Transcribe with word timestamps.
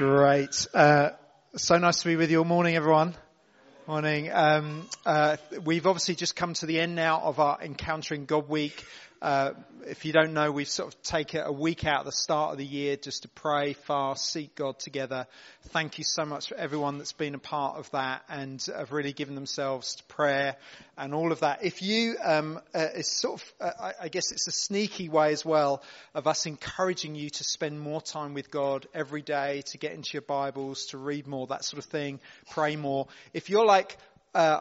Great. 0.00 0.66
Uh, 0.72 1.10
so 1.56 1.76
nice 1.76 2.00
to 2.00 2.06
be 2.06 2.16
with 2.16 2.30
you 2.30 2.38
all 2.38 2.44
morning, 2.46 2.74
everyone. 2.74 3.14
Morning. 3.86 4.32
Um, 4.32 4.88
uh, 5.04 5.36
we've 5.62 5.86
obviously 5.86 6.14
just 6.14 6.34
come 6.34 6.54
to 6.54 6.64
the 6.64 6.80
end 6.80 6.94
now 6.94 7.20
of 7.20 7.38
our 7.38 7.60
Encountering 7.60 8.24
God 8.24 8.48
week. 8.48 8.82
Uh, 9.22 9.52
if 9.86 10.06
you 10.06 10.12
don't 10.12 10.32
know, 10.32 10.50
we've 10.50 10.68
sort 10.68 10.94
of 10.94 11.02
take 11.02 11.34
a 11.34 11.52
week 11.52 11.84
out 11.84 12.00
at 12.00 12.04
the 12.06 12.12
start 12.12 12.52
of 12.52 12.58
the 12.58 12.64
year 12.64 12.96
just 12.96 13.22
to 13.22 13.28
pray, 13.28 13.74
fast, 13.74 14.32
seek 14.32 14.54
God 14.54 14.78
together. 14.78 15.26
Thank 15.68 15.98
you 15.98 16.04
so 16.04 16.24
much 16.24 16.48
for 16.48 16.54
everyone 16.54 16.96
that's 16.96 17.12
been 17.12 17.34
a 17.34 17.38
part 17.38 17.76
of 17.76 17.90
that 17.90 18.22
and 18.30 18.64
have 18.74 18.92
really 18.92 19.12
given 19.12 19.34
themselves 19.34 19.96
to 19.96 20.04
prayer 20.04 20.56
and 20.96 21.14
all 21.14 21.32
of 21.32 21.40
that. 21.40 21.62
If 21.62 21.82
you, 21.82 22.16
um, 22.22 22.60
uh, 22.74 22.86
it's 22.94 23.20
sort 23.20 23.42
of, 23.42 23.52
uh, 23.60 23.92
I 24.00 24.08
guess 24.08 24.32
it's 24.32 24.48
a 24.48 24.52
sneaky 24.52 25.10
way 25.10 25.32
as 25.32 25.44
well 25.44 25.82
of 26.14 26.26
us 26.26 26.46
encouraging 26.46 27.14
you 27.14 27.28
to 27.28 27.44
spend 27.44 27.78
more 27.78 28.00
time 28.00 28.32
with 28.32 28.50
God 28.50 28.86
every 28.94 29.22
day, 29.22 29.62
to 29.66 29.78
get 29.78 29.92
into 29.92 30.10
your 30.14 30.22
Bibles, 30.22 30.86
to 30.86 30.98
read 30.98 31.26
more, 31.26 31.46
that 31.48 31.64
sort 31.64 31.84
of 31.84 31.90
thing, 31.90 32.20
pray 32.50 32.76
more. 32.76 33.06
If 33.34 33.50
you're 33.50 33.66
like, 33.66 33.98
uh, 34.34 34.60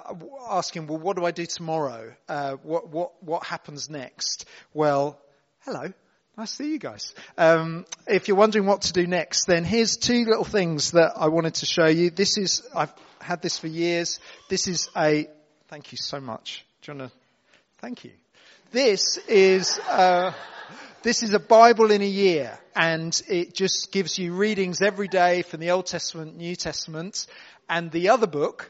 asking, 0.50 0.88
well, 0.88 0.98
what 0.98 1.16
do 1.16 1.26
I 1.26 1.32
do 1.32 1.46
tomorrow? 1.46 2.14
Uh, 2.28 2.56
what 2.64 2.90
what 2.90 3.24
what 3.24 3.44
happens 3.44 3.90
next? 3.90 4.46
Well, 4.74 5.20
hello. 5.60 5.94
Nice 6.38 6.52
to 6.52 6.56
see 6.64 6.72
you 6.72 6.80
guys. 6.80 7.14
Um, 7.38 7.86
if 8.08 8.28
you're 8.28 8.38
wondering 8.38 8.66
what 8.66 8.84
to 8.84 8.94
do 8.94 9.06
next, 9.06 9.46
then 9.46 9.66
here's 9.66 9.98
two 9.98 10.26
little 10.26 10.46
things 10.46 10.92
that 10.92 11.14
I 11.18 11.28
wanted 11.28 11.56
to 11.56 11.66
show 11.66 11.88
you. 11.88 12.10
This 12.10 12.38
is 12.38 12.64
I've 12.76 12.94
had 13.20 13.42
this 13.42 13.60
for 13.60 13.68
years. 13.68 14.20
This 14.50 14.68
is 14.68 14.90
a 14.96 15.28
thank 15.68 15.92
you 15.92 15.98
so 16.00 16.20
much. 16.20 16.66
Do 16.82 16.92
you 16.92 16.98
want 16.98 17.12
to? 17.12 17.18
Thank 17.80 18.04
you. 18.06 18.12
This 18.72 19.18
is. 19.28 19.80
Uh, 19.80 20.34
this 21.02 21.24
is 21.24 21.34
a 21.34 21.40
Bible 21.40 21.92
in 21.92 22.02
a 22.02 22.06
year 22.06 22.60
and 22.76 23.22
it 23.30 23.54
just 23.54 23.90
gives 23.94 24.18
you 24.18 24.34
readings 24.34 24.82
every 24.82 25.08
day 25.08 25.44
from 25.44 25.62
the 25.62 25.72
Old 25.72 25.86
Testament, 25.86 26.36
New 26.36 26.58
Testament, 26.58 27.26
and 27.70 27.90
the 27.90 28.10
other 28.10 28.28
book 28.28 28.70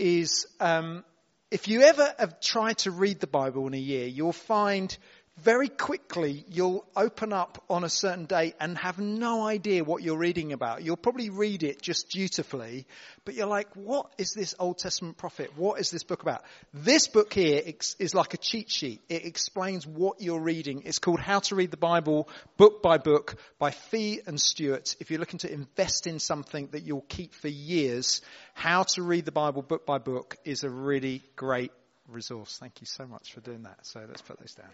is 0.00 0.46
um, 0.58 1.04
if 1.50 1.68
you 1.68 1.82
ever 1.82 2.14
have 2.18 2.40
tried 2.40 2.78
to 2.78 2.90
read 2.90 3.20
the 3.20 3.26
Bible 3.26 3.66
in 3.66 3.74
a 3.74 3.78
year, 3.78 4.06
you'll 4.06 4.32
find 4.32 4.96
very 5.42 5.68
quickly 5.68 6.44
you'll 6.48 6.84
open 6.94 7.32
up 7.32 7.62
on 7.68 7.84
a 7.84 7.88
certain 7.88 8.26
day 8.26 8.54
and 8.60 8.76
have 8.78 8.98
no 8.98 9.46
idea 9.46 9.84
what 9.84 10.02
you're 10.02 10.18
reading 10.18 10.52
about. 10.52 10.82
You'll 10.82 10.96
probably 10.96 11.30
read 11.30 11.62
it 11.62 11.80
just 11.80 12.10
dutifully, 12.10 12.86
but 13.24 13.34
you're 13.34 13.46
like, 13.46 13.68
what 13.74 14.12
is 14.18 14.32
this 14.32 14.54
Old 14.58 14.78
Testament 14.78 15.16
prophet? 15.16 15.52
What 15.56 15.80
is 15.80 15.90
this 15.90 16.02
book 16.02 16.22
about? 16.22 16.42
This 16.74 17.08
book 17.08 17.32
here 17.32 17.62
is 17.98 18.14
like 18.14 18.34
a 18.34 18.38
cheat 18.38 18.70
sheet. 18.70 19.00
It 19.08 19.24
explains 19.24 19.86
what 19.86 20.20
you're 20.20 20.40
reading. 20.40 20.82
It's 20.84 20.98
called 20.98 21.20
How 21.20 21.40
to 21.40 21.54
Read 21.54 21.70
the 21.70 21.76
Bible 21.76 22.28
Book 22.56 22.82
by 22.82 22.98
Book 22.98 23.36
by 23.58 23.70
Fee 23.70 24.20
and 24.26 24.40
Stuart. 24.40 24.96
If 25.00 25.10
you're 25.10 25.20
looking 25.20 25.38
to 25.40 25.52
invest 25.52 26.06
in 26.06 26.18
something 26.18 26.68
that 26.72 26.82
you'll 26.82 27.04
keep 27.08 27.34
for 27.34 27.48
years, 27.48 28.20
How 28.54 28.82
to 28.94 29.02
Read 29.02 29.24
the 29.24 29.32
Bible 29.32 29.62
Book 29.62 29.86
by 29.86 29.98
Book 29.98 30.36
is 30.44 30.64
a 30.64 30.70
really 30.70 31.22
great 31.36 31.72
resource. 32.10 32.58
Thank 32.58 32.80
you 32.80 32.86
so 32.86 33.06
much 33.06 33.32
for 33.32 33.40
doing 33.40 33.62
that. 33.62 33.78
So 33.82 34.04
let's 34.06 34.22
put 34.22 34.38
those 34.38 34.54
down. 34.54 34.70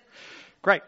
Great. 0.62 0.83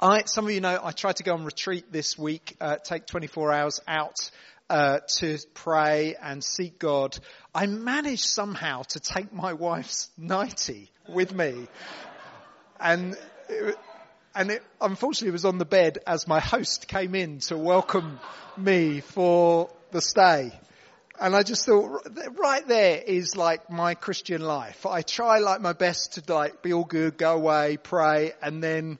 I, 0.00 0.24
some 0.24 0.44
of 0.44 0.50
you 0.50 0.60
know 0.60 0.78
I 0.82 0.90
tried 0.90 1.16
to 1.16 1.22
go 1.22 1.34
on 1.34 1.44
retreat 1.44 1.90
this 1.90 2.18
week, 2.18 2.56
uh, 2.60 2.76
take 2.76 3.06
24 3.06 3.52
hours 3.52 3.80
out 3.86 4.30
uh, 4.68 4.98
to 5.18 5.38
pray 5.54 6.16
and 6.20 6.42
seek 6.42 6.78
God. 6.78 7.16
I 7.54 7.66
managed 7.66 8.24
somehow 8.24 8.82
to 8.82 9.00
take 9.00 9.32
my 9.32 9.52
wife's 9.52 10.10
90 10.18 10.90
with 11.08 11.32
me. 11.34 11.68
And 12.78 13.16
it, 13.48 13.76
and 14.34 14.50
it 14.50 14.62
unfortunately 14.80 15.32
was 15.32 15.44
on 15.44 15.58
the 15.58 15.64
bed 15.64 15.98
as 16.06 16.28
my 16.28 16.40
host 16.40 16.88
came 16.88 17.14
in 17.14 17.38
to 17.40 17.56
welcome 17.56 18.20
me 18.56 19.00
for 19.00 19.70
the 19.92 20.00
stay. 20.00 20.52
And 21.20 21.34
I 21.34 21.42
just 21.42 21.64
thought, 21.66 22.02
right 22.36 22.66
there 22.66 23.02
is 23.04 23.36
like 23.36 23.70
my 23.70 23.94
Christian 23.94 24.40
life. 24.40 24.86
I 24.86 25.02
try 25.02 25.38
like 25.38 25.60
my 25.60 25.72
best 25.72 26.14
to 26.14 26.32
like 26.32 26.62
be 26.62 26.72
all 26.72 26.84
good, 26.84 27.16
go 27.16 27.34
away, 27.34 27.76
pray, 27.76 28.32
and 28.42 28.62
then 28.62 28.98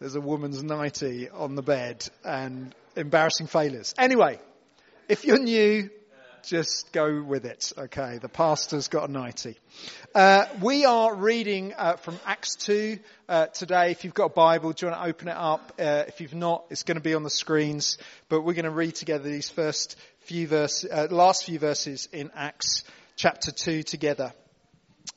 there's 0.00 0.14
a 0.14 0.20
woman's 0.20 0.62
nighty 0.62 1.28
on 1.28 1.54
the 1.54 1.62
bed 1.62 2.08
and 2.24 2.74
embarrassing 2.96 3.46
failures. 3.46 3.94
Anyway, 3.98 4.38
if 5.08 5.24
you're 5.24 5.38
new, 5.38 5.90
just 6.48 6.92
go 6.92 7.22
with 7.22 7.44
it. 7.44 7.72
Okay, 7.76 8.18
the 8.18 8.28
pastor's 8.28 8.88
got 8.88 9.08
a 9.08 9.12
nighty. 9.12 9.56
Uh, 10.14 10.46
we 10.62 10.84
are 10.84 11.14
reading 11.14 11.74
uh, 11.76 11.96
from 11.96 12.18
Acts 12.24 12.56
2 12.56 12.98
uh, 13.28 13.46
today. 13.46 13.90
If 13.90 14.04
you've 14.04 14.14
got 14.14 14.26
a 14.26 14.34
Bible, 14.34 14.72
do 14.72 14.86
you 14.86 14.92
want 14.92 15.02
to 15.02 15.08
open 15.08 15.28
it 15.28 15.36
up? 15.36 15.72
Uh, 15.78 16.04
if 16.08 16.20
you've 16.20 16.34
not, 16.34 16.64
it's 16.70 16.84
going 16.84 16.96
to 16.96 17.02
be 17.02 17.14
on 17.14 17.22
the 17.22 17.30
screens. 17.30 17.98
But 18.28 18.42
we're 18.42 18.54
going 18.54 18.64
to 18.64 18.70
read 18.70 18.94
together 18.94 19.28
these 19.28 19.50
first 19.50 19.96
few 20.28 20.46
verse, 20.46 20.84
uh, 20.84 21.08
last 21.10 21.44
few 21.44 21.58
verses 21.58 22.06
in 22.12 22.30
Acts 22.34 22.84
chapter 23.16 23.50
2 23.50 23.82
together. 23.82 24.34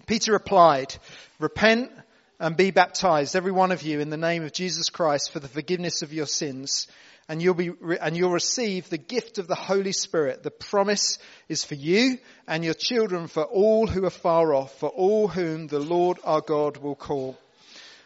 Peter 0.07 0.31
replied, 0.31 0.95
Repent 1.37 1.91
and 2.39 2.55
be 2.55 2.71
baptized, 2.71 3.35
every 3.35 3.51
one 3.51 3.73
of 3.73 3.81
you, 3.81 3.99
in 3.99 4.09
the 4.09 4.15
name 4.15 4.45
of 4.45 4.53
Jesus 4.53 4.89
Christ 4.89 5.33
for 5.33 5.41
the 5.41 5.49
forgiveness 5.49 6.01
of 6.01 6.13
your 6.13 6.27
sins, 6.27 6.87
and 7.27 7.41
you'll 7.41 7.55
be, 7.55 7.71
and 7.99 8.15
you'll 8.15 8.31
receive 8.31 8.87
the 8.87 8.97
gift 8.97 9.37
of 9.37 9.49
the 9.49 9.55
Holy 9.55 9.91
Spirit. 9.91 10.43
The 10.43 10.49
promise 10.49 11.19
is 11.49 11.65
for 11.65 11.75
you 11.75 12.17
and 12.47 12.63
your 12.63 12.73
children, 12.73 13.27
for 13.27 13.43
all 13.43 13.87
who 13.87 14.05
are 14.05 14.09
far 14.09 14.53
off, 14.53 14.79
for 14.79 14.87
all 14.87 15.27
whom 15.27 15.67
the 15.67 15.79
Lord 15.79 16.19
our 16.23 16.39
God 16.39 16.77
will 16.77 16.95
call. 16.95 17.37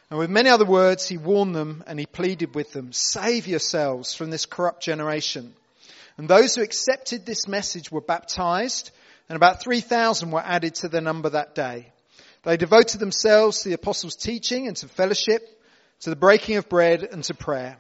And 0.10 0.18
with 0.18 0.32
many 0.32 0.50
other 0.50 0.66
words, 0.66 1.08
he 1.08 1.20
warned 1.20 1.54
them 1.54 1.84
and 1.86 2.00
he 2.00 2.08
pleaded 2.08 2.56
with 2.56 2.72
them, 2.72 2.94
save 2.94 3.46
yourselves 3.46 4.16
from 4.16 4.32
this 4.32 4.48
corrupt 4.48 4.82
generation. 4.82 5.54
And 6.18 6.30
those 6.30 6.56
who 6.56 6.62
accepted 6.62 7.26
this 7.26 7.48
message 7.48 7.92
were 7.92 8.02
baptized, 8.02 8.92
and 9.28 9.36
about 9.36 9.62
3,000 9.62 10.32
were 10.32 10.40
added 10.40 10.76
to 10.76 10.88
the 10.88 11.02
number 11.02 11.30
that 11.30 11.56
day. 11.56 11.92
They 12.44 12.58
devoted 12.58 13.00
themselves 13.00 13.62
to 13.62 13.70
the 13.70 13.76
apostles' 13.76 14.16
teaching 14.16 14.68
and 14.68 14.78
to 14.78 14.88
fellowship, 14.88 15.42
to 16.02 16.10
the 16.10 16.16
breaking 16.16 16.58
of 16.58 16.70
bread 16.70 17.04
and 17.04 17.24
to 17.26 17.34
prayer. 17.34 17.78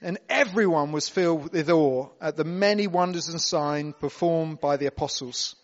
And 0.00 0.18
everyone 0.28 0.92
was 0.92 1.08
filled 1.08 1.52
with 1.52 1.70
awe 1.70 2.08
at 2.20 2.36
the 2.36 2.44
many 2.44 2.86
wonders 2.86 3.28
and 3.28 3.40
signs 3.40 3.94
performed 4.00 4.60
by 4.60 4.76
the 4.76 4.86
apostles. 4.86 5.56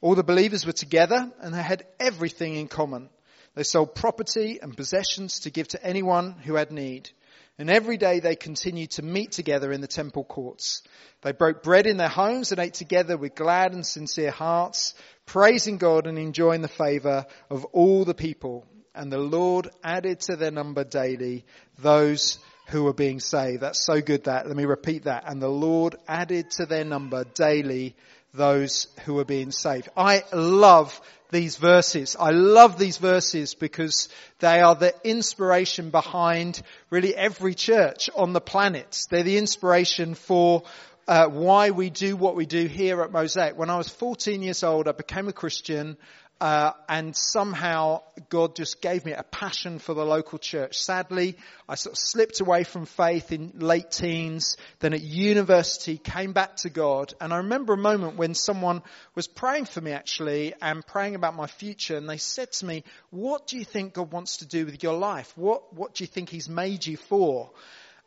All 0.00 0.14
the 0.14 0.24
believers 0.24 0.66
were 0.66 0.72
together 0.72 1.30
and 1.40 1.54
they 1.54 1.62
had 1.62 1.86
everything 1.98 2.56
in 2.56 2.68
common. 2.68 3.08
They 3.54 3.62
sold 3.62 3.94
property 3.94 4.58
and 4.60 4.76
possessions 4.76 5.40
to 5.40 5.50
give 5.50 5.68
to 5.68 5.84
anyone 5.84 6.32
who 6.32 6.54
had 6.54 6.70
need. 6.70 7.10
And 7.58 7.68
every 7.68 7.96
day 7.96 8.20
they 8.20 8.36
continued 8.36 8.92
to 8.92 9.02
meet 9.02 9.32
together 9.32 9.72
in 9.72 9.80
the 9.80 9.88
temple 9.88 10.24
courts. 10.24 10.82
They 11.22 11.32
broke 11.32 11.62
bread 11.62 11.86
in 11.86 11.96
their 11.96 12.08
homes 12.08 12.52
and 12.52 12.60
ate 12.60 12.74
together 12.74 13.16
with 13.16 13.34
glad 13.34 13.72
and 13.72 13.84
sincere 13.84 14.30
hearts, 14.30 14.94
praising 15.26 15.78
God 15.78 16.06
and 16.06 16.18
enjoying 16.18 16.62
the 16.62 16.68
favor 16.68 17.26
of 17.50 17.64
all 17.66 18.04
the 18.04 18.14
people. 18.14 18.64
And 18.94 19.12
the 19.12 19.18
Lord 19.18 19.68
added 19.82 20.20
to 20.20 20.36
their 20.36 20.52
number 20.52 20.84
daily 20.84 21.44
those 21.78 22.38
who 22.68 22.84
were 22.84 22.94
being 22.94 23.18
saved. 23.18 23.62
That's 23.62 23.84
so 23.84 24.00
good 24.00 24.24
that. 24.24 24.46
Let 24.46 24.56
me 24.56 24.64
repeat 24.64 25.04
that. 25.04 25.24
And 25.26 25.40
the 25.42 25.48
Lord 25.48 25.96
added 26.06 26.50
to 26.52 26.66
their 26.66 26.84
number 26.84 27.24
daily 27.24 27.96
those 28.34 28.86
who 29.04 29.18
are 29.18 29.24
being 29.24 29.50
saved. 29.50 29.88
I 29.96 30.22
love 30.32 31.00
these 31.30 31.56
verses. 31.56 32.16
I 32.18 32.30
love 32.30 32.78
these 32.78 32.98
verses 32.98 33.54
because 33.54 34.08
they 34.38 34.60
are 34.60 34.74
the 34.74 34.94
inspiration 35.04 35.90
behind 35.90 36.62
really 36.90 37.14
every 37.14 37.54
church 37.54 38.08
on 38.14 38.32
the 38.32 38.40
planet. 38.40 39.06
They're 39.10 39.22
the 39.22 39.38
inspiration 39.38 40.14
for 40.14 40.62
uh, 41.06 41.26
why 41.26 41.70
we 41.70 41.90
do 41.90 42.16
what 42.16 42.36
we 42.36 42.46
do 42.46 42.66
here 42.66 43.02
at 43.02 43.12
Mosaic. 43.12 43.58
When 43.58 43.70
I 43.70 43.78
was 43.78 43.88
14 43.88 44.42
years 44.42 44.62
old, 44.62 44.88
I 44.88 44.92
became 44.92 45.28
a 45.28 45.32
Christian. 45.32 45.96
Uh, 46.40 46.70
and 46.88 47.16
somehow 47.16 48.00
God 48.28 48.54
just 48.54 48.80
gave 48.80 49.04
me 49.04 49.10
a 49.10 49.24
passion 49.24 49.80
for 49.80 49.92
the 49.92 50.04
local 50.04 50.38
church. 50.38 50.78
Sadly, 50.78 51.36
I 51.68 51.74
sort 51.74 51.94
of 51.94 51.98
slipped 51.98 52.40
away 52.40 52.62
from 52.62 52.86
faith 52.86 53.32
in 53.32 53.54
late 53.56 53.90
teens. 53.90 54.56
Then 54.78 54.94
at 54.94 55.00
university, 55.00 55.98
came 55.98 56.32
back 56.32 56.56
to 56.58 56.70
God. 56.70 57.12
And 57.20 57.32
I 57.32 57.38
remember 57.38 57.72
a 57.72 57.78
moment 57.78 58.18
when 58.18 58.34
someone 58.34 58.82
was 59.16 59.26
praying 59.26 59.64
for 59.64 59.80
me 59.80 59.90
actually 59.90 60.54
and 60.62 60.86
praying 60.86 61.16
about 61.16 61.34
my 61.34 61.48
future. 61.48 61.96
And 61.96 62.08
they 62.08 62.18
said 62.18 62.52
to 62.52 62.66
me, 62.66 62.84
what 63.10 63.48
do 63.48 63.58
you 63.58 63.64
think 63.64 63.94
God 63.94 64.12
wants 64.12 64.36
to 64.36 64.46
do 64.46 64.64
with 64.64 64.80
your 64.80 64.96
life? 64.96 65.32
What, 65.36 65.74
what 65.74 65.94
do 65.94 66.04
you 66.04 66.08
think 66.08 66.28
he's 66.28 66.48
made 66.48 66.86
you 66.86 66.96
for? 66.96 67.50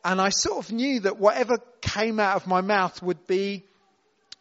And 0.05 0.21
I 0.21 0.29
sort 0.29 0.65
of 0.65 0.71
knew 0.71 1.01
that 1.01 1.19
whatever 1.19 1.57
came 1.81 2.19
out 2.19 2.37
of 2.37 2.47
my 2.47 2.61
mouth 2.61 3.03
would 3.03 3.27
be 3.27 3.65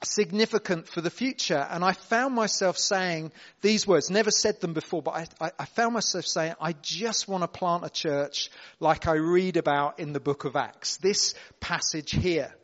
significant 0.03 0.89
for 0.89 1.01
the 1.01 1.11
future. 1.11 1.67
And 1.71 1.85
I 1.85 1.93
found 1.93 2.35
myself 2.35 2.79
saying 2.79 3.33
these 3.61 3.87
words, 3.87 4.11
never 4.11 4.31
said 4.31 4.61
them 4.61 4.73
before, 4.73 5.03
but 5.03 5.11
I, 5.13 5.27
I, 5.41 5.51
I, 5.59 5.65
found 5.67 5.95
myself 5.95 6.25
saying, 6.25 6.55
I 6.61 6.75
just 6.83 7.29
want 7.29 7.43
to 7.43 7.49
plant 7.49 7.85
a 7.85 7.91
church 7.91 8.51
like 8.79 9.07
I 9.07 9.15
read 9.15 9.57
about 9.57 9.99
in 9.99 10.13
the 10.13 10.21
book 10.21 10.45
of 10.45 10.57
Acts. 10.57 10.97
This 10.99 11.35
passage 11.61 12.13
here. 12.13 12.55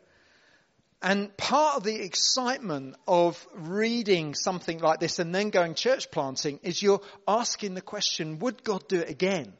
And 1.01 1.35
part 1.37 1.77
of 1.77 1.83
the 1.83 2.03
excitement 2.03 2.95
of 3.07 3.45
reading 3.53 4.33
something 4.33 4.79
like 4.79 4.99
this 4.99 5.19
and 5.19 5.33
then 5.33 5.51
going 5.51 5.75
church 5.75 6.09
planting 6.09 6.59
is 6.63 6.81
you're 6.81 7.01
asking 7.27 7.75
the 7.75 7.81
question, 7.81 8.39
would 8.39 8.63
God 8.63 8.87
do 8.87 8.99
it 8.99 9.09
again? 9.09 9.53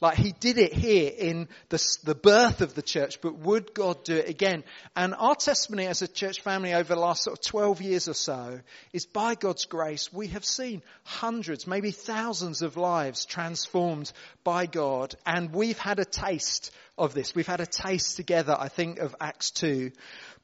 Like 0.00 0.18
he 0.18 0.32
did 0.32 0.58
it 0.58 0.72
here 0.72 1.10
in 1.16 1.48
the, 1.68 1.82
the 2.04 2.14
birth 2.14 2.60
of 2.60 2.74
the 2.74 2.82
church, 2.82 3.20
but 3.20 3.38
would 3.38 3.74
God 3.74 4.04
do 4.04 4.16
it 4.16 4.28
again? 4.28 4.64
And 4.96 5.14
our 5.14 5.34
testimony 5.34 5.86
as 5.86 6.02
a 6.02 6.08
church 6.08 6.40
family 6.40 6.74
over 6.74 6.94
the 6.94 7.00
last 7.00 7.22
sort 7.22 7.38
of 7.38 7.44
12 7.44 7.80
years 7.80 8.08
or 8.08 8.14
so 8.14 8.60
is 8.92 9.06
by 9.06 9.34
God's 9.34 9.66
grace, 9.66 10.12
we 10.12 10.28
have 10.28 10.44
seen 10.44 10.82
hundreds, 11.04 11.66
maybe 11.66 11.92
thousands 11.92 12.62
of 12.62 12.76
lives 12.76 13.24
transformed 13.24 14.12
by 14.42 14.66
God. 14.66 15.14
And 15.24 15.54
we've 15.54 15.78
had 15.78 16.00
a 16.00 16.04
taste 16.04 16.72
of 16.98 17.14
this. 17.14 17.34
We've 17.34 17.46
had 17.46 17.60
a 17.60 17.66
taste 17.66 18.16
together, 18.16 18.56
I 18.58 18.68
think, 18.68 18.98
of 18.98 19.14
Acts 19.20 19.52
2. 19.52 19.92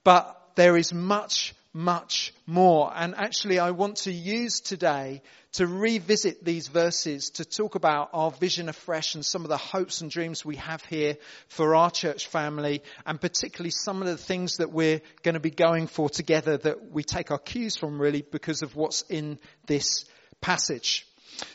But 0.05 0.37
there 0.55 0.77
is 0.77 0.93
much 0.93 1.55
much 1.73 2.35
more. 2.47 2.93
And 2.95 3.15
actually, 3.15 3.59
I 3.59 3.71
want 3.71 3.97
to 3.99 4.13
use 4.13 4.61
today 4.61 5.23
to 5.53 5.67
revisit 5.67 6.45
these 6.45 6.69
verses 6.69 7.31
to 7.31 7.45
talk 7.45 7.75
about 7.75 8.11
our 8.13 8.31
vision 8.31 8.69
afresh 8.69 9.15
and 9.15 9.25
some 9.25 9.43
of 9.43 9.49
the 9.49 9.57
hopes 9.57 10.01
and 10.01 10.11
dreams 10.11 10.45
we 10.45 10.57
have 10.57 10.85
here 10.85 11.17
for 11.49 11.75
our 11.75 11.91
church 11.91 12.29
family, 12.29 12.83
and 13.05 13.21
particularly 13.21 13.71
some 13.71 14.01
of 14.01 14.09
the 14.09 14.17
things 14.17 14.59
that 14.59 14.73
we're 14.73 15.01
going 15.23 15.35
to 15.35 15.41
be 15.41 15.51
going 15.51 15.87
for 15.87 16.09
together 16.09 16.57
that 16.57 16.91
we 16.91 17.03
take 17.03 17.31
our 17.31 17.39
cues 17.39 17.77
from 17.77 18.01
really 18.01 18.23
because 18.23 18.63
of 18.63 18.77
what's 18.77 19.03
in 19.03 19.39
this 19.67 20.05
passage. 20.41 21.07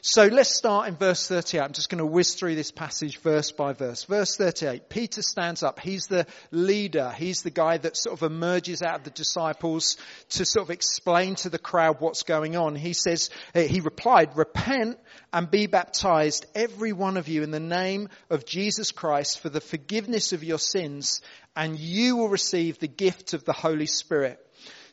So 0.01 0.27
let's 0.27 0.55
start 0.55 0.87
in 0.87 0.95
verse 0.95 1.27
38. 1.27 1.59
I'm 1.59 1.73
just 1.73 1.89
going 1.89 1.99
to 1.99 2.05
whiz 2.05 2.35
through 2.35 2.55
this 2.55 2.71
passage 2.71 3.19
verse 3.19 3.51
by 3.51 3.73
verse. 3.73 4.03
Verse 4.03 4.35
38, 4.35 4.89
Peter 4.89 5.21
stands 5.21 5.63
up. 5.63 5.79
He's 5.79 6.07
the 6.07 6.25
leader. 6.51 7.11
He's 7.11 7.41
the 7.41 7.51
guy 7.51 7.77
that 7.77 7.97
sort 7.97 8.13
of 8.13 8.23
emerges 8.23 8.81
out 8.81 8.99
of 8.99 9.03
the 9.03 9.09
disciples 9.09 9.97
to 10.29 10.45
sort 10.45 10.65
of 10.65 10.71
explain 10.71 11.35
to 11.35 11.49
the 11.49 11.59
crowd 11.59 11.97
what's 11.99 12.23
going 12.23 12.55
on. 12.55 12.75
He 12.75 12.93
says, 12.93 13.29
uh, 13.53 13.61
he 13.61 13.81
replied, 13.81 14.37
repent 14.37 14.97
and 15.33 15.49
be 15.49 15.67
baptized, 15.67 16.45
every 16.55 16.93
one 16.93 17.17
of 17.17 17.27
you, 17.27 17.43
in 17.43 17.51
the 17.51 17.59
name 17.59 18.09
of 18.29 18.45
Jesus 18.45 18.91
Christ 18.91 19.39
for 19.39 19.49
the 19.49 19.61
forgiveness 19.61 20.33
of 20.33 20.43
your 20.43 20.59
sins, 20.59 21.21
and 21.55 21.79
you 21.79 22.17
will 22.17 22.29
receive 22.29 22.79
the 22.79 22.87
gift 22.87 23.33
of 23.33 23.45
the 23.45 23.53
Holy 23.53 23.87
Spirit. 23.87 24.39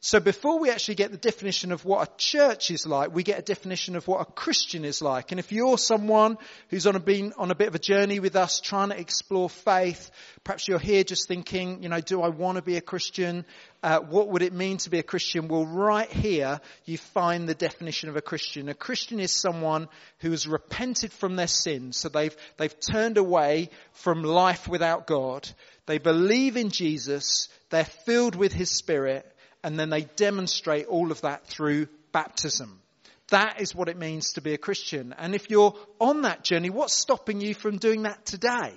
So 0.05 0.19
before 0.19 0.59
we 0.59 0.69
actually 0.69 0.97
get 0.97 1.13
the 1.13 1.17
definition 1.17 1.71
of 1.71 1.85
what 1.85 2.09
a 2.09 2.17
church 2.17 2.73
is 2.73 2.89
like, 2.89 3.15
we 3.15 3.23
get 3.23 3.39
a 3.39 3.43
definition 3.43 3.95
of 3.95 4.09
what 4.09 4.21
a 4.21 4.25
Christian 4.25 4.85
is 4.85 5.01
like. 5.01 5.31
And 5.31 5.39
if 5.39 5.53
you're 5.53 5.79
someone 5.79 6.39
who's 6.71 6.89
on 6.89 6.97
a, 6.97 7.01
been 7.01 7.33
on 7.39 7.53
a 7.53 7.55
bit 7.55 7.69
of 7.69 7.77
a 7.77 7.79
journey 7.79 8.19
with 8.19 8.35
us 8.35 8.61
trying 8.61 8.89
to 8.89 8.99
explore 8.99 9.49
faith, 9.49 10.11
perhaps 10.43 10.67
you're 10.67 10.81
here 10.81 11.05
just 11.05 11.29
thinking, 11.29 11.85
you 11.85 11.89
know, 11.89 12.01
do 12.01 12.21
I 12.21 12.31
want 12.31 12.57
to 12.57 12.63
be 12.63 12.77
a 12.77 12.81
Christian? 12.81 13.45
Uh, 13.81 14.01
what 14.01 14.27
would 14.27 14.43
it 14.43 14.53
mean 14.53 14.79
to 14.79 14.91
be 14.91 14.99
a 14.99 15.05
Christian? 15.05 15.47
Well, 15.47 15.67
right 15.67 16.11
here, 16.11 16.61
you 16.85 16.99
find 16.99 17.49
the 17.49 17.55
definition 17.55 18.09
of 18.09 18.17
a 18.17 18.23
Christian. 18.23 18.69
A 18.69 18.75
Christian 18.75 19.21
is 19.21 19.31
someone 19.31 19.87
who 20.19 20.33
has 20.33 20.49
repented 20.49 21.13
from 21.13 21.37
their 21.37 21.47
sins. 21.47 21.97
So 21.97 22.09
they've, 22.09 22.37
they've 22.57 22.81
turned 22.81 23.19
away 23.19 23.71
from 23.93 24.25
life 24.25 24.67
without 24.67 25.07
God. 25.07 25.49
They 25.87 25.99
believe 25.99 26.57
in 26.57 26.71
Jesus. 26.71 27.49
They're 27.71 27.85
filled 27.85 28.35
with 28.35 28.53
His 28.53 28.71
Spirit 28.73 29.32
and 29.63 29.79
then 29.79 29.91
they 29.91 30.03
demonstrate 30.03 30.87
all 30.87 31.11
of 31.11 31.21
that 31.23 31.47
through 31.47 31.89
baptism. 32.13 32.81
That 33.29 33.61
is 33.61 33.75
what 33.75 33.89
it 33.89 33.97
means 33.97 34.35
to 34.35 34.41
be 34.41 34.53
a 34.53 34.59
Christian. 34.59 35.15
And 35.17 35.35
if 35.35 35.49
you're 35.49 35.75
on 35.99 36.23
that 36.23 36.45
journey, 36.45 36.71
what's 36.71 36.95
stopping 36.95 37.41
you 37.41 37.55
from 37.55 37.79
doing 37.79 38.03
that 38.03 38.27
today? 38.27 38.73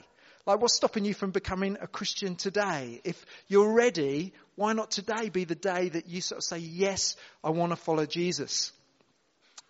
Like 0.46 0.62
what's 0.62 0.76
stopping 0.76 1.06
you 1.06 1.14
from 1.14 1.32
becoming 1.32 1.78
a 1.82 1.88
Christian 1.88 2.36
today? 2.36 3.02
If 3.04 3.26
you're 3.48 3.74
ready, 3.74 4.34
why 4.56 4.74
not 4.74 4.92
today 4.92 5.30
be 5.30 5.44
the 5.44 5.56
day 5.56 5.90
that 5.90 6.08
you 6.08 6.22
sort 6.22 6.38
of 6.38 6.44
say, 6.44 6.60
yes, 6.60 7.16
I 7.44 7.50
want 7.50 7.72
to 7.72 7.76
follow 7.76 8.06
Jesus? 8.06 8.72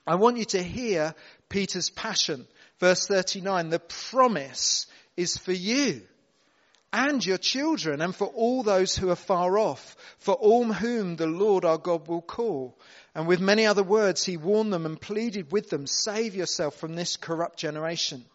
I 0.06 0.16
want 0.16 0.38
you 0.38 0.46
to 0.46 0.62
hear 0.62 1.16
Peter's 1.50 1.90
passion. 1.90 2.46
Verse 2.80 3.08
39, 3.08 3.70
the 3.70 3.80
promise 3.80 4.86
is 5.16 5.38
for 5.38 5.54
you 5.54 6.02
and 6.94 7.26
your 7.26 7.38
children 7.38 8.02
and 8.02 8.16
for 8.16 8.28
all 8.28 8.64
those 8.64 8.96
who 8.96 9.10
are 9.10 9.16
far 9.16 9.58
off, 9.58 9.96
for 10.20 10.34
all 10.34 10.64
whom 10.66 11.16
the 11.16 11.28
Lord 11.28 11.66
our 11.66 11.78
God 11.78 12.08
will 12.08 12.22
call. 12.22 12.78
And 13.14 13.28
with 13.28 13.40
many 13.40 13.66
other 13.66 13.84
words, 13.84 14.24
he 14.24 14.38
warned 14.38 14.72
them 14.72 14.86
and 14.86 15.00
pleaded 15.00 15.52
with 15.52 15.70
them, 15.70 15.88
save 15.88 16.36
yourself 16.36 16.76
from 16.76 16.96
this 16.96 17.18
corrupt 17.18 17.58
generation. 17.58 18.26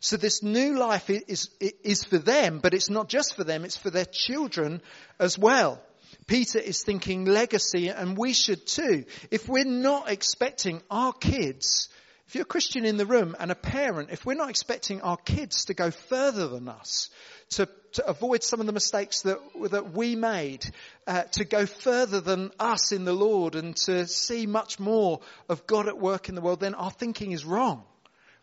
So 0.00 0.16
this 0.16 0.42
new 0.42 0.78
life 0.78 1.10
is, 1.10 1.50
is 1.60 2.04
for 2.04 2.18
them, 2.18 2.60
but 2.60 2.74
it's 2.74 2.90
not 2.90 3.08
just 3.08 3.34
for 3.34 3.44
them, 3.44 3.64
it's 3.64 3.76
for 3.76 3.90
their 3.90 4.04
children 4.04 4.82
as 5.18 5.38
well. 5.38 5.80
Peter 6.26 6.58
is 6.58 6.82
thinking 6.82 7.24
legacy 7.24 7.88
and 7.88 8.16
we 8.16 8.32
should 8.32 8.66
too. 8.66 9.04
If 9.30 9.48
we're 9.48 9.64
not 9.64 10.10
expecting 10.10 10.82
our 10.90 11.12
kids, 11.12 11.88
if 12.28 12.34
you're 12.34 12.42
a 12.42 12.46
Christian 12.46 12.84
in 12.84 12.96
the 12.96 13.06
room 13.06 13.36
and 13.38 13.50
a 13.50 13.56
parent, 13.56 14.10
if 14.10 14.24
we're 14.24 14.34
not 14.34 14.50
expecting 14.50 15.02
our 15.02 15.16
kids 15.16 15.66
to 15.66 15.74
go 15.74 15.90
further 15.90 16.48
than 16.48 16.68
us, 16.68 17.10
to, 17.50 17.68
to 17.92 18.06
avoid 18.06 18.42
some 18.42 18.60
of 18.60 18.66
the 18.66 18.72
mistakes 18.72 19.22
that, 19.22 19.38
that 19.70 19.92
we 19.92 20.16
made, 20.16 20.64
uh, 21.06 21.22
to 21.32 21.44
go 21.44 21.66
further 21.66 22.20
than 22.20 22.50
us 22.58 22.92
in 22.92 23.04
the 23.04 23.12
Lord 23.12 23.54
and 23.54 23.76
to 23.86 24.06
see 24.06 24.46
much 24.46 24.80
more 24.80 25.20
of 25.48 25.66
God 25.66 25.88
at 25.88 25.98
work 25.98 26.28
in 26.28 26.34
the 26.34 26.40
world, 26.40 26.60
then 26.60 26.74
our 26.74 26.90
thinking 26.90 27.32
is 27.32 27.44
wrong. 27.44 27.84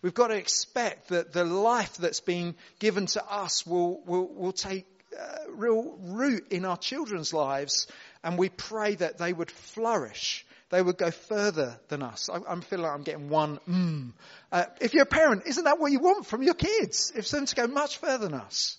We've 0.02 0.14
got 0.14 0.28
to 0.28 0.36
expect 0.36 1.10
that 1.10 1.34
the 1.34 1.44
life 1.44 1.98
that's 1.98 2.22
being 2.22 2.56
given 2.80 3.08
to 3.08 3.26
us 3.26 3.66
will, 3.66 4.02
will, 4.06 4.28
will 4.28 4.54
take 4.54 4.86
uh, 5.18 5.52
real 5.52 5.98
root 6.00 6.52
in 6.52 6.66
our 6.66 6.78
children's 6.78 7.34
lives 7.34 7.88
and 8.24 8.38
we 8.38 8.50
pray 8.50 8.96
that 8.96 9.18
they 9.18 9.34
would 9.34 9.52
flourish. 9.52 10.46
They 10.70 10.82
would 10.82 10.98
go 10.98 11.12
further 11.12 11.80
than 11.88 12.04
us. 12.04 12.30
I, 12.30 12.52
am 12.52 12.62
feeling 12.62 12.84
like 12.84 12.94
I'm 12.94 13.04
getting 13.04 13.30
one 13.30 13.60
mm. 13.68 14.12
Uh, 14.52 14.66
if 14.82 14.94
you're 14.94 15.04
a 15.04 15.08
parent, 15.08 15.44
isn't 15.46 15.64
that 15.64 15.80
what 15.80 15.92
you 15.92 16.00
want 16.00 16.26
from 16.26 16.44
your 16.44 16.54
kids? 16.54 17.12
If 17.16 17.30
them 17.30 17.46
to 17.46 17.56
go 17.56 17.68
much 17.68 17.98
further 17.98 18.28
than 18.30 18.34
us. 18.34 18.79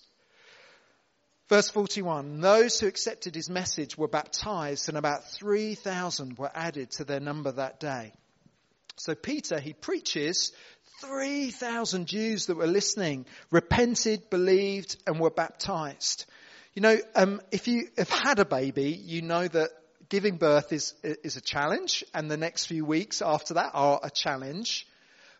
Verse 1.51 1.69
41, 1.69 2.39
those 2.39 2.79
who 2.79 2.87
accepted 2.87 3.35
his 3.35 3.49
message 3.49 3.97
were 3.97 4.07
baptized 4.07 4.87
and 4.87 4.97
about 4.97 5.33
3,000 5.33 6.37
were 6.37 6.49
added 6.55 6.91
to 6.91 7.03
their 7.03 7.19
number 7.19 7.51
that 7.51 7.77
day. 7.77 8.13
So 8.95 9.15
Peter, 9.15 9.59
he 9.59 9.73
preaches 9.73 10.53
3,000 11.01 12.07
Jews 12.07 12.45
that 12.45 12.55
were 12.55 12.67
listening 12.67 13.25
repented, 13.51 14.29
believed 14.29 14.95
and 15.05 15.19
were 15.19 15.29
baptized. 15.29 16.23
You 16.73 16.83
know, 16.83 16.97
um, 17.15 17.41
if 17.51 17.67
you 17.67 17.89
have 17.97 18.09
had 18.09 18.39
a 18.39 18.45
baby, 18.45 18.91
you 18.91 19.21
know 19.21 19.45
that 19.45 19.71
giving 20.07 20.37
birth 20.37 20.71
is, 20.71 20.93
is 21.03 21.35
a 21.35 21.41
challenge 21.41 22.05
and 22.13 22.31
the 22.31 22.37
next 22.37 22.67
few 22.67 22.85
weeks 22.85 23.21
after 23.21 23.55
that 23.55 23.71
are 23.73 23.99
a 24.01 24.09
challenge. 24.09 24.87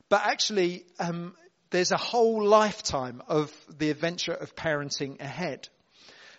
But 0.09 0.23
actually, 0.25 0.83
um, 0.99 1.37
there's 1.69 1.93
a 1.93 1.97
whole 1.97 2.45
lifetime 2.45 3.23
of 3.29 3.49
the 3.69 3.89
adventure 3.91 4.33
of 4.33 4.57
parenting 4.57 5.21
ahead. 5.21 5.69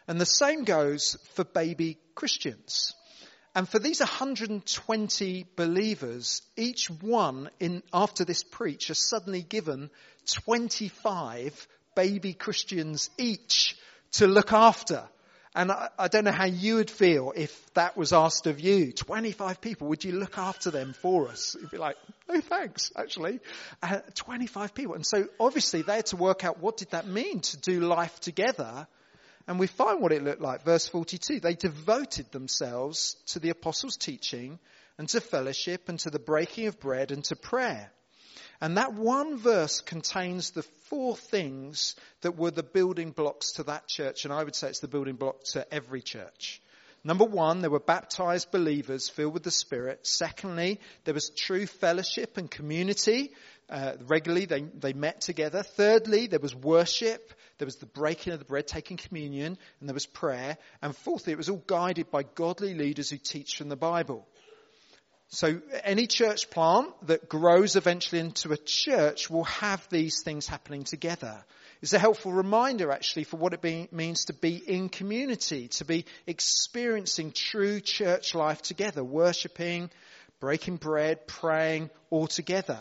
And 0.08 0.20
the 0.20 0.26
same 0.26 0.64
goes 0.64 1.16
for 1.34 1.44
baby 1.44 1.98
Christians. 2.14 2.94
And 3.54 3.68
for 3.68 3.78
these 3.78 4.00
120 4.00 5.46
believers, 5.56 6.42
each 6.56 6.88
one 6.88 7.50
in, 7.60 7.82
after 7.92 8.24
this 8.24 8.42
preach 8.42 8.90
are 8.90 8.94
suddenly 8.94 9.42
given 9.42 9.90
25 10.26 11.68
baby 11.94 12.32
Christians 12.32 13.10
each 13.18 13.76
to 14.12 14.26
look 14.26 14.52
after. 14.52 15.04
And 15.54 15.70
I, 15.70 15.90
I, 15.98 16.08
don't 16.08 16.24
know 16.24 16.32
how 16.32 16.46
you 16.46 16.76
would 16.76 16.90
feel 16.90 17.34
if 17.36 17.74
that 17.74 17.94
was 17.94 18.14
asked 18.14 18.46
of 18.46 18.58
you. 18.58 18.90
25 18.90 19.60
people, 19.60 19.88
would 19.88 20.02
you 20.02 20.12
look 20.12 20.38
after 20.38 20.70
them 20.70 20.94
for 20.94 21.28
us? 21.28 21.54
You'd 21.60 21.70
be 21.70 21.76
like, 21.76 21.96
no 22.26 22.40
thanks, 22.40 22.90
actually. 22.96 23.40
Uh, 23.82 23.98
25 24.14 24.74
people. 24.74 24.94
And 24.94 25.04
so 25.04 25.28
obviously 25.38 25.82
they 25.82 25.96
had 25.96 26.06
to 26.06 26.16
work 26.16 26.42
out 26.42 26.58
what 26.58 26.78
did 26.78 26.92
that 26.92 27.06
mean 27.06 27.40
to 27.40 27.58
do 27.58 27.80
life 27.80 28.18
together 28.20 28.86
and 29.46 29.58
we 29.58 29.66
find 29.66 30.00
what 30.00 30.12
it 30.12 30.22
looked 30.22 30.40
like. 30.40 30.64
Verse 30.64 30.88
42. 30.88 31.40
They 31.40 31.54
devoted 31.54 32.30
themselves 32.30 33.16
to 33.26 33.40
the 33.40 33.50
apostles' 33.50 33.96
teaching 33.96 34.58
and 34.98 35.08
to 35.10 35.20
fellowship 35.20 35.88
and 35.88 35.98
to 36.00 36.10
the 36.10 36.18
breaking 36.18 36.66
of 36.66 36.78
bread 36.78 37.10
and 37.10 37.24
to 37.24 37.36
prayer. 37.36 37.90
And 38.60 38.76
that 38.76 38.94
one 38.94 39.38
verse 39.38 39.80
contains 39.80 40.50
the 40.50 40.62
four 40.88 41.16
things 41.16 41.96
that 42.20 42.36
were 42.36 42.52
the 42.52 42.62
building 42.62 43.10
blocks 43.10 43.52
to 43.54 43.64
that 43.64 43.88
church. 43.88 44.24
And 44.24 44.32
I 44.32 44.44
would 44.44 44.54
say 44.54 44.68
it's 44.68 44.78
the 44.78 44.86
building 44.86 45.16
block 45.16 45.42
to 45.52 45.66
every 45.74 46.00
church. 46.00 46.62
Number 47.04 47.24
one, 47.24 47.60
there 47.60 47.70
were 47.70 47.80
baptized 47.80 48.52
believers 48.52 49.08
filled 49.08 49.34
with 49.34 49.42
the 49.42 49.50
Spirit. 49.50 50.06
Secondly, 50.06 50.78
there 51.02 51.14
was 51.14 51.30
true 51.30 51.66
fellowship 51.66 52.36
and 52.36 52.48
community. 52.48 53.32
Uh, 53.68 53.94
regularly, 54.06 54.44
they, 54.44 54.60
they 54.60 54.92
met 54.92 55.22
together. 55.22 55.64
Thirdly, 55.64 56.28
there 56.28 56.38
was 56.38 56.54
worship. 56.54 57.32
There 57.62 57.66
was 57.66 57.76
the 57.76 57.86
breaking 57.86 58.32
of 58.32 58.40
the 58.40 58.44
bread, 58.44 58.66
taking 58.66 58.96
communion, 58.96 59.56
and 59.78 59.88
there 59.88 59.94
was 59.94 60.04
prayer. 60.04 60.58
And 60.82 60.96
fourthly, 60.96 61.32
it 61.32 61.36
was 61.36 61.48
all 61.48 61.62
guided 61.64 62.10
by 62.10 62.24
godly 62.24 62.74
leaders 62.74 63.08
who 63.08 63.18
teach 63.18 63.56
from 63.56 63.68
the 63.68 63.76
Bible. 63.76 64.26
So 65.28 65.60
any 65.84 66.08
church 66.08 66.50
plant 66.50 66.88
that 67.06 67.28
grows 67.28 67.76
eventually 67.76 68.20
into 68.20 68.50
a 68.50 68.56
church 68.56 69.30
will 69.30 69.44
have 69.44 69.88
these 69.90 70.24
things 70.24 70.48
happening 70.48 70.82
together. 70.82 71.44
It's 71.82 71.92
a 71.92 72.00
helpful 72.00 72.32
reminder 72.32 72.90
actually 72.90 73.22
for 73.22 73.36
what 73.36 73.54
it 73.54 73.62
be, 73.62 73.86
means 73.92 74.24
to 74.24 74.32
be 74.32 74.56
in 74.56 74.88
community, 74.88 75.68
to 75.68 75.84
be 75.84 76.06
experiencing 76.26 77.30
true 77.30 77.78
church 77.78 78.34
life 78.34 78.60
together, 78.62 79.04
worshipping, 79.04 79.88
breaking 80.40 80.78
bread, 80.78 81.28
praying 81.28 81.90
all 82.10 82.26
together. 82.26 82.80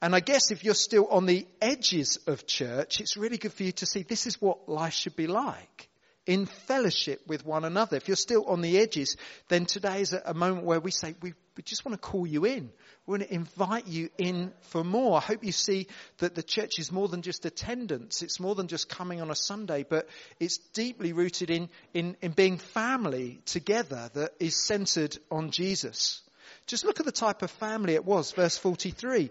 And 0.00 0.14
I 0.14 0.20
guess 0.20 0.50
if 0.50 0.62
you're 0.62 0.74
still 0.74 1.06
on 1.06 1.26
the 1.26 1.46
edges 1.60 2.18
of 2.26 2.46
church, 2.46 3.00
it's 3.00 3.16
really 3.16 3.38
good 3.38 3.52
for 3.52 3.64
you 3.64 3.72
to 3.72 3.86
see 3.86 4.02
this 4.02 4.26
is 4.26 4.40
what 4.40 4.68
life 4.68 4.94
should 4.94 5.16
be 5.16 5.26
like 5.26 5.88
in 6.28 6.44
fellowship 6.44 7.22
with 7.26 7.44
one 7.44 7.64
another. 7.64 7.96
If 7.96 8.06
you're 8.06 8.16
still 8.16 8.44
on 8.44 8.60
the 8.60 8.78
edges, 8.78 9.16
then 9.48 9.64
today 9.64 10.02
is 10.02 10.12
a 10.12 10.34
moment 10.34 10.66
where 10.66 10.78
we 10.78 10.90
say, 10.90 11.14
we, 11.22 11.32
we 11.56 11.62
just 11.64 11.86
want 11.86 12.00
to 12.00 12.08
call 12.08 12.26
you 12.26 12.44
in. 12.44 12.70
We 13.06 13.12
want 13.12 13.22
to 13.22 13.34
invite 13.34 13.86
you 13.86 14.10
in 14.18 14.52
for 14.60 14.84
more. 14.84 15.16
I 15.16 15.20
hope 15.20 15.42
you 15.42 15.52
see 15.52 15.88
that 16.18 16.34
the 16.34 16.42
church 16.42 16.78
is 16.78 16.92
more 16.92 17.08
than 17.08 17.22
just 17.22 17.46
attendance. 17.46 18.20
It's 18.20 18.38
more 18.38 18.54
than 18.54 18.68
just 18.68 18.90
coming 18.90 19.22
on 19.22 19.30
a 19.30 19.34
Sunday, 19.34 19.86
but 19.88 20.06
it's 20.38 20.58
deeply 20.74 21.14
rooted 21.14 21.48
in, 21.48 21.70
in, 21.94 22.14
in 22.20 22.32
being 22.32 22.58
family 22.58 23.40
together 23.46 24.10
that 24.12 24.32
is 24.38 24.54
centered 24.54 25.16
on 25.30 25.50
Jesus. 25.50 26.20
Just 26.66 26.84
look 26.84 27.00
at 27.00 27.06
the 27.06 27.12
type 27.12 27.40
of 27.40 27.50
family 27.52 27.94
it 27.94 28.04
was. 28.04 28.32
Verse 28.32 28.58
43. 28.58 29.30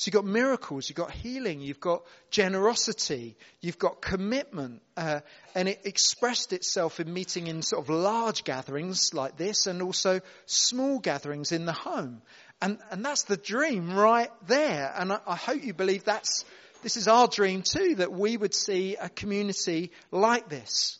So 0.00 0.08
you've 0.08 0.14
got 0.14 0.24
miracles, 0.24 0.88
you've 0.88 0.96
got 0.96 1.10
healing, 1.10 1.60
you've 1.60 1.78
got 1.78 2.04
generosity, 2.30 3.36
you've 3.60 3.78
got 3.78 4.00
commitment, 4.00 4.80
uh, 4.96 5.20
and 5.54 5.68
it 5.68 5.82
expressed 5.84 6.54
itself 6.54 7.00
in 7.00 7.12
meeting 7.12 7.48
in 7.48 7.60
sort 7.60 7.84
of 7.84 7.90
large 7.90 8.44
gatherings 8.44 9.12
like 9.12 9.36
this 9.36 9.66
and 9.66 9.82
also 9.82 10.22
small 10.46 11.00
gatherings 11.00 11.52
in 11.52 11.66
the 11.66 11.74
home. 11.74 12.22
And, 12.62 12.78
and 12.90 13.04
that's 13.04 13.24
the 13.24 13.36
dream 13.36 13.92
right 13.92 14.30
there. 14.46 14.90
And 14.96 15.12
I, 15.12 15.18
I 15.26 15.36
hope 15.36 15.62
you 15.62 15.74
believe 15.74 16.04
that's, 16.04 16.46
this 16.82 16.96
is 16.96 17.06
our 17.06 17.28
dream 17.28 17.60
too, 17.60 17.96
that 17.96 18.10
we 18.10 18.38
would 18.38 18.54
see 18.54 18.96
a 18.96 19.10
community 19.10 19.90
like 20.10 20.48
this. 20.48 20.98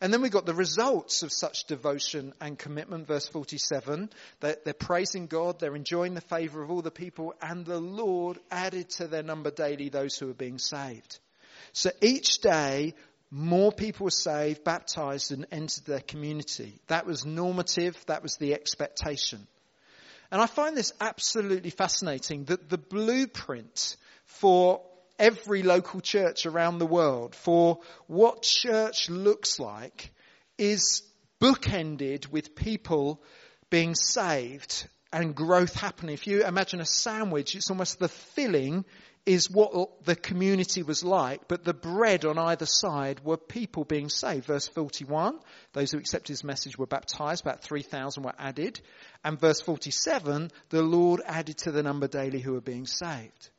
And 0.00 0.12
then 0.12 0.22
we've 0.22 0.30
got 0.30 0.46
the 0.46 0.54
results 0.54 1.22
of 1.22 1.32
such 1.32 1.64
devotion 1.64 2.32
and 2.40 2.58
commitment, 2.58 3.06
verse 3.06 3.28
47. 3.28 4.10
They're, 4.40 4.56
they're, 4.64 4.74
praising 4.74 5.26
God, 5.26 5.60
they're 5.60 5.76
enjoying 5.76 6.14
the 6.14 6.20
favor 6.20 6.62
of 6.62 6.70
all 6.70 6.82
the 6.82 6.90
people, 6.90 7.34
and 7.40 7.64
the 7.64 7.80
Lord 7.80 8.38
added 8.50 8.90
to 8.90 9.06
their 9.06 9.22
number 9.22 9.50
daily 9.50 9.88
those 9.88 10.16
who 10.16 10.26
were 10.26 10.34
being 10.34 10.58
saved. 10.58 11.18
So 11.72 11.90
each 12.00 12.38
day, 12.38 12.94
more 13.30 13.72
people 13.72 14.04
were 14.04 14.10
saved, 14.10 14.64
baptized, 14.64 15.32
and 15.32 15.46
entered 15.50 15.84
their 15.86 16.00
community. 16.00 16.80
That 16.86 17.06
was 17.06 17.24
normative, 17.24 17.96
that 18.06 18.22
was 18.22 18.36
the 18.36 18.54
expectation. 18.54 19.46
And 20.30 20.40
I 20.40 20.46
find 20.46 20.76
this 20.76 20.92
absolutely 21.00 21.70
fascinating 21.70 22.44
that 22.44 22.68
the 22.68 22.78
blueprint 22.78 23.96
for 24.26 24.82
every 25.18 25.62
local 25.62 26.00
church 26.00 26.46
around 26.46 26.78
the 26.78 26.86
world, 26.86 27.34
for 27.34 27.80
what 28.06 28.42
church 28.42 29.08
looks 29.08 29.58
like, 29.58 30.12
is 30.58 31.02
bookended 31.40 32.28
with 32.30 32.54
people 32.54 33.22
being 33.70 33.94
saved 33.94 34.88
and 35.12 35.34
growth 35.34 35.74
happening. 35.74 36.14
If 36.14 36.26
you 36.26 36.44
imagine 36.44 36.80
a 36.80 36.86
sandwich, 36.86 37.54
it's 37.54 37.70
almost 37.70 37.98
the 37.98 38.08
filling 38.08 38.84
is 39.26 39.50
what 39.50 40.04
the 40.04 40.16
community 40.16 40.82
was 40.82 41.02
like, 41.02 41.48
but 41.48 41.64
the 41.64 41.72
bread 41.72 42.26
on 42.26 42.38
either 42.38 42.66
side 42.66 43.24
were 43.24 43.38
people 43.38 43.84
being 43.84 44.10
saved. 44.10 44.46
Verse 44.46 44.68
41, 44.68 45.38
those 45.72 45.90
who 45.90 45.98
accepted 45.98 46.28
his 46.28 46.44
message 46.44 46.76
were 46.76 46.86
baptized, 46.86 47.42
about 47.42 47.62
3,000 47.62 48.22
were 48.22 48.34
added. 48.38 48.80
And 49.24 49.40
verse 49.40 49.62
47, 49.62 50.50
the 50.68 50.82
Lord 50.82 51.22
added 51.24 51.56
to 51.58 51.72
the 51.72 51.82
number 51.82 52.06
daily 52.06 52.40
who 52.40 52.52
were 52.52 52.60
being 52.60 52.86
saved. 52.86 53.50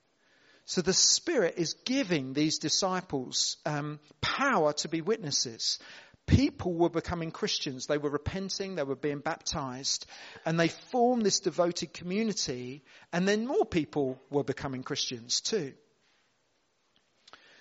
So 0.65 0.81
the 0.81 0.93
Spirit 0.93 1.55
is 1.57 1.75
giving 1.85 2.33
these 2.33 2.57
disciples 2.57 3.57
um, 3.65 3.99
power 4.19 4.73
to 4.73 4.89
be 4.89 5.01
witnesses. 5.01 5.77
People 6.25 6.73
were 6.73 6.89
becoming 6.89 7.29
Christians. 7.29 7.85
They 7.85 7.99
were 7.99 8.09
repenting. 8.09 8.73
They 8.73 8.83
were 8.83 8.95
being 8.95 9.19
baptized. 9.19 10.07
And 10.43 10.59
they 10.59 10.69
formed 10.69 11.23
this 11.23 11.39
devoted 11.39 11.93
community. 11.93 12.83
And 13.13 13.27
then 13.27 13.45
more 13.45 13.65
people 13.65 14.19
were 14.31 14.43
becoming 14.43 14.81
Christians 14.81 15.39
too. 15.41 15.73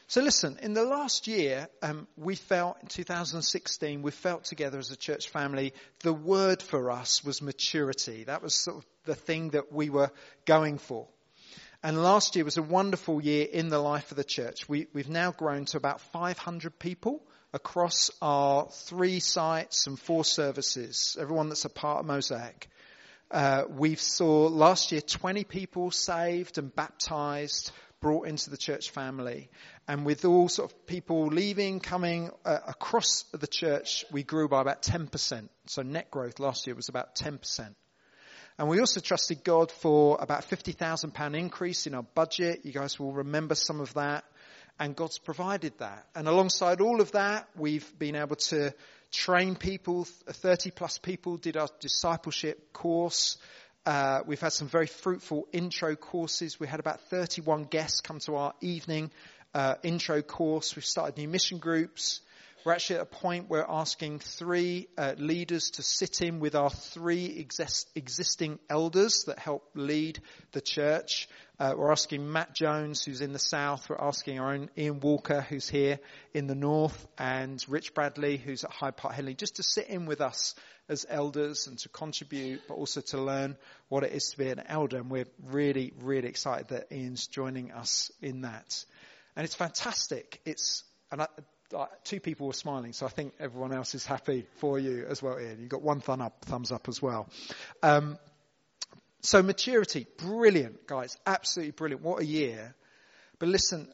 So 0.07 0.23
listen, 0.23 0.59
in 0.63 0.73
the 0.73 0.85
last 0.85 1.27
year, 1.27 1.69
um, 1.83 2.07
we 2.17 2.37
felt, 2.37 2.77
in 2.83 2.89
2016, 2.89 4.03
we 4.03 4.11
felt 4.11 4.45
together 4.45 4.79
as 4.79 4.91
a 4.91 4.97
church 4.97 5.29
family, 5.29 5.75
the 6.01 6.13
word 6.13 6.63
for 6.63 6.91
us 6.91 7.25
was 7.25 7.43
maturity. 7.43 8.25
That 8.25 8.43
was 8.43 8.55
sort 8.55 8.79
of 8.79 8.87
the 9.05 9.15
thing 9.15 9.51
that 9.51 9.73
we 9.73 9.91
were 9.91 10.11
going 10.47 10.79
for. 10.79 11.09
And 11.85 12.03
last 12.03 12.35
year 12.35 12.47
was 12.47 12.57
a 12.57 12.63
wonderful 12.63 13.21
year 13.21 13.45
in 13.45 13.69
the 13.69 13.79
life 13.79 14.11
of 14.11 14.17
the 14.17 14.25
church. 14.25 14.67
We, 14.67 14.87
we've 14.95 15.11
now 15.11 15.33
grown 15.33 15.67
to 15.67 15.77
about 15.77 16.01
500 16.01 16.79
people 16.79 17.23
across 17.53 18.11
our 18.23 18.69
three 18.71 19.21
sites 19.21 19.87
and 19.87 20.01
four 20.01 20.25
services, 20.25 21.15
everyone 21.21 21.51
that's 21.51 21.67
a 21.67 21.69
part 21.69 22.01
of 22.01 22.07
Mosaic. 22.07 22.71
Uh, 23.31 23.65
we 23.69 23.97
saw 23.97 24.47
last 24.47 24.93
year 24.93 25.03
20 25.03 25.45
people 25.45 25.91
saved 25.91 26.57
and 26.57 26.75
baptized, 26.75 27.71
brought 28.01 28.29
into 28.29 28.49
the 28.49 28.57
church 28.57 28.89
family. 28.89 29.51
And 29.87 30.07
with 30.07 30.25
all 30.25 30.49
sort 30.49 30.73
of 30.73 30.87
people 30.87 31.27
leaving, 31.27 31.81
coming 31.81 32.31
uh, 32.47 32.61
across 32.67 33.25
the 33.33 33.47
church, 33.47 34.07
we 34.11 34.23
grew 34.23 34.49
by 34.49 34.63
about 34.63 34.81
10%. 34.81 35.51
So 35.67 35.83
net 35.83 36.11
growth 36.11 36.39
last 36.39 36.67
year 36.67 36.75
was 36.75 36.89
about 36.89 37.15
10%. 37.15 37.75
And 38.59 38.69
we 38.69 38.79
also 38.79 39.01
trusted 39.01 39.43
God 39.43 39.73
for 39.73 40.17
about 40.21 40.49
£50,000 40.49 41.37
increase 41.37 41.87
in 41.89 41.95
our 41.95 42.05
budget. 42.05 42.61
You 42.65 42.73
guys 42.73 43.01
will 43.01 43.13
remember 43.13 43.57
some 43.57 43.81
of 43.81 43.95
that. 43.95 44.25
And 44.79 44.95
God's 44.95 45.19
provided 45.19 45.73
that. 45.79 46.07
And 46.15 46.29
alongside 46.29 46.81
all 46.81 47.01
of 47.01 47.13
that, 47.13 47.49
we've 47.57 47.99
been 47.99 48.15
able 48.15 48.37
to 48.37 48.73
train 49.11 49.57
people. 49.57 50.05
30 50.05 50.71
plus 50.71 50.99
people 50.99 51.37
did 51.37 51.57
our 51.57 51.69
discipleship 51.81 52.73
course. 52.73 53.39
Uh, 53.87 54.21
we've 54.27 54.41
had 54.41 54.53
some 54.53 54.69
very 54.69 54.87
fruitful 54.87 55.49
intro 55.53 55.97
courses. 55.97 56.59
We 56.59 56.69
had 56.69 56.81
about 56.81 57.01
31 57.11 57.65
guests 57.65 58.01
come 58.01 58.21
to 58.21 58.37
our 58.37 58.55
evening 58.61 59.11
uh, 59.53 59.75
intro 59.83 60.23
course. 60.23 60.77
We've 60.77 60.85
started 60.85 61.19
new 61.19 61.29
mission 61.29 61.59
groups. 61.59 62.21
We're 62.65 62.73
actually 62.73 62.97
at 62.97 63.03
a 63.03 63.07
point 63.07 63.51
where 63.51 63.61
we're 63.61 63.75
asking 63.75 64.21
three 64.21 64.89
uh, 64.97 65.17
leaders 65.19 65.73
to 65.73 65.83
sit 65.83 66.23
in 66.23 66.41
with 66.41 66.55
our 66.55 66.71
three 66.71 67.27
exist- 67.27 67.91
existing 67.95 68.59
elders 68.71 69.25
that 69.27 69.39
help 69.39 69.69
lead 69.75 70.21
the 70.53 70.63
church. 70.63 71.29
Uh, 71.61 71.75
we're 71.77 71.93
asking 71.93 72.33
Matt 72.33 72.55
Jones, 72.55 73.05
who's 73.05 73.21
in 73.21 73.35
the 73.35 73.39
south. 73.39 73.91
We're 73.91 74.01
asking 74.01 74.41
our 74.41 74.55
own 74.55 74.71
Ian 74.79 75.01
Walker, 75.01 75.43
who's 75.43 75.69
here 75.69 75.99
in 76.33 76.47
the 76.47 76.55
north, 76.55 77.07
and 77.19 77.63
Rich 77.69 77.93
Bradley, 77.93 78.39
who's 78.39 78.65
at 78.65 78.71
Hyde 78.71 78.97
Park 78.97 79.15
Headingley, 79.15 79.37
just 79.37 79.57
to 79.57 79.63
sit 79.63 79.89
in 79.89 80.07
with 80.07 80.23
us 80.23 80.55
as 80.89 81.05
elders 81.07 81.67
and 81.67 81.79
to 81.81 81.91
contribute, 81.91 82.63
but 82.67 82.75
also 82.75 83.03
to 83.03 83.21
learn 83.21 83.59
what 83.91 84.05
it 84.05 84.13
is 84.13 84.31
to 84.31 84.39
be 84.39 84.49
an 84.49 84.63
elder. 84.67 84.97
And 84.97 85.11
we're 85.11 85.29
really, 85.45 85.93
really 86.01 86.29
excited 86.29 86.69
that 86.69 86.91
Ian's 86.91 87.27
joining 87.27 87.73
us 87.73 88.11
in 88.23 88.41
that. 88.41 88.87
And 89.37 89.45
it's 89.45 89.55
fantastic. 89.55 90.41
It's, 90.47 90.83
and 91.13 91.21
I, 91.21 91.29
two 92.05 92.21
people 92.21 92.47
were 92.47 92.53
smiling, 92.53 92.93
so 92.93 93.07
I 93.07 93.09
think 93.09 93.35
everyone 93.39 93.73
else 93.73 93.95
is 93.95 94.07
happy 94.07 94.47
for 94.59 94.79
you 94.79 95.07
as 95.09 95.23
well, 95.23 95.39
Ian. 95.41 95.61
You 95.61 95.67
got 95.67 95.83
one 95.83 96.01
thumb 96.01 96.21
up, 96.21 96.45
thumbs 96.45 96.73
up 96.73 96.89
as 96.89 97.01
well. 97.01 97.29
Um, 97.83 98.19
so 99.21 99.43
maturity, 99.43 100.07
brilliant, 100.19 100.87
guys, 100.87 101.17
absolutely 101.27 101.73
brilliant. 101.73 102.03
What 102.03 102.23
a 102.23 102.27
year! 102.27 102.75
But 103.39 103.49
listen, 103.49 103.89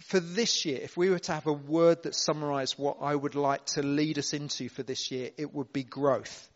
for 0.00 0.20
this 0.20 0.64
year, 0.64 0.78
if 0.80 0.96
we 0.96 1.10
were 1.10 1.18
to 1.18 1.32
have 1.32 1.46
a 1.46 1.52
word 1.52 2.04
that 2.04 2.14
summarised 2.14 2.74
what 2.78 2.98
I 3.00 3.14
would 3.14 3.34
like 3.34 3.64
to 3.66 3.82
lead 3.82 4.18
us 4.18 4.32
into 4.32 4.68
for 4.68 4.82
this 4.82 5.10
year, 5.10 5.30
it 5.36 5.52
would 5.52 5.72
be 5.72 5.82
growth. 5.82 6.48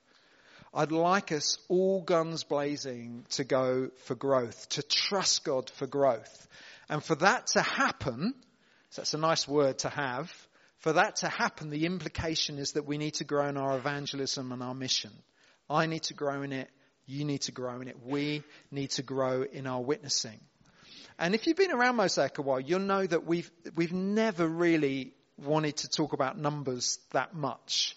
I'd 0.74 0.92
like 0.92 1.32
us 1.32 1.58
all 1.68 2.00
guns 2.00 2.44
blazing 2.44 3.26
to 3.30 3.44
go 3.44 3.90
for 4.04 4.14
growth, 4.14 4.68
to 4.70 4.82
trust 4.82 5.44
God 5.44 5.68
for 5.70 5.86
growth. 5.86 6.48
And 6.88 7.02
for 7.02 7.14
that 7.16 7.48
to 7.48 7.62
happen, 7.62 8.34
so 8.92 9.00
that's 9.00 9.14
a 9.14 9.18
nice 9.18 9.48
word 9.48 9.78
to 9.78 9.88
have. 9.88 10.30
For 10.80 10.92
that 10.92 11.16
to 11.16 11.28
happen, 11.30 11.70
the 11.70 11.86
implication 11.86 12.58
is 12.58 12.72
that 12.72 12.84
we 12.84 12.98
need 12.98 13.14
to 13.14 13.24
grow 13.24 13.48
in 13.48 13.56
our 13.56 13.78
evangelism 13.78 14.52
and 14.52 14.62
our 14.62 14.74
mission. 14.74 15.12
I 15.70 15.86
need 15.86 16.02
to 16.04 16.14
grow 16.14 16.42
in 16.42 16.52
it. 16.52 16.68
You 17.06 17.24
need 17.24 17.40
to 17.42 17.52
grow 17.52 17.80
in 17.80 17.88
it. 17.88 17.96
We 18.04 18.42
need 18.70 18.90
to 18.90 19.02
grow 19.02 19.44
in 19.50 19.66
our 19.66 19.80
witnessing. 19.80 20.38
And 21.18 21.34
if 21.34 21.46
you've 21.46 21.56
been 21.56 21.72
around 21.72 21.96
Mosaic 21.96 22.36
a 22.36 22.42
while, 22.42 22.60
you'll 22.60 22.80
know 22.80 23.06
that 23.06 23.24
we've, 23.26 23.50
we've 23.74 23.94
never 23.94 24.46
really 24.46 25.14
wanted 25.38 25.78
to 25.78 25.88
talk 25.88 26.12
about 26.12 26.36
numbers 26.36 26.98
that 27.12 27.34
much. 27.34 27.96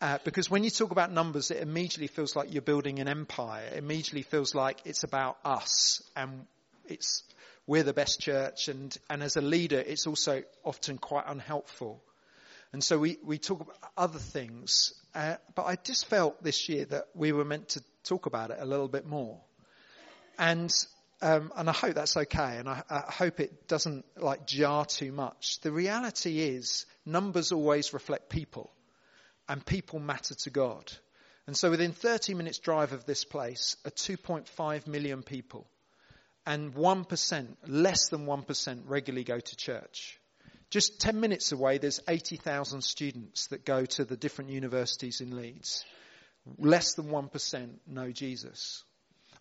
Uh, 0.00 0.18
because 0.22 0.48
when 0.48 0.62
you 0.62 0.70
talk 0.70 0.92
about 0.92 1.10
numbers, 1.10 1.50
it 1.50 1.60
immediately 1.60 2.06
feels 2.06 2.36
like 2.36 2.52
you're 2.52 2.62
building 2.62 3.00
an 3.00 3.08
empire. 3.08 3.64
It 3.72 3.78
immediately 3.78 4.22
feels 4.22 4.54
like 4.54 4.78
it's 4.84 5.02
about 5.02 5.36
us 5.44 6.00
and 6.14 6.46
it's 6.86 7.24
we're 7.68 7.82
the 7.82 7.92
best 7.92 8.18
church, 8.18 8.68
and, 8.68 8.96
and 9.10 9.22
as 9.22 9.36
a 9.36 9.42
leader, 9.42 9.78
it's 9.78 10.06
also 10.06 10.42
often 10.64 10.96
quite 10.96 11.24
unhelpful. 11.26 12.02
And 12.72 12.82
so 12.82 12.98
we, 12.98 13.18
we 13.22 13.36
talk 13.36 13.60
about 13.60 13.76
other 13.94 14.18
things. 14.18 14.94
Uh, 15.14 15.36
but 15.54 15.66
I 15.66 15.76
just 15.76 16.06
felt 16.06 16.42
this 16.42 16.70
year 16.70 16.86
that 16.86 17.08
we 17.14 17.32
were 17.32 17.44
meant 17.44 17.68
to 17.70 17.82
talk 18.04 18.24
about 18.24 18.50
it 18.50 18.56
a 18.58 18.64
little 18.64 18.88
bit 18.88 19.06
more. 19.06 19.38
And, 20.38 20.72
um, 21.20 21.52
and 21.56 21.68
I 21.68 21.74
hope 21.74 21.94
that's 21.94 22.16
okay. 22.16 22.56
And 22.56 22.70
I, 22.70 22.82
I 22.88 23.12
hope 23.12 23.38
it 23.38 23.68
doesn't 23.68 24.06
like 24.16 24.46
jar 24.46 24.86
too 24.86 25.12
much. 25.12 25.60
The 25.60 25.70
reality 25.70 26.40
is 26.40 26.86
numbers 27.04 27.52
always 27.52 27.92
reflect 27.92 28.30
people 28.30 28.72
and 29.46 29.64
people 29.64 29.98
matter 29.98 30.34
to 30.34 30.48
God. 30.48 30.90
And 31.46 31.54
so 31.54 31.68
within 31.68 31.92
30 31.92 32.32
minutes 32.32 32.60
drive 32.60 32.94
of 32.94 33.04
this 33.04 33.24
place 33.24 33.76
are 33.84 33.90
2.5 33.90 34.86
million 34.86 35.22
people 35.22 35.66
and 36.48 36.74
1%, 36.74 37.46
less 37.66 38.08
than 38.08 38.24
1% 38.24 38.80
regularly 38.86 39.22
go 39.22 39.38
to 39.38 39.56
church. 39.56 40.18
Just 40.70 40.98
10 40.98 41.20
minutes 41.20 41.52
away, 41.52 41.76
there's 41.76 42.00
80,000 42.08 42.82
students 42.82 43.48
that 43.48 43.66
go 43.66 43.84
to 43.84 44.06
the 44.06 44.16
different 44.16 44.50
universities 44.50 45.20
in 45.20 45.36
Leeds. 45.36 45.84
Less 46.56 46.94
than 46.94 47.08
1% 47.08 47.68
know 47.86 48.10
Jesus. 48.12 48.82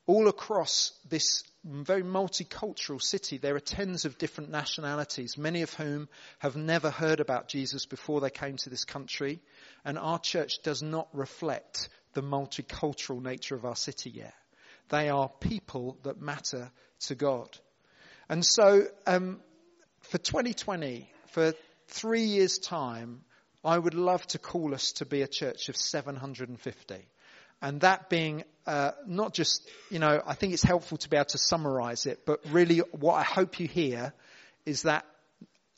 All 0.05 0.27
across 0.27 0.91
this 1.07 1.43
very 1.63 2.03
multicultural 2.03 3.01
city, 3.01 3.37
there 3.37 3.55
are 3.55 3.61
tens 3.61 4.03
of 4.03 4.17
different 4.17 4.51
nationalities, 4.51 5.37
many 5.37 5.61
of 5.61 5.73
whom 5.73 6.09
have 6.39 6.57
never 6.57 6.89
heard 6.89 7.21
about 7.21 7.47
Jesus 7.47 7.85
before 7.85 8.19
they 8.19 8.29
came 8.29 8.57
to 8.57 8.69
this 8.69 8.83
country. 8.83 9.39
And 9.85 9.97
our 9.97 10.19
church 10.19 10.61
does 10.61 10.83
not 10.83 11.07
reflect 11.13 11.87
the 12.15 12.23
multicultural 12.23 13.21
nature 13.21 13.55
of 13.55 13.63
our 13.63 13.77
city 13.77 14.09
yet. 14.09 14.33
They 14.89 15.09
are 15.09 15.29
people 15.29 15.97
that 16.03 16.21
matter 16.21 16.71
to 17.01 17.15
God. 17.15 17.49
And 18.29 18.45
so, 18.45 18.87
um, 19.05 19.39
for 20.01 20.17
2020, 20.17 21.09
for 21.27 21.53
three 21.87 22.23
years' 22.23 22.57
time, 22.57 23.21
I 23.63 23.77
would 23.77 23.93
love 23.93 24.25
to 24.27 24.39
call 24.39 24.73
us 24.73 24.93
to 24.93 25.05
be 25.05 25.21
a 25.21 25.27
church 25.27 25.69
of 25.69 25.75
750. 25.75 26.95
And 27.61 27.81
that 27.81 28.09
being 28.09 28.43
uh, 28.65 28.91
not 29.07 29.33
just, 29.33 29.67
you 29.89 29.99
know, 29.99 30.21
I 30.25 30.35
think 30.35 30.53
it's 30.53 30.63
helpful 30.63 30.97
to 30.99 31.09
be 31.09 31.17
able 31.17 31.25
to 31.25 31.37
summarize 31.37 32.05
it, 32.05 32.25
but 32.25 32.41
really 32.51 32.79
what 32.91 33.15
I 33.15 33.23
hope 33.23 33.59
you 33.59 33.67
hear 33.67 34.13
is 34.65 34.83
that 34.83 35.05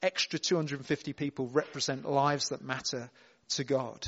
extra 0.01 0.39
250 0.39 1.13
people 1.13 1.47
represent 1.47 2.09
lives 2.09 2.49
that 2.49 2.61
matter 2.61 3.09
to 3.49 3.63
God. 3.63 4.07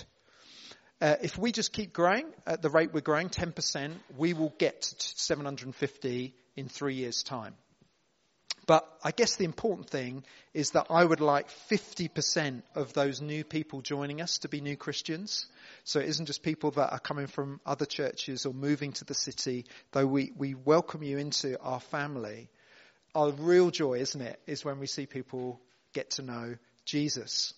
Uh, 1.01 1.15
if 1.23 1.35
we 1.35 1.51
just 1.51 1.73
keep 1.73 1.93
growing 1.93 2.25
at 2.45 2.61
the 2.61 2.69
rate 2.69 2.93
we're 2.93 3.01
growing, 3.01 3.27
10%, 3.27 3.93
we 4.17 4.33
will 4.33 4.53
get 4.59 4.83
to 4.83 5.07
750 5.17 6.35
in 6.55 6.69
three 6.69 6.93
years' 6.93 7.23
time. 7.23 7.55
But 8.67 8.87
I 9.03 9.09
guess 9.09 9.35
the 9.35 9.45
important 9.45 9.89
thing 9.89 10.23
is 10.53 10.71
that 10.71 10.87
I 10.91 11.03
would 11.03 11.19
like 11.19 11.49
50% 11.71 12.61
of 12.75 12.93
those 12.93 13.19
new 13.19 13.43
people 13.43 13.81
joining 13.81 14.21
us 14.21 14.37
to 14.39 14.49
be 14.49 14.61
new 14.61 14.77
Christians. 14.77 15.47
So 15.83 15.99
it 15.99 16.07
isn't 16.07 16.27
just 16.27 16.43
people 16.43 16.69
that 16.71 16.93
are 16.93 16.99
coming 16.99 17.25
from 17.25 17.59
other 17.65 17.85
churches 17.85 18.45
or 18.45 18.53
moving 18.53 18.93
to 18.93 19.05
the 19.05 19.15
city, 19.15 19.65
though 19.93 20.05
we, 20.05 20.31
we 20.37 20.53
welcome 20.53 21.01
you 21.01 21.17
into 21.17 21.59
our 21.59 21.79
family. 21.79 22.49
Our 23.15 23.31
real 23.31 23.71
joy, 23.71 23.95
isn't 23.95 24.21
it, 24.21 24.39
is 24.45 24.63
when 24.63 24.79
we 24.79 24.85
see 24.85 25.07
people 25.07 25.59
get 25.93 26.11
to 26.11 26.21
know 26.21 26.55
Jesus. 26.85 27.55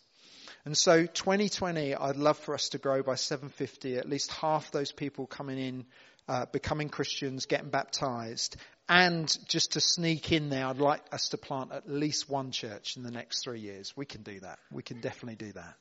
And 0.66 0.78
so 0.78 1.06
2020, 1.06 1.96
I'd 1.96 2.16
love 2.16 2.38
for 2.38 2.54
us 2.54 2.70
to 2.70 2.78
grow 2.78 3.04
by 3.04 3.16
750, 3.16 3.98
at 3.98 4.10
least 4.10 4.32
half 4.32 4.72
those 4.72 4.92
people 4.92 5.28
coming 5.28 5.60
in, 5.60 5.86
uh, 6.28 6.46
becoming 6.46 6.90
Christians, 6.90 7.46
getting 7.46 7.70
baptized. 7.70 8.56
And 8.88 9.36
just 9.48 9.74
to 9.74 9.80
sneak 9.80 10.32
in 10.32 10.50
there, 10.50 10.68
I'd 10.68 10.78
like 10.78 11.02
us 11.12 11.30
to 11.30 11.38
plant 11.38 11.72
at 11.72 11.90
least 11.90 12.30
one 12.30 12.52
church 12.52 12.98
in 12.98 13.04
the 13.04 13.12
next 13.12 13.44
three 13.44 13.60
years. 13.60 13.96
We 13.96 14.06
can 14.06 14.24
do 14.24 14.40
that. 14.42 14.60
We 14.72 14.84
can 14.84 15.02
definitely 15.02 15.36
do 15.36 15.54
that. 15.54 15.76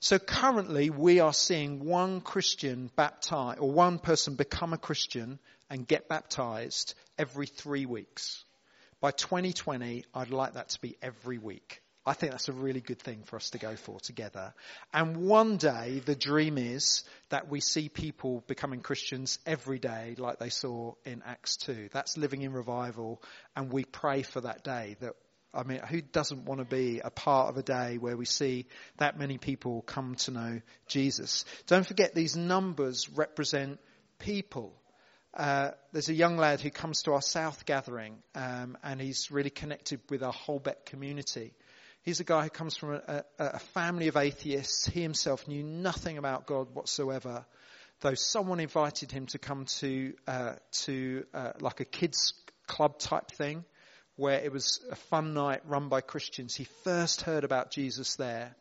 So 0.00 0.18
currently 0.18 0.90
we 0.90 1.20
are 1.20 1.32
seeing 1.32 1.84
one 1.84 2.20
Christian 2.20 2.90
baptize, 2.94 3.58
or 3.58 3.70
one 3.70 3.98
person 3.98 4.36
become 4.36 4.72
a 4.72 4.78
Christian 4.78 5.40
and 5.70 5.86
get 5.86 6.08
baptized 6.08 6.94
every 7.18 7.46
three 7.46 7.84
weeks. 7.84 8.44
By 9.00 9.10
2020, 9.10 10.04
I'd 10.14 10.30
like 10.30 10.54
that 10.54 10.70
to 10.70 10.80
be 10.80 10.96
every 11.02 11.38
week. 11.38 11.82
I 12.08 12.14
think 12.14 12.32
that's 12.32 12.48
a 12.48 12.52
really 12.52 12.80
good 12.80 13.00
thing 13.00 13.22
for 13.24 13.36
us 13.36 13.50
to 13.50 13.58
go 13.58 13.76
for 13.76 14.00
together. 14.00 14.54
And 14.94 15.18
one 15.18 15.58
day, 15.58 16.00
the 16.04 16.14
dream 16.14 16.56
is 16.56 17.04
that 17.28 17.50
we 17.50 17.60
see 17.60 17.90
people 17.90 18.42
becoming 18.46 18.80
Christians 18.80 19.38
every 19.44 19.78
day, 19.78 20.14
like 20.16 20.38
they 20.38 20.48
saw 20.48 20.94
in 21.04 21.22
Acts 21.26 21.56
2. 21.58 21.90
That's 21.92 22.16
living 22.16 22.42
in 22.42 22.52
revival, 22.52 23.22
and 23.54 23.70
we 23.70 23.84
pray 23.84 24.22
for 24.22 24.40
that 24.40 24.64
day. 24.64 24.96
That 25.00 25.14
I 25.52 25.64
mean, 25.64 25.80
who 25.80 26.00
doesn't 26.00 26.44
want 26.44 26.60
to 26.60 26.64
be 26.64 27.00
a 27.04 27.10
part 27.10 27.50
of 27.50 27.58
a 27.58 27.62
day 27.62 27.98
where 27.98 28.16
we 28.16 28.24
see 28.24 28.66
that 28.96 29.18
many 29.18 29.36
people 29.36 29.82
come 29.82 30.14
to 30.16 30.30
know 30.30 30.60
Jesus? 30.86 31.44
Don't 31.66 31.86
forget, 31.86 32.14
these 32.14 32.36
numbers 32.36 33.08
represent 33.10 33.80
people. 34.18 34.74
Uh, 35.34 35.70
there's 35.92 36.08
a 36.08 36.14
young 36.14 36.36
lad 36.36 36.60
who 36.60 36.70
comes 36.70 37.02
to 37.02 37.12
our 37.12 37.22
South 37.22 37.66
gathering, 37.66 38.16
um, 38.34 38.78
and 38.82 39.00
he's 39.00 39.30
really 39.30 39.50
connected 39.50 40.00
with 40.10 40.22
our 40.22 40.32
Holbeck 40.32 40.86
community. 40.86 41.52
He's 42.02 42.20
a 42.20 42.24
guy 42.24 42.44
who 42.44 42.50
comes 42.50 42.76
from 42.76 43.00
a, 43.06 43.24
a, 43.38 43.58
family 43.58 44.08
of 44.08 44.16
atheists. 44.16 44.86
He 44.86 45.02
himself 45.02 45.46
knew 45.46 45.62
nothing 45.62 46.16
about 46.16 46.46
God 46.46 46.74
whatsoever, 46.74 47.44
though 48.00 48.14
someone 48.14 48.60
invited 48.60 49.10
him 49.10 49.26
to 49.26 49.38
come 49.38 49.66
to 49.80 50.14
uh, 50.26 50.54
to 50.84 51.24
uh, 51.34 51.52
like 51.60 51.80
a 51.80 51.84
kids 51.84 52.34
club 52.66 52.98
type 52.98 53.30
thing, 53.32 53.64
where 54.16 54.40
it 54.40 54.52
was 54.52 54.80
a 54.90 54.96
fun 54.96 55.34
night 55.34 55.62
run 55.66 55.88
by 55.88 56.00
Christians. 56.00 56.54
He 56.54 56.64
first 56.84 57.22
heard 57.22 57.44
about 57.44 57.70
Jesus 57.70 58.16
there, 58.16 58.54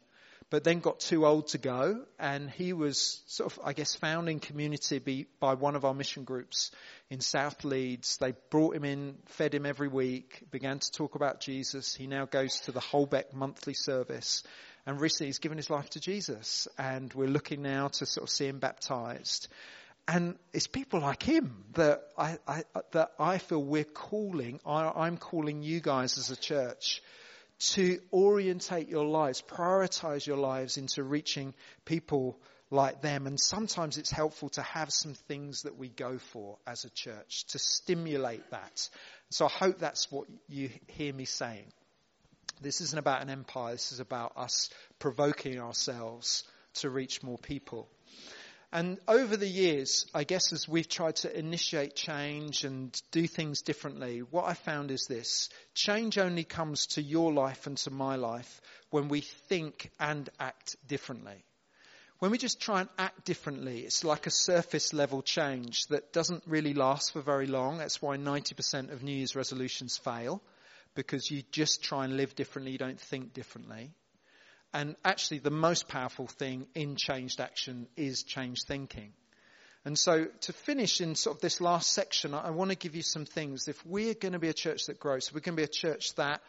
but 0.50 0.64
then 0.64 0.80
got 0.80 1.00
too 1.00 1.26
old 1.26 1.50
to 1.50 1.58
go, 1.58 2.06
and 2.18 2.50
he 2.50 2.72
was 2.72 3.22
sort 3.28 3.52
of, 3.52 3.60
I 3.66 3.74
guess, 3.74 3.96
found 3.96 4.30
in 4.30 4.40
community 4.40 5.28
by 5.40 5.56
one 5.56 5.76
of 5.76 5.84
our 5.84 5.94
mission 5.94 6.24
groups 6.24 6.72
in 7.10 7.20
South 7.20 7.66
Leeds. 7.66 8.18
They 8.18 8.34
brought 8.50 8.76
him 8.76 8.86
in, 8.86 9.18
fed 9.26 9.54
him 9.54 9.66
every 9.66 9.90
week, 9.90 10.44
began 10.50 10.80
to 10.80 10.92
talk 10.92 11.16
about 11.16 11.42
Jesus. 11.42 11.94
He 11.94 12.08
now 12.08 12.26
goes 12.26 12.62
to 12.62 12.72
the 12.72 12.80
Holbeck 12.80 13.34
monthly 13.34 13.74
service, 13.74 14.44
and 14.86 15.02
recently 15.02 15.28
he's 15.28 15.40
given 15.40 15.58
his 15.58 15.70
life 15.70 15.90
to 15.92 16.00
Jesus, 16.00 16.68
and 16.78 17.14
we're 17.14 17.28
looking 17.28 17.62
now 17.62 17.90
to 17.90 18.06
sort 18.06 18.24
of 18.24 18.30
see 18.30 18.48
him 18.48 18.60
baptized. 18.60 19.50
And 20.08 20.38
it's 20.54 20.68
people 20.68 21.02
like 21.02 21.22
him 21.22 21.66
that 21.74 22.02
I, 22.18 22.38
I 22.48 22.64
that 22.94 23.12
I 23.20 23.40
feel 23.40 23.62
we're 23.62 23.84
calling. 23.84 24.62
I, 24.66 24.90
I'm 24.96 25.18
calling 25.18 25.64
you 25.64 25.82
guys 25.82 26.18
as 26.18 26.32
a 26.32 26.38
church 26.38 27.02
to 27.60 28.00
orientate 28.14 28.88
your 28.88 29.06
lives, 29.06 29.42
prioritize 29.42 30.26
your 30.26 30.38
lives 30.38 30.78
into 30.78 31.04
reaching 31.04 31.54
people 31.86 32.40
like 32.70 33.02
them. 33.02 33.28
And 33.28 33.40
sometimes 33.40 33.98
it's 33.98 34.12
helpful 34.12 34.50
to 34.50 34.62
have 34.62 34.92
some 34.92 35.14
things 35.14 35.64
that 35.64 35.78
we 35.78 35.90
go 35.90 36.18
for 36.18 36.58
as 36.68 36.86
a 36.86 36.90
church 36.90 37.46
to 37.48 37.60
stimulate 37.60 38.50
that. 38.52 38.90
So 39.32 39.46
I 39.46 39.50
hope 39.50 39.80
that's 39.80 40.12
what 40.12 40.28
you 40.48 40.70
hear 40.88 41.14
me 41.14 41.26
saying. 41.26 41.66
This 42.62 42.82
isn't 42.82 42.98
about 42.98 43.22
an 43.22 43.30
empire. 43.30 43.74
This 43.74 43.92
is 43.92 44.00
about 44.00 44.34
us 44.36 44.70
provoking 45.00 45.60
ourselves 45.60 46.44
to 46.76 46.90
reach 46.90 47.24
more 47.24 47.38
people. 47.38 47.88
And 48.72 49.00
over 49.08 49.38
the 49.38 49.48
years, 49.48 50.06
I 50.14 50.26
guess 50.26 50.52
as 50.52 50.68
we've 50.68 50.90
tried 50.90 51.16
to 51.18 51.38
initiate 51.38 51.96
change 51.96 52.66
and 52.66 53.02
do 53.12 53.26
things 53.26 53.62
differently, 53.62 54.20
what 54.20 54.46
I 54.46 54.56
found 54.56 54.92
is 54.92 55.06
this. 55.08 55.50
Change 55.74 56.18
only 56.18 56.44
comes 56.44 56.88
to 56.88 57.02
your 57.02 57.32
life 57.32 57.66
and 57.66 57.78
to 57.78 57.92
my 57.92 58.18
life 58.18 58.62
when 58.90 59.08
we 59.08 59.22
think 59.22 59.90
and 60.00 60.30
act 60.38 60.76
differently. 60.86 61.46
When 62.20 62.32
we 62.32 62.38
just 62.38 62.60
try 62.60 62.82
and 62.82 62.90
act 62.98 63.26
differently, 63.26 63.82
it's 63.82 64.04
like 64.04 64.28
a 64.28 64.32
surface 64.32 64.92
level 64.92 65.22
change 65.22 65.86
that 65.88 66.12
doesn't 66.12 66.44
really 66.46 66.74
last 66.74 67.14
for 67.14 67.22
very 67.22 67.48
long. 67.48 67.78
That's 67.78 68.02
why 68.02 68.18
90% 68.18 68.92
of 68.92 69.02
New 69.02 69.14
Year's 69.14 69.36
resolutions 69.36 69.98
fail, 69.98 70.42
because 70.94 71.32
you 71.32 71.44
just 71.52 71.84
try 71.84 72.04
and 72.04 72.18
live 72.18 72.36
differently, 72.36 72.72
you 72.74 72.80
don't 72.80 73.00
think 73.00 73.34
differently. 73.34 73.92
And 74.74 74.96
actually, 75.04 75.40
the 75.40 75.52
most 75.52 75.88
powerful 75.88 76.28
thing 76.28 76.68
in 76.76 76.96
changed 76.98 77.40
action 77.40 77.88
is 77.96 78.24
changed 78.24 78.68
thinking. 78.68 79.14
And 79.86 79.98
so, 79.98 80.26
to 80.42 80.54
finish 80.54 81.00
in 81.00 81.16
sort 81.16 81.38
of 81.38 81.42
this 81.42 81.62
last 81.62 81.94
section, 81.94 82.34
I, 82.34 82.50
want 82.50 82.72
to 82.72 82.78
give 82.78 82.96
you 82.96 83.04
some 83.04 83.26
things. 83.26 83.68
If 83.68 83.86
we're 83.86 84.14
going 84.14 84.34
to 84.34 84.40
be 84.40 84.50
a 84.50 84.54
church 84.54 84.88
that 84.88 85.00
grows, 85.00 85.34
we're 85.34 85.40
going 85.40 85.56
to 85.56 85.62
be 85.62 85.64
a 85.64 85.68
church 85.68 86.14
that 86.16 86.42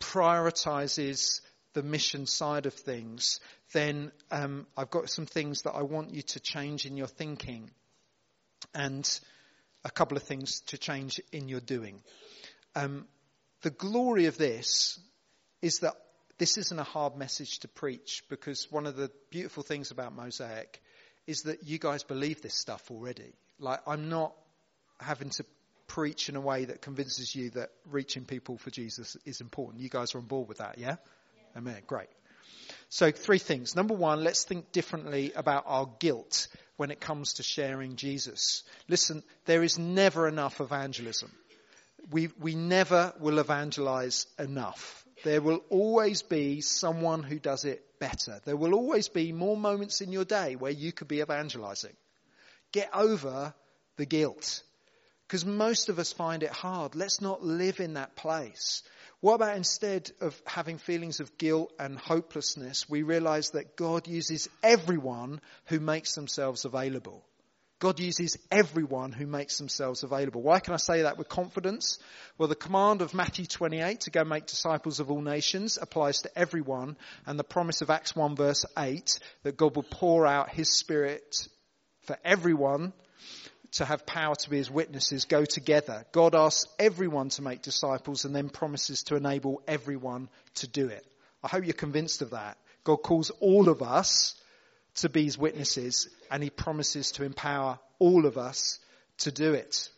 prioritizes 0.00 1.40
the 1.72 1.82
mission 1.82 2.26
side 2.26 2.66
of 2.66 2.74
things, 2.74 3.40
then 3.72 4.12
um, 4.30 4.66
I've 4.76 4.90
got 4.90 5.10
some 5.10 5.26
things 5.26 5.62
that 5.62 5.72
I 5.72 5.82
want 5.82 6.14
you 6.14 6.22
to 6.22 6.40
change 6.40 6.86
in 6.86 6.96
your 6.96 7.08
thinking, 7.08 7.70
and 8.72 9.08
a 9.84 9.90
couple 9.90 10.16
of 10.16 10.22
things 10.22 10.60
to 10.68 10.78
change 10.78 11.20
in 11.32 11.48
your 11.48 11.60
doing. 11.60 12.00
Um, 12.76 13.06
the 13.62 13.70
glory 13.70 14.26
of 14.26 14.38
this 14.38 15.00
is 15.62 15.80
that 15.80 15.94
this 16.38 16.58
isn't 16.58 16.78
a 16.78 16.84
hard 16.84 17.16
message 17.16 17.60
to 17.60 17.68
preach 17.68 18.22
because 18.28 18.70
one 18.70 18.86
of 18.86 18.96
the 18.96 19.10
beautiful 19.30 19.62
things 19.62 19.90
about 19.90 20.14
Mosaic 20.14 20.80
is 21.26 21.42
that 21.42 21.64
you 21.64 21.78
guys 21.78 22.02
believe 22.02 22.42
this 22.42 22.54
stuff 22.54 22.90
already. 22.90 23.32
Like, 23.58 23.80
I'm 23.86 24.08
not 24.08 24.34
having 25.00 25.30
to 25.30 25.44
preach 25.86 26.28
in 26.28 26.36
a 26.36 26.40
way 26.40 26.64
that 26.64 26.82
convinces 26.82 27.34
you 27.34 27.50
that 27.50 27.70
reaching 27.90 28.24
people 28.24 28.58
for 28.58 28.70
Jesus 28.70 29.16
is 29.24 29.40
important. 29.40 29.82
You 29.82 29.88
guys 29.88 30.14
are 30.14 30.18
on 30.18 30.24
board 30.24 30.48
with 30.48 30.58
that, 30.58 30.78
yeah? 30.78 30.96
yeah. 31.36 31.58
Amen. 31.58 31.82
Great. 31.86 32.08
So, 32.88 33.10
three 33.10 33.38
things. 33.38 33.76
Number 33.76 33.94
one, 33.94 34.24
let's 34.24 34.44
think 34.44 34.72
differently 34.72 35.32
about 35.34 35.64
our 35.66 35.88
guilt 35.98 36.48
when 36.76 36.90
it 36.90 37.00
comes 37.00 37.34
to 37.34 37.42
sharing 37.42 37.96
Jesus. 37.96 38.62
Listen, 38.88 39.22
there 39.46 39.62
is 39.62 39.78
never 39.78 40.28
enough 40.28 40.60
evangelism. 40.60 41.30
We, 42.10 42.28
we 42.38 42.54
never 42.54 43.14
will 43.20 43.38
evangelize 43.38 44.26
enough. 44.38 45.03
There 45.24 45.40
will 45.40 45.64
always 45.70 46.22
be 46.22 46.60
someone 46.60 47.22
who 47.22 47.38
does 47.38 47.64
it 47.64 47.82
better. 47.98 48.40
There 48.44 48.56
will 48.56 48.74
always 48.74 49.08
be 49.08 49.32
more 49.32 49.56
moments 49.56 50.00
in 50.02 50.12
your 50.12 50.24
day 50.24 50.54
where 50.54 50.70
you 50.70 50.92
could 50.92 51.08
be 51.08 51.20
evangelizing. 51.20 51.96
Get 52.72 52.90
over 52.94 53.54
the 53.96 54.06
guilt. 54.06 54.62
Because 55.26 55.46
most 55.46 55.88
of 55.88 55.98
us 55.98 56.12
find 56.12 56.42
it 56.42 56.50
hard. 56.50 56.94
Let's 56.94 57.22
not 57.22 57.42
live 57.42 57.80
in 57.80 57.94
that 57.94 58.14
place. 58.14 58.82
What 59.20 59.34
about 59.36 59.56
instead 59.56 60.10
of 60.20 60.40
having 60.44 60.76
feelings 60.76 61.20
of 61.20 61.38
guilt 61.38 61.72
and 61.78 61.98
hopelessness, 61.98 62.88
we 62.90 63.02
realize 63.02 63.50
that 63.50 63.76
God 63.76 64.06
uses 64.06 64.50
everyone 64.62 65.40
who 65.66 65.80
makes 65.80 66.14
themselves 66.14 66.66
available. 66.66 67.24
God 67.80 67.98
uses 68.00 68.38
everyone 68.50 69.12
who 69.12 69.26
makes 69.26 69.58
themselves 69.58 70.04
available. 70.04 70.42
Why 70.42 70.60
can 70.60 70.74
I 70.74 70.78
say 70.78 71.02
that 71.02 71.18
with 71.18 71.28
confidence? 71.28 71.98
Well, 72.38 72.48
the 72.48 72.54
command 72.54 73.02
of 73.02 73.14
Matthew 73.14 73.46
28 73.46 74.00
to 74.02 74.10
go 74.10 74.24
make 74.24 74.46
disciples 74.46 75.00
of 75.00 75.10
all 75.10 75.20
nations 75.20 75.78
applies 75.80 76.22
to 76.22 76.38
everyone, 76.38 76.96
and 77.26 77.38
the 77.38 77.44
promise 77.44 77.82
of 77.82 77.90
Acts 77.90 78.14
1 78.14 78.36
verse 78.36 78.64
8 78.78 79.18
that 79.42 79.56
God 79.56 79.76
will 79.76 79.82
pour 79.82 80.26
out 80.26 80.50
his 80.50 80.72
spirit 80.72 81.48
for 82.02 82.16
everyone 82.24 82.92
to 83.72 83.84
have 83.84 84.06
power 84.06 84.36
to 84.36 84.50
be 84.50 84.56
his 84.56 84.70
witnesses 84.70 85.24
go 85.24 85.44
together. 85.44 86.04
God 86.12 86.34
asks 86.34 86.70
everyone 86.78 87.30
to 87.30 87.42
make 87.42 87.62
disciples 87.62 88.24
and 88.24 88.34
then 88.34 88.48
promises 88.48 89.02
to 89.04 89.16
enable 89.16 89.62
everyone 89.66 90.28
to 90.56 90.68
do 90.68 90.88
it. 90.88 91.04
I 91.42 91.48
hope 91.48 91.64
you're 91.64 91.72
convinced 91.74 92.22
of 92.22 92.30
that. 92.30 92.56
God 92.84 92.98
calls 92.98 93.30
all 93.40 93.68
of 93.68 93.82
us 93.82 94.34
to 94.96 95.08
be 95.08 95.24
his 95.24 95.38
witnesses 95.38 96.08
and 96.30 96.42
he 96.42 96.50
promises 96.50 97.12
to 97.12 97.24
empower 97.24 97.78
all 97.98 98.26
of 98.26 98.38
us 98.38 98.78
to 99.18 99.32
do 99.32 99.54
it. 99.54 99.88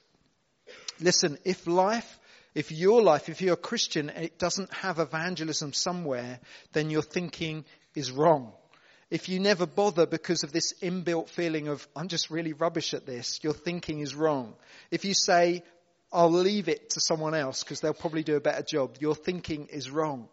Listen, 1.00 1.38
if 1.44 1.66
life, 1.66 2.18
if 2.54 2.72
your 2.72 3.02
life, 3.02 3.28
if 3.28 3.40
you're 3.40 3.54
a 3.54 3.56
Christian, 3.56 4.08
it 4.10 4.38
doesn't 4.38 4.72
have 4.72 4.98
evangelism 4.98 5.72
somewhere, 5.72 6.40
then 6.72 6.90
your 6.90 7.02
thinking 7.02 7.64
is 7.94 8.10
wrong 8.10 8.52
if 9.10 9.28
you 9.28 9.38
never 9.38 9.66
bother 9.66 10.06
because 10.06 10.42
of 10.42 10.52
this 10.52 10.72
inbuilt 10.82 11.28
feeling 11.28 11.68
of, 11.68 11.86
I'm 11.94 12.08
just 12.08 12.30
really 12.30 12.52
rubbish 12.52 12.92
at 12.92 13.06
this, 13.06 13.38
your 13.42 13.52
thinking 13.52 14.00
is 14.00 14.14
wrong. 14.14 14.54
If 14.90 15.04
you 15.04 15.14
say, 15.14 15.62
I'll 16.12 16.30
leave 16.30 16.68
it 16.68 16.90
to 16.90 17.00
someone 17.00 17.34
else 17.34 17.62
because 17.62 17.80
they'll 17.80 17.94
probably 17.94 18.24
do 18.24 18.36
a 18.36 18.40
better 18.40 18.62
job, 18.62 18.96
your 19.00 19.14
thinking 19.14 19.66
is 19.66 19.90
wrong. 19.90 20.28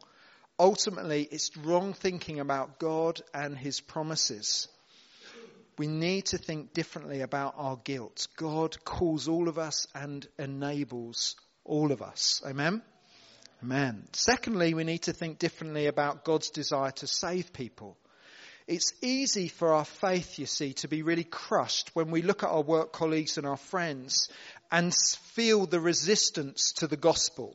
Ultimately, 0.63 1.27
it's 1.29 1.57
wrong 1.57 1.91
thinking 1.91 2.39
about 2.39 2.79
God 2.79 3.19
and 3.33 3.57
His 3.57 3.81
promises. 3.81 4.69
We 5.77 5.87
need 5.87 6.27
to 6.27 6.37
think 6.37 6.71
differently 6.71 7.19
about 7.19 7.55
our 7.57 7.75
guilt. 7.75 8.29
God 8.37 8.81
calls 8.85 9.27
all 9.27 9.49
of 9.49 9.59
us 9.59 9.87
and 9.93 10.25
enables 10.39 11.35
all 11.65 11.91
of 11.91 12.01
us. 12.01 12.41
Amen? 12.47 12.81
Amen. 13.61 14.07
Secondly, 14.13 14.73
we 14.73 14.85
need 14.85 15.01
to 15.01 15.11
think 15.11 15.37
differently 15.37 15.87
about 15.87 16.23
God's 16.23 16.49
desire 16.49 16.91
to 16.91 17.07
save 17.07 17.51
people. 17.51 17.97
It's 18.65 18.93
easy 19.01 19.49
for 19.49 19.73
our 19.73 19.83
faith, 19.83 20.39
you 20.39 20.45
see, 20.45 20.71
to 20.75 20.87
be 20.87 21.01
really 21.01 21.25
crushed 21.25 21.91
when 21.93 22.09
we 22.09 22.21
look 22.21 22.41
at 22.41 22.49
our 22.49 22.63
work 22.63 22.93
colleagues 22.93 23.37
and 23.37 23.45
our 23.45 23.57
friends 23.57 24.29
and 24.71 24.95
feel 25.33 25.65
the 25.65 25.81
resistance 25.81 26.71
to 26.77 26.87
the 26.87 26.95
gospel 26.95 27.53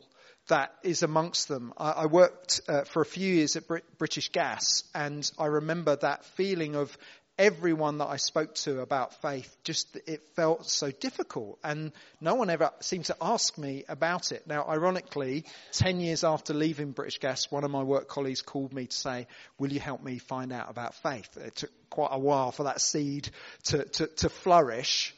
that 0.48 0.74
is 0.82 1.02
amongst 1.02 1.48
them. 1.48 1.72
I, 1.78 1.90
I 1.90 2.06
worked 2.06 2.60
uh, 2.68 2.84
for 2.84 3.02
a 3.02 3.06
few 3.06 3.34
years 3.34 3.56
at 3.56 3.66
Brit- 3.66 3.98
British 3.98 4.30
Gas, 4.30 4.84
and 4.94 5.30
I 5.38 5.46
remember 5.46 5.96
that 5.96 6.24
feeling 6.24 6.74
of 6.74 6.96
everyone 7.38 7.98
that 7.98 8.06
I 8.08 8.16
spoke 8.16 8.54
to 8.56 8.80
about 8.80 9.14
faith, 9.22 9.56
just 9.62 9.96
it 10.06 10.22
felt 10.34 10.68
so 10.68 10.90
difficult, 10.90 11.58
and 11.62 11.92
no 12.20 12.34
one 12.34 12.50
ever 12.50 12.72
seemed 12.80 13.06
to 13.06 13.16
ask 13.22 13.56
me 13.56 13.84
about 13.88 14.32
it. 14.32 14.46
Now, 14.46 14.66
ironically, 14.68 15.44
ten 15.72 16.00
years 16.00 16.24
after 16.24 16.52
leaving 16.52 16.90
British 16.90 17.18
Gas, 17.18 17.50
one 17.50 17.64
of 17.64 17.70
my 17.70 17.82
work 17.82 18.08
colleagues 18.08 18.42
called 18.42 18.72
me 18.72 18.86
to 18.86 18.96
say, 18.96 19.26
"Will 19.58 19.72
you 19.72 19.80
help 19.80 20.02
me 20.02 20.18
find 20.18 20.52
out 20.52 20.68
about 20.68 20.94
faith?" 20.96 21.36
It 21.36 21.54
took 21.54 21.70
quite 21.90 22.10
a 22.12 22.18
while 22.18 22.50
for 22.50 22.64
that 22.64 22.80
seed 22.80 23.30
to, 23.64 23.84
to, 23.84 24.06
to 24.08 24.28
flourish. 24.28 25.14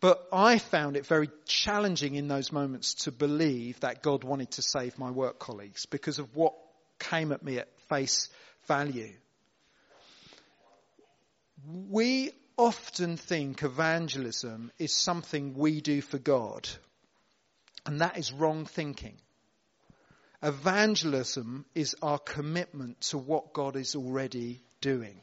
But 0.00 0.26
I 0.32 0.58
found 0.58 0.96
it 0.96 1.06
very 1.06 1.28
challenging 1.44 2.14
in 2.14 2.28
those 2.28 2.52
moments 2.52 2.94
to 3.04 3.12
believe 3.12 3.80
that 3.80 4.02
God 4.02 4.22
wanted 4.22 4.52
to 4.52 4.62
save 4.62 4.98
my 4.98 5.10
work 5.10 5.38
colleagues 5.38 5.86
because 5.86 6.18
of 6.18 6.36
what 6.36 6.54
came 6.98 7.32
at 7.32 7.42
me 7.42 7.58
at 7.58 7.68
face 7.88 8.28
value 8.66 9.12
we 11.66 12.30
often 12.56 13.16
think 13.16 13.62
evangelism 13.62 14.72
is 14.78 14.92
something 14.92 15.54
we 15.54 15.80
do 15.80 16.00
for 16.00 16.18
God, 16.18 16.68
and 17.86 18.00
that 18.00 18.18
is 18.18 18.32
wrong 18.32 18.64
thinking. 18.64 19.16
Evangelism 20.42 21.64
is 21.74 21.96
our 22.00 22.18
commitment 22.18 23.00
to 23.00 23.18
what 23.18 23.52
God 23.52 23.76
is 23.76 23.96
already 23.96 24.60
doing. 24.80 25.20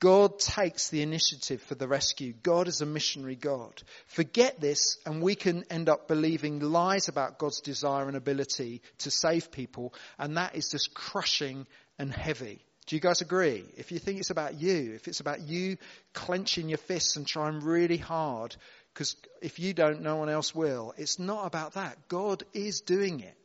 God 0.00 0.38
takes 0.38 0.88
the 0.88 1.02
initiative 1.02 1.60
for 1.62 1.74
the 1.74 1.86
rescue. 1.86 2.32
God 2.42 2.68
is 2.68 2.80
a 2.80 2.86
missionary 2.86 3.36
God. 3.36 3.82
Forget 4.06 4.58
this 4.58 4.96
and 5.04 5.22
we 5.22 5.34
can 5.34 5.64
end 5.70 5.90
up 5.90 6.08
believing 6.08 6.58
lies 6.58 7.08
about 7.08 7.38
God's 7.38 7.60
desire 7.60 8.08
and 8.08 8.16
ability 8.16 8.80
to 8.98 9.10
save 9.10 9.52
people 9.52 9.92
and 10.18 10.38
that 10.38 10.56
is 10.56 10.70
just 10.70 10.94
crushing 10.94 11.66
and 11.98 12.10
heavy. 12.10 12.64
Do 12.86 12.96
you 12.96 13.00
guys 13.00 13.20
agree? 13.20 13.64
If 13.76 13.92
you 13.92 13.98
think 13.98 14.18
it's 14.18 14.30
about 14.30 14.58
you, 14.58 14.94
if 14.94 15.06
it's 15.06 15.20
about 15.20 15.42
you 15.42 15.76
clenching 16.14 16.70
your 16.70 16.78
fists 16.78 17.16
and 17.16 17.26
trying 17.26 17.60
really 17.60 17.98
hard, 17.98 18.56
because 18.92 19.16
if 19.42 19.58
you 19.58 19.74
don't, 19.74 20.00
no 20.00 20.16
one 20.16 20.30
else 20.30 20.54
will. 20.54 20.94
It's 20.96 21.18
not 21.18 21.46
about 21.46 21.74
that. 21.74 22.08
God 22.08 22.42
is 22.54 22.80
doing 22.80 23.20
it. 23.20 23.36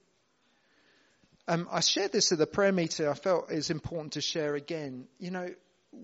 Um, 1.47 1.67
I 1.71 1.81
shared 1.81 2.11
this 2.11 2.31
at 2.31 2.39
the 2.39 2.47
prayer 2.47 2.71
meeting. 2.71 3.07
I 3.07 3.13
felt 3.13 3.51
it's 3.51 3.69
important 3.69 4.13
to 4.13 4.21
share 4.21 4.55
again. 4.55 5.05
You 5.19 5.29
know, 5.29 5.49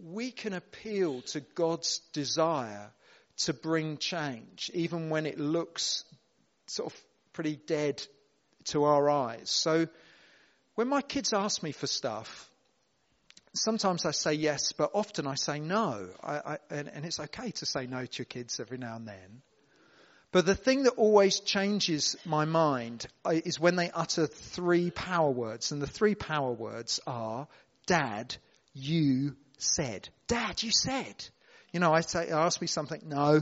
we 0.04 0.32
can 0.32 0.54
appeal 0.54 1.22
to 1.22 1.42
God's 1.42 2.00
desire 2.14 2.92
to 3.38 3.54
bring 3.54 3.98
change, 3.98 4.70
even 4.74 5.10
when 5.10 5.26
it 5.26 5.40
looks 5.40 6.04
sort 6.68 6.94
of 6.94 7.00
pretty 7.34 7.56
dead 7.56 8.02
to 8.66 8.84
our 8.84 9.10
eyes. 9.10 9.50
So 9.50 9.88
when 10.76 10.88
my 10.88 11.02
kids 11.02 11.34
ask 11.34 11.64
me 11.64 11.72
for 11.72 11.88
stuff, 11.88 12.50
sometimes 13.54 14.06
I 14.06 14.12
say 14.12 14.34
yes, 14.34 14.72
but 14.72 14.92
often 14.94 15.28
I 15.28 15.36
say 15.36 15.60
no. 15.60 16.10
I, 16.24 16.36
I, 16.36 16.58
and, 16.70 16.88
and 16.88 17.06
it's 17.06 17.20
okay 17.20 17.52
to 17.52 17.66
say 17.66 17.88
no 17.88 18.06
to 18.06 18.18
your 18.18 18.26
kids 18.26 18.60
every 18.60 18.78
now 18.78 18.96
and 18.96 19.08
then. 19.08 19.42
But 20.32 20.46
the 20.46 20.56
thing 20.56 20.84
that 20.84 20.92
always 20.92 21.42
changes 21.42 22.16
my 22.24 22.46
mind 22.46 23.06
uh, 23.26 23.32
is 23.32 23.60
when 23.60 23.76
they 23.76 23.92
utter 23.92 24.28
three 24.28 24.90
power 24.90 25.30
words. 25.30 25.74
And 25.74 25.82
the 25.82 25.88
three 25.88 26.16
power 26.16 26.54
words 26.54 27.02
are, 27.06 27.50
Dad, 27.86 28.34
you 28.74 29.36
said. 29.64 30.10
Dad, 30.28 30.62
you 30.64 30.72
said. 30.72 31.26
You 31.72 31.80
know, 31.80 31.94
I 31.94 32.02
say, 32.02 32.30
ask 32.30 32.60
me 32.62 32.68
something, 32.68 33.02
no. 33.06 33.42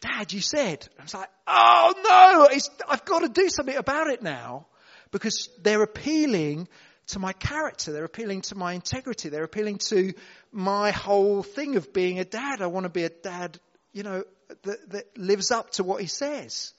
Dad, 0.00 0.32
you 0.32 0.40
said. 0.40 0.88
I 0.98 1.02
was 1.02 1.14
like, 1.14 1.28
oh 1.46 1.94
no, 2.04 2.58
I've 2.88 3.04
got 3.04 3.20
to 3.20 3.28
do 3.28 3.48
something 3.48 3.76
about 3.76 4.08
it 4.08 4.22
now. 4.22 4.66
Because 5.12 5.48
they're 5.62 5.82
appealing 5.82 6.68
to 7.08 7.18
my 7.18 7.32
character. 7.32 7.92
They're 7.92 8.04
appealing 8.04 8.42
to 8.42 8.54
my 8.54 8.72
integrity. 8.72 9.28
They're 9.28 9.44
appealing 9.44 9.78
to 9.88 10.14
my 10.52 10.92
whole 10.92 11.42
thing 11.42 11.76
of 11.76 11.92
being 11.92 12.18
a 12.18 12.24
dad. 12.24 12.62
I 12.62 12.68
want 12.68 12.84
to 12.84 12.90
be 12.90 13.04
a 13.04 13.10
dad, 13.10 13.58
you 13.92 14.02
know, 14.02 14.24
that, 14.62 14.90
that 14.90 15.18
lives 15.18 15.50
up 15.50 15.70
to 15.72 15.84
what 15.84 16.00
he 16.00 16.06
says. 16.06 16.72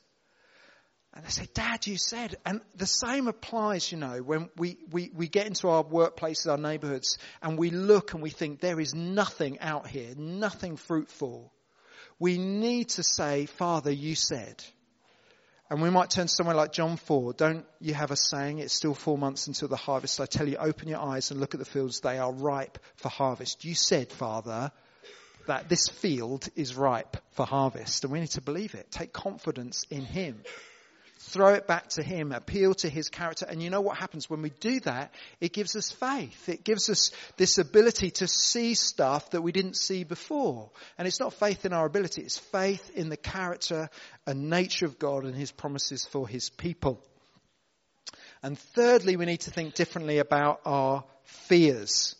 And 1.13 1.25
they 1.25 1.29
say, 1.29 1.47
Dad, 1.53 1.87
you 1.87 1.97
said. 1.97 2.37
And 2.45 2.61
the 2.75 2.85
same 2.85 3.27
applies, 3.27 3.91
you 3.91 3.97
know, 3.97 4.19
when 4.19 4.49
we, 4.57 4.77
we, 4.91 5.11
we 5.13 5.27
get 5.27 5.45
into 5.45 5.67
our 5.67 5.83
workplaces, 5.83 6.49
our 6.49 6.57
neighborhoods, 6.57 7.17
and 7.41 7.57
we 7.57 7.69
look 7.69 8.13
and 8.13 8.23
we 8.23 8.29
think 8.29 8.61
there 8.61 8.79
is 8.79 8.93
nothing 8.93 9.59
out 9.59 9.87
here, 9.87 10.13
nothing 10.15 10.77
fruitful. 10.77 11.51
We 12.17 12.37
need 12.37 12.89
to 12.89 13.03
say, 13.03 13.45
Father, 13.45 13.91
you 13.91 14.15
said. 14.15 14.63
And 15.69 15.81
we 15.81 15.89
might 15.89 16.09
turn 16.09 16.27
to 16.27 16.33
somewhere 16.33 16.55
like 16.55 16.71
John 16.71 16.95
4. 16.97 17.33
Don't 17.33 17.65
you 17.79 17.93
have 17.93 18.11
a 18.11 18.15
saying, 18.15 18.59
it's 18.59 18.73
still 18.73 18.93
four 18.93 19.17
months 19.17 19.47
until 19.47 19.67
the 19.67 19.77
harvest. 19.77 20.19
I 20.21 20.25
tell 20.25 20.47
you, 20.47 20.57
open 20.57 20.87
your 20.87 20.99
eyes 20.99 21.31
and 21.31 21.39
look 21.39 21.53
at 21.53 21.59
the 21.59 21.65
fields. 21.65 21.99
They 21.99 22.19
are 22.19 22.31
ripe 22.31 22.77
for 22.95 23.09
harvest. 23.09 23.65
You 23.65 23.75
said, 23.75 24.11
Father, 24.11 24.71
that 25.47 25.67
this 25.67 25.87
field 25.87 26.47
is 26.55 26.75
ripe 26.75 27.17
for 27.31 27.45
harvest. 27.45 28.03
And 28.03 28.13
we 28.13 28.19
need 28.19 28.31
to 28.31 28.41
believe 28.41 28.75
it. 28.75 28.91
Take 28.91 29.11
confidence 29.11 29.85
in 29.89 30.03
Him 30.03 30.43
throw 31.29 31.53
it 31.53 31.67
back 31.67 31.89
to 31.89 32.03
Him, 32.03 32.31
appeal 32.31 32.73
to 32.75 32.89
His 32.89 33.09
character. 33.09 33.45
And 33.47 33.61
you 33.61 33.69
know 33.69 33.81
what 33.81 33.97
happens 33.97 34.29
when 34.29 34.41
we 34.41 34.49
do 34.49 34.79
that? 34.81 35.13
It 35.39 35.53
gives 35.53 35.75
us 35.75 35.91
faith. 35.91 36.49
It 36.49 36.63
gives 36.63 36.89
us 36.89 37.11
this 37.37 37.57
ability 37.57 38.11
to 38.11 38.27
see 38.27 38.73
stuff 38.73 39.29
that 39.31 39.41
we 39.41 39.51
didn't 39.51 39.77
see 39.77 40.03
before. 40.03 40.71
And 40.97 41.07
it's 41.07 41.19
not 41.19 41.33
faith 41.33 41.65
in 41.65 41.73
our 41.73 41.85
ability, 41.85 42.21
it's 42.21 42.37
faith 42.37 42.91
in 42.95 43.09
the 43.09 43.17
character 43.17 43.89
and 44.25 44.49
nature 44.49 44.85
of 44.85 44.99
God 44.99 45.25
and 45.25 45.35
His 45.35 45.51
promises 45.51 46.05
for 46.05 46.27
His 46.27 46.49
people. 46.49 47.03
And 48.43 48.57
thirdly, 48.57 49.15
we 49.15 49.25
need 49.25 49.41
to 49.41 49.51
think 49.51 49.75
differently 49.75 50.17
about 50.17 50.61
our 50.65 51.03
fears. 51.23 52.15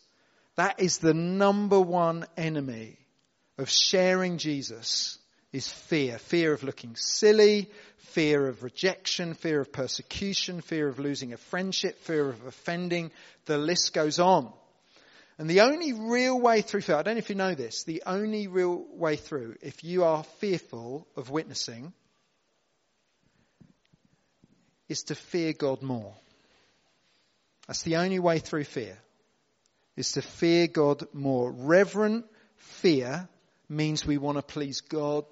That 0.56 0.80
is 0.80 0.98
the 0.98 1.14
number 1.14 1.80
one 1.80 2.26
enemy 2.36 2.98
of 3.58 3.68
sharing 3.68 4.38
Jesus 4.38 5.18
is 5.52 5.68
fear. 5.68 6.18
Fear 6.18 6.52
of 6.52 6.62
looking 6.62 6.96
silly, 6.96 7.70
fear 7.98 8.48
of 8.48 8.62
rejection, 8.62 9.34
fear 9.34 9.60
of 9.60 9.72
persecution, 9.72 10.60
fear 10.60 10.88
of 10.88 10.98
losing 10.98 11.32
a 11.32 11.36
friendship, 11.36 11.98
fear 12.00 12.28
of 12.28 12.46
offending. 12.46 13.10
The 13.46 13.58
list 13.58 13.92
goes 13.92 14.18
on. 14.18 14.52
And 15.38 15.48
the 15.48 15.62
only 15.62 15.92
real 15.92 16.38
way 16.40 16.62
through 16.62 16.82
fear, 16.82 16.96
I 16.96 17.02
don't 17.02 17.14
know 17.14 17.18
if 17.18 17.30
you 17.30 17.36
know 17.36 17.54
this, 17.54 17.84
the 17.84 18.02
only 18.06 18.46
real 18.46 18.84
way 18.92 19.16
through, 19.16 19.56
if 19.62 19.82
you 19.82 20.04
are 20.04 20.24
fearful 20.40 21.06
of 21.16 21.30
witnessing, 21.30 21.92
is 24.88 25.04
to 25.04 25.14
fear 25.14 25.52
God 25.52 25.82
more. 25.82 26.14
That's 27.66 27.82
the 27.82 27.96
only 27.96 28.18
way 28.18 28.38
through 28.38 28.64
fear, 28.64 28.98
is 29.96 30.12
to 30.12 30.22
fear 30.22 30.66
God 30.66 31.06
more. 31.14 31.50
Reverent 31.50 32.26
fear 32.56 33.28
means 33.68 34.06
we 34.06 34.18
want 34.18 34.36
to 34.36 34.42
please 34.42 34.82
God 34.82 35.24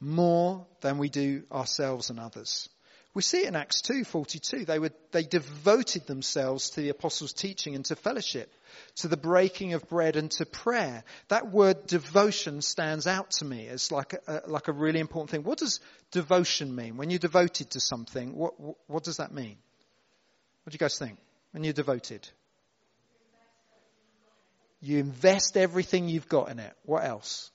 more 0.00 0.66
than 0.80 0.98
we 0.98 1.08
do 1.08 1.44
ourselves 1.50 2.10
and 2.10 2.20
others. 2.20 2.68
We 3.16 3.22
see 3.22 3.44
it 3.44 3.48
in 3.48 3.56
Acts 3.56 3.80
2:42. 3.80 4.66
They 4.66 4.78
were 4.78 4.90
they 5.10 5.22
devoted 5.22 6.06
themselves 6.06 6.68
to 6.70 6.82
the 6.82 6.90
apostles' 6.90 7.32
teaching 7.32 7.74
and 7.74 7.82
to 7.86 7.96
fellowship, 7.96 8.52
to 8.96 9.08
the 9.08 9.16
breaking 9.16 9.72
of 9.72 9.88
bread 9.88 10.16
and 10.16 10.30
to 10.32 10.44
prayer. 10.44 11.02
That 11.28 11.50
word 11.50 11.86
devotion 11.86 12.60
stands 12.60 13.06
out 13.06 13.30
to 13.38 13.46
me 13.46 13.68
as 13.68 13.90
like 13.90 14.12
a, 14.12 14.42
like 14.46 14.68
a 14.68 14.72
really 14.72 15.00
important 15.00 15.30
thing. 15.30 15.44
What 15.44 15.56
does 15.56 15.80
devotion 16.10 16.76
mean? 16.76 16.98
When 16.98 17.08
you're 17.08 17.18
devoted 17.18 17.70
to 17.70 17.80
something, 17.80 18.36
what 18.36 18.52
what 18.86 19.02
does 19.02 19.16
that 19.16 19.32
mean? 19.32 19.56
What 20.64 20.72
do 20.72 20.74
you 20.74 20.78
guys 20.78 20.98
think? 20.98 21.18
When 21.52 21.64
you're 21.64 21.72
devoted, 21.72 22.28
you 24.82 24.98
invest 24.98 25.56
everything 25.56 26.10
you've 26.10 26.28
got 26.28 26.50
in 26.50 26.58
it. 26.58 26.76
What 26.84 27.02
else? 27.02 27.50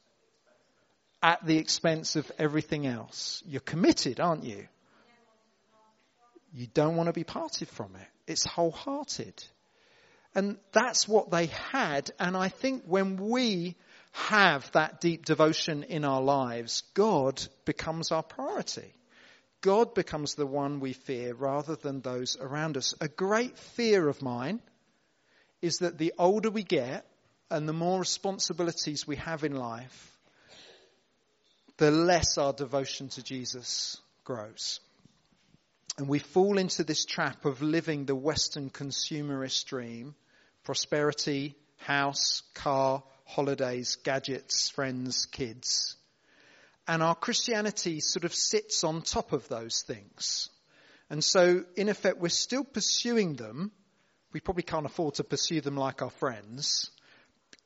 At 1.23 1.45
the 1.45 1.57
expense 1.57 2.15
of 2.15 2.31
everything 2.39 2.87
else. 2.87 3.43
You're 3.45 3.61
committed, 3.61 4.19
aren't 4.19 4.43
you? 4.43 4.67
You 6.53 6.67
don't 6.73 6.95
want 6.95 7.07
to 7.07 7.13
be 7.13 7.23
parted 7.23 7.69
from 7.69 7.95
it. 7.95 8.07
It's 8.27 8.45
wholehearted. 8.45 9.43
And 10.33 10.57
that's 10.71 11.07
what 11.07 11.29
they 11.29 11.47
had. 11.47 12.11
And 12.19 12.35
I 12.35 12.49
think 12.49 12.83
when 12.85 13.17
we 13.17 13.75
have 14.13 14.69
that 14.71 14.99
deep 14.99 15.25
devotion 15.25 15.83
in 15.83 16.03
our 16.03 16.21
lives, 16.21 16.83
God 16.93 17.41
becomes 17.65 18.11
our 18.11 18.23
priority. 18.23 18.93
God 19.61 19.93
becomes 19.93 20.35
the 20.35 20.45
one 20.45 20.79
we 20.79 20.93
fear 20.93 21.33
rather 21.33 21.75
than 21.75 22.01
those 22.01 22.35
around 22.39 22.77
us. 22.77 22.95
A 22.99 23.07
great 23.07 23.57
fear 23.57 24.07
of 24.07 24.21
mine 24.21 24.59
is 25.61 25.77
that 25.79 25.97
the 25.97 26.13
older 26.17 26.49
we 26.49 26.63
get 26.63 27.05
and 27.49 27.69
the 27.69 27.73
more 27.73 27.99
responsibilities 27.99 29.05
we 29.05 29.17
have 29.17 29.43
in 29.43 29.55
life, 29.55 30.10
the 31.81 31.89
less 31.89 32.37
our 32.37 32.53
devotion 32.53 33.09
to 33.09 33.23
Jesus 33.23 33.99
grows. 34.23 34.81
And 35.97 36.07
we 36.07 36.19
fall 36.19 36.59
into 36.59 36.83
this 36.83 37.05
trap 37.05 37.43
of 37.43 37.63
living 37.63 38.05
the 38.05 38.13
Western 38.13 38.69
consumerist 38.69 39.65
dream 39.65 40.13
prosperity, 40.63 41.55
house, 41.77 42.43
car, 42.53 43.01
holidays, 43.25 43.97
gadgets, 44.03 44.69
friends, 44.69 45.25
kids. 45.25 45.95
And 46.87 47.01
our 47.01 47.15
Christianity 47.15 47.99
sort 47.99 48.25
of 48.25 48.35
sits 48.35 48.83
on 48.83 49.01
top 49.01 49.33
of 49.33 49.47
those 49.47 49.81
things. 49.81 50.49
And 51.09 51.23
so, 51.23 51.65
in 51.75 51.89
effect, 51.89 52.19
we're 52.19 52.29
still 52.29 52.63
pursuing 52.63 53.33
them. 53.33 53.71
We 54.33 54.39
probably 54.39 54.61
can't 54.61 54.85
afford 54.85 55.15
to 55.15 55.23
pursue 55.23 55.61
them 55.61 55.77
like 55.77 56.03
our 56.03 56.11
friends. 56.11 56.91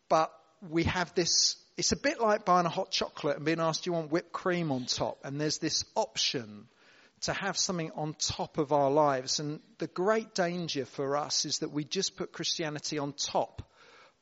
But 0.08 0.32
we 0.69 0.86
have 0.86 1.13
this, 1.15 1.58
it's 1.78 1.92
a 1.92 1.98
bit 1.98 2.22
like 2.22 2.46
buying 2.46 2.66
a 2.66 2.70
hot 2.70 2.92
chocolate 2.92 3.38
and 3.38 3.46
being 3.46 3.60
asked, 3.60 3.84
do 3.84 3.90
you 3.90 3.94
want 3.94 4.12
whipped 4.12 4.32
cream 4.32 4.72
on 4.72 4.86
top? 4.86 5.20
And 5.24 5.40
there's 5.40 5.58
this 5.58 5.84
option 5.96 6.68
to 7.22 7.34
have 7.34 7.58
something 7.58 7.92
on 7.96 8.14
top 8.14 8.58
of 8.58 8.72
our 8.72 8.90
lives. 8.90 9.40
And 9.40 9.60
the 9.78 9.88
great 9.88 10.34
danger 10.34 10.86
for 10.86 11.18
us 11.18 11.46
is 11.46 11.60
that 11.60 11.72
we 11.72 11.84
just 11.84 12.16
put 12.16 12.32
Christianity 12.32 12.98
on 12.98 13.14
top 13.14 13.62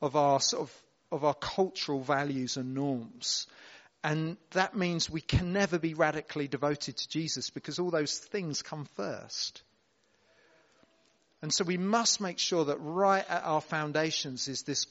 of 0.02 0.16
our 0.16 0.40
sort 0.40 0.64
of, 0.64 0.84
of 1.12 1.26
our 1.26 1.34
cultural 1.36 2.02
values 2.02 2.58
and 2.58 2.74
norms. 2.74 3.48
And 4.04 4.38
that 4.52 4.76
means 4.76 5.10
we 5.10 5.22
can 5.22 5.54
never 5.54 5.80
be 5.80 5.94
radically 5.94 6.48
devoted 6.48 6.98
to 6.98 7.10
Jesus 7.10 7.50
because 7.50 7.80
all 7.80 7.92
those 7.92 8.18
things 8.18 8.62
come 8.62 8.86
first. 8.96 9.62
And 11.42 11.54
so 11.54 11.64
we 11.64 11.78
must 11.78 12.20
make 12.20 12.40
sure 12.40 12.66
that 12.66 12.78
right 12.78 13.26
at 13.30 13.44
our 13.44 13.62
foundations 13.62 14.48
is 14.48 14.64
this 14.64 14.88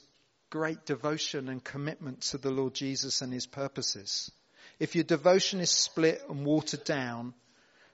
great 0.53 0.85
devotion 0.85 1.49
and 1.49 1.63
commitment 1.63 2.21
to 2.21 2.37
the 2.37 2.51
Lord 2.51 2.75
Jesus 2.75 3.23
and 3.23 3.33
his 3.33 3.47
purposes. 3.47 4.31
If 4.77 4.93
your 4.93 5.03
devotion 5.03 5.59
is 5.61 5.71
split 5.71 6.21
and 6.29 6.45
watered 6.45 6.83
down, 6.83 7.33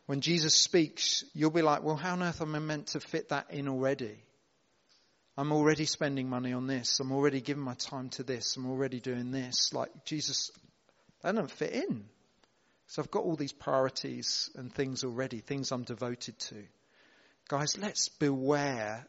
when 0.07 0.19
Jesus 0.19 0.55
speaks, 0.55 1.23
you'll 1.33 1.51
be 1.51 1.61
like, 1.61 1.83
well, 1.83 1.95
how 1.95 2.11
on 2.11 2.21
earth 2.21 2.41
am 2.41 2.55
I 2.55 2.59
meant 2.59 2.87
to 2.87 2.99
fit 2.99 3.29
that 3.29 3.51
in 3.51 3.69
already? 3.69 4.17
I'm 5.37 5.53
already 5.53 5.85
spending 5.85 6.29
money 6.29 6.51
on 6.51 6.67
this. 6.67 6.99
I'm 6.99 7.13
already 7.13 7.39
giving 7.39 7.63
my 7.63 7.75
time 7.75 8.09
to 8.09 8.23
this. 8.23 8.57
I'm 8.57 8.69
already 8.69 8.99
doing 8.99 9.31
this. 9.31 9.71
Like, 9.73 10.03
Jesus, 10.03 10.51
that 11.21 11.35
don't 11.35 11.49
fit 11.49 11.71
in. 11.71 12.07
So 12.87 13.01
I've 13.01 13.09
got 13.09 13.23
all 13.23 13.37
these 13.37 13.53
priorities 13.53 14.49
and 14.55 14.69
things 14.69 15.05
already, 15.05 15.39
things 15.39 15.71
I'm 15.71 15.83
devoted 15.83 16.37
to. 16.49 16.61
Guys, 17.47 17.77
let's 17.77 18.09
beware 18.09 19.07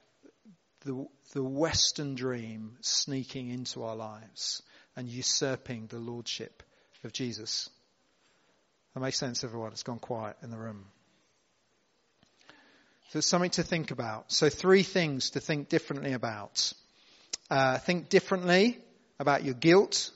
the, 0.85 1.07
the 1.33 1.43
Western 1.43 2.15
dream 2.15 2.77
sneaking 2.81 3.51
into 3.51 3.85
our 3.85 3.97
lives 3.97 4.63
and 4.97 5.09
usurping 5.09 5.87
the 5.87 5.99
lordship 5.99 6.63
of 7.05 7.13
Jesus. 7.13 7.69
That 8.95 9.01
makes 9.01 9.19
sense, 9.19 9.45
everyone. 9.45 9.73
It's 9.73 9.83
gone 9.83 9.99
quiet 9.99 10.37
in 10.43 10.51
the 10.51 10.59
room. 10.59 10.87
So 13.11 13.21
something 13.21 13.51
to 13.53 13.63
think 13.63 13.91
about. 13.91 14.33
So 14.33 14.49
three 14.49 14.83
things 14.83 15.31
to 15.31 15.41
think 15.41 15.69
differently 15.69 16.13
about. 16.13 16.73
Uh, 17.51 17.79
think 17.79 18.09
differently 18.09 18.79
about 19.19 19.45
your 19.45 19.55
guilt, 19.55 20.11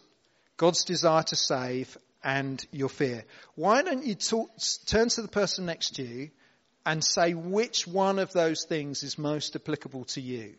God's 0.57 0.85
desire 0.85 1.25
to 1.25 1.37
save, 1.37 1.97
and 2.23 2.65
your 2.71 2.89
fear. 2.89 3.25
Why 3.55 3.83
don't 3.83 4.05
you 4.05 4.15
talk, 4.15 4.51
turn 4.87 5.09
to 5.11 5.23
the 5.23 5.29
person 5.29 5.67
next 5.67 5.97
to 5.97 6.03
you 6.03 6.31
and 6.87 7.03
say 7.05 7.35
which 7.35 7.87
one 7.87 8.19
of 8.19 8.33
those 8.33 8.65
things 8.65 9.03
is 9.03 9.19
most 9.19 9.57
applicable 9.57 10.05
to 10.05 10.21
you? 10.21 10.55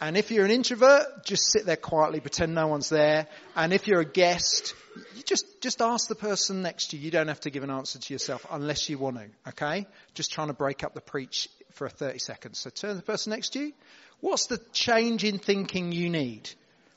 And 0.00 0.16
if 0.16 0.32
you're 0.32 0.44
an 0.44 0.50
introvert, 0.50 1.24
just 1.24 1.52
sit 1.52 1.64
there 1.64 1.76
quietly, 1.76 2.18
pretend 2.18 2.54
no 2.54 2.66
one's 2.66 2.88
there. 2.88 3.28
And 3.54 3.72
if 3.72 3.86
you're 3.86 4.00
a 4.00 4.04
guest, 4.04 4.74
you 5.14 5.22
just, 5.22 5.60
just 5.60 5.80
ask 5.80 6.08
the 6.08 6.16
person 6.16 6.62
next 6.62 6.88
to 6.88 6.96
you. 6.96 7.04
You 7.04 7.10
don't 7.12 7.28
have 7.28 7.38
to 7.40 7.50
give 7.50 7.62
an 7.62 7.70
answer 7.70 8.00
to 8.00 8.12
yourself 8.12 8.44
unless 8.50 8.88
you 8.88 8.98
want 8.98 9.18
to, 9.18 9.26
okay? 9.50 9.86
Just 10.14 10.32
trying 10.32 10.48
to 10.48 10.54
break 10.54 10.82
up 10.82 10.94
the 10.94 11.00
preach 11.00 11.48
for 11.74 11.88
30 11.88 12.18
seconds. 12.18 12.58
So 12.58 12.70
turn 12.70 12.90
to 12.90 12.96
the 12.96 13.02
person 13.02 13.30
next 13.30 13.50
to 13.50 13.60
you. 13.60 13.72
What's 14.20 14.46
the 14.46 14.58
change 14.72 15.22
in 15.22 15.38
thinking 15.38 15.92
you 15.92 16.10
need? 16.10 16.50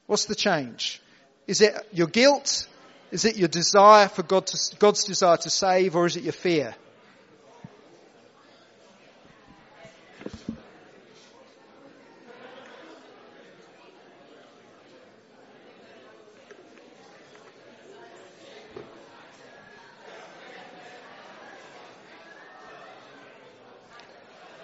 What's 0.08 0.26
the 0.26 0.36
change? 0.36 1.02
Is 1.48 1.62
it 1.62 1.76
your 1.92 2.08
guilt? 2.08 2.68
Is 3.12 3.26
it 3.26 3.38
your 3.38 3.48
desire 3.48 4.08
for 4.08 4.24
God 4.24 4.48
to, 4.48 4.76
God's 4.78 5.04
desire 5.04 5.38
to 5.38 5.50
save 5.50 5.96
or 5.96 6.06
is 6.06 6.18
it 6.18 6.24
your 6.24 6.34
fear? 6.34 6.76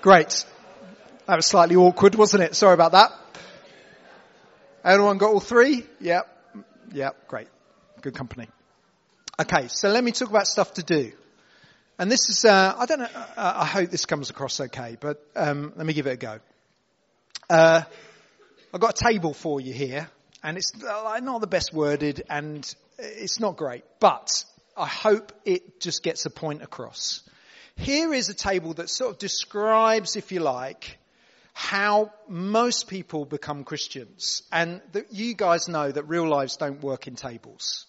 Great. 0.01 0.45
That 1.27 1.35
was 1.35 1.45
slightly 1.45 1.75
awkward, 1.75 2.15
wasn't 2.15 2.41
it? 2.41 2.55
Sorry 2.55 2.73
about 2.73 2.93
that. 2.93 3.11
Everyone 4.83 5.19
got 5.19 5.31
all 5.31 5.39
three? 5.39 5.85
Yep. 5.99 6.55
Yep. 6.93 7.27
Great. 7.27 7.47
Good 8.01 8.15
company. 8.15 8.47
Okay. 9.39 9.67
So 9.67 9.89
let 9.89 10.03
me 10.03 10.11
talk 10.11 10.31
about 10.31 10.47
stuff 10.47 10.73
to 10.75 10.83
do. 10.83 11.11
And 11.99 12.11
this 12.11 12.29
is, 12.29 12.45
uh, 12.45 12.73
I 12.75 12.87
don't 12.87 12.97
know, 12.97 13.09
uh, 13.13 13.53
I 13.57 13.65
hope 13.67 13.91
this 13.91 14.07
comes 14.07 14.31
across 14.31 14.59
okay, 14.59 14.97
but 14.99 15.23
um, 15.35 15.71
let 15.75 15.85
me 15.85 15.93
give 15.93 16.07
it 16.07 16.13
a 16.13 16.17
go. 16.17 16.39
Uh, 17.47 17.83
I've 18.73 18.81
got 18.81 18.99
a 18.99 19.03
table 19.03 19.35
for 19.35 19.61
you 19.61 19.71
here, 19.71 20.09
and 20.41 20.57
it's 20.57 20.71
uh, 20.83 21.19
not 21.21 21.41
the 21.41 21.47
best 21.47 21.73
worded, 21.73 22.23
and 22.27 22.65
it's 22.97 23.39
not 23.39 23.55
great, 23.55 23.83
but 23.99 24.45
I 24.75 24.87
hope 24.87 25.31
it 25.45 25.79
just 25.79 26.01
gets 26.01 26.25
a 26.25 26.31
point 26.31 26.63
across. 26.63 27.21
Here 27.81 28.13
is 28.13 28.29
a 28.29 28.35
table 28.35 28.75
that 28.75 28.91
sort 28.91 29.09
of 29.09 29.17
describes, 29.17 30.15
if 30.15 30.31
you 30.31 30.39
like, 30.39 30.99
how 31.53 32.13
most 32.29 32.87
people 32.87 33.25
become 33.25 33.63
Christians. 33.63 34.43
And 34.51 34.81
you 35.09 35.33
guys 35.33 35.67
know 35.67 35.91
that 35.91 36.03
real 36.03 36.29
lives 36.29 36.57
don't 36.57 36.83
work 36.83 37.07
in 37.07 37.15
tables. 37.15 37.87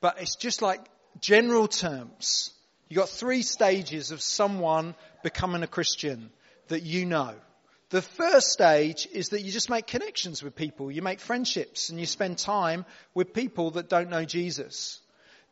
But 0.00 0.20
it's 0.20 0.36
just 0.36 0.62
like 0.62 0.86
general 1.18 1.66
terms. 1.66 2.50
You've 2.88 2.98
got 2.98 3.08
three 3.08 3.42
stages 3.42 4.12
of 4.12 4.22
someone 4.22 4.94
becoming 5.24 5.64
a 5.64 5.66
Christian 5.66 6.30
that 6.68 6.84
you 6.84 7.04
know. 7.04 7.34
The 7.90 8.02
first 8.02 8.52
stage 8.52 9.08
is 9.12 9.30
that 9.30 9.42
you 9.42 9.50
just 9.50 9.68
make 9.68 9.88
connections 9.88 10.44
with 10.44 10.54
people. 10.54 10.92
You 10.92 11.02
make 11.02 11.18
friendships 11.18 11.90
and 11.90 11.98
you 11.98 12.06
spend 12.06 12.38
time 12.38 12.86
with 13.14 13.34
people 13.34 13.72
that 13.72 13.88
don't 13.88 14.10
know 14.10 14.24
Jesus. 14.24 15.00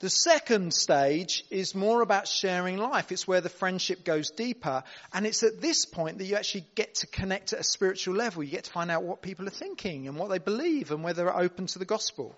The 0.02 0.10
second 0.10 0.74
stage 0.74 1.44
is 1.48 1.76
more 1.76 2.02
about 2.02 2.26
sharing 2.26 2.76
life. 2.76 3.12
It's 3.12 3.28
where 3.28 3.40
the 3.40 3.48
friendship 3.48 4.04
goes 4.04 4.30
deeper. 4.30 4.82
And 5.12 5.24
it's 5.24 5.44
at 5.44 5.60
this 5.60 5.84
point 5.84 6.18
that 6.18 6.24
you 6.24 6.34
actually 6.34 6.66
get 6.74 6.96
to 6.96 7.06
connect 7.06 7.52
at 7.52 7.60
a 7.60 7.64
spiritual 7.64 8.16
level. 8.16 8.42
You 8.42 8.50
get 8.50 8.64
to 8.64 8.72
find 8.72 8.90
out 8.90 9.04
what 9.04 9.22
people 9.22 9.46
are 9.46 9.50
thinking 9.50 10.08
and 10.08 10.16
what 10.16 10.28
they 10.28 10.40
believe 10.40 10.90
and 10.90 11.04
whether 11.04 11.22
they're 11.22 11.38
open 11.38 11.66
to 11.68 11.78
the 11.78 11.84
gospel. 11.84 12.36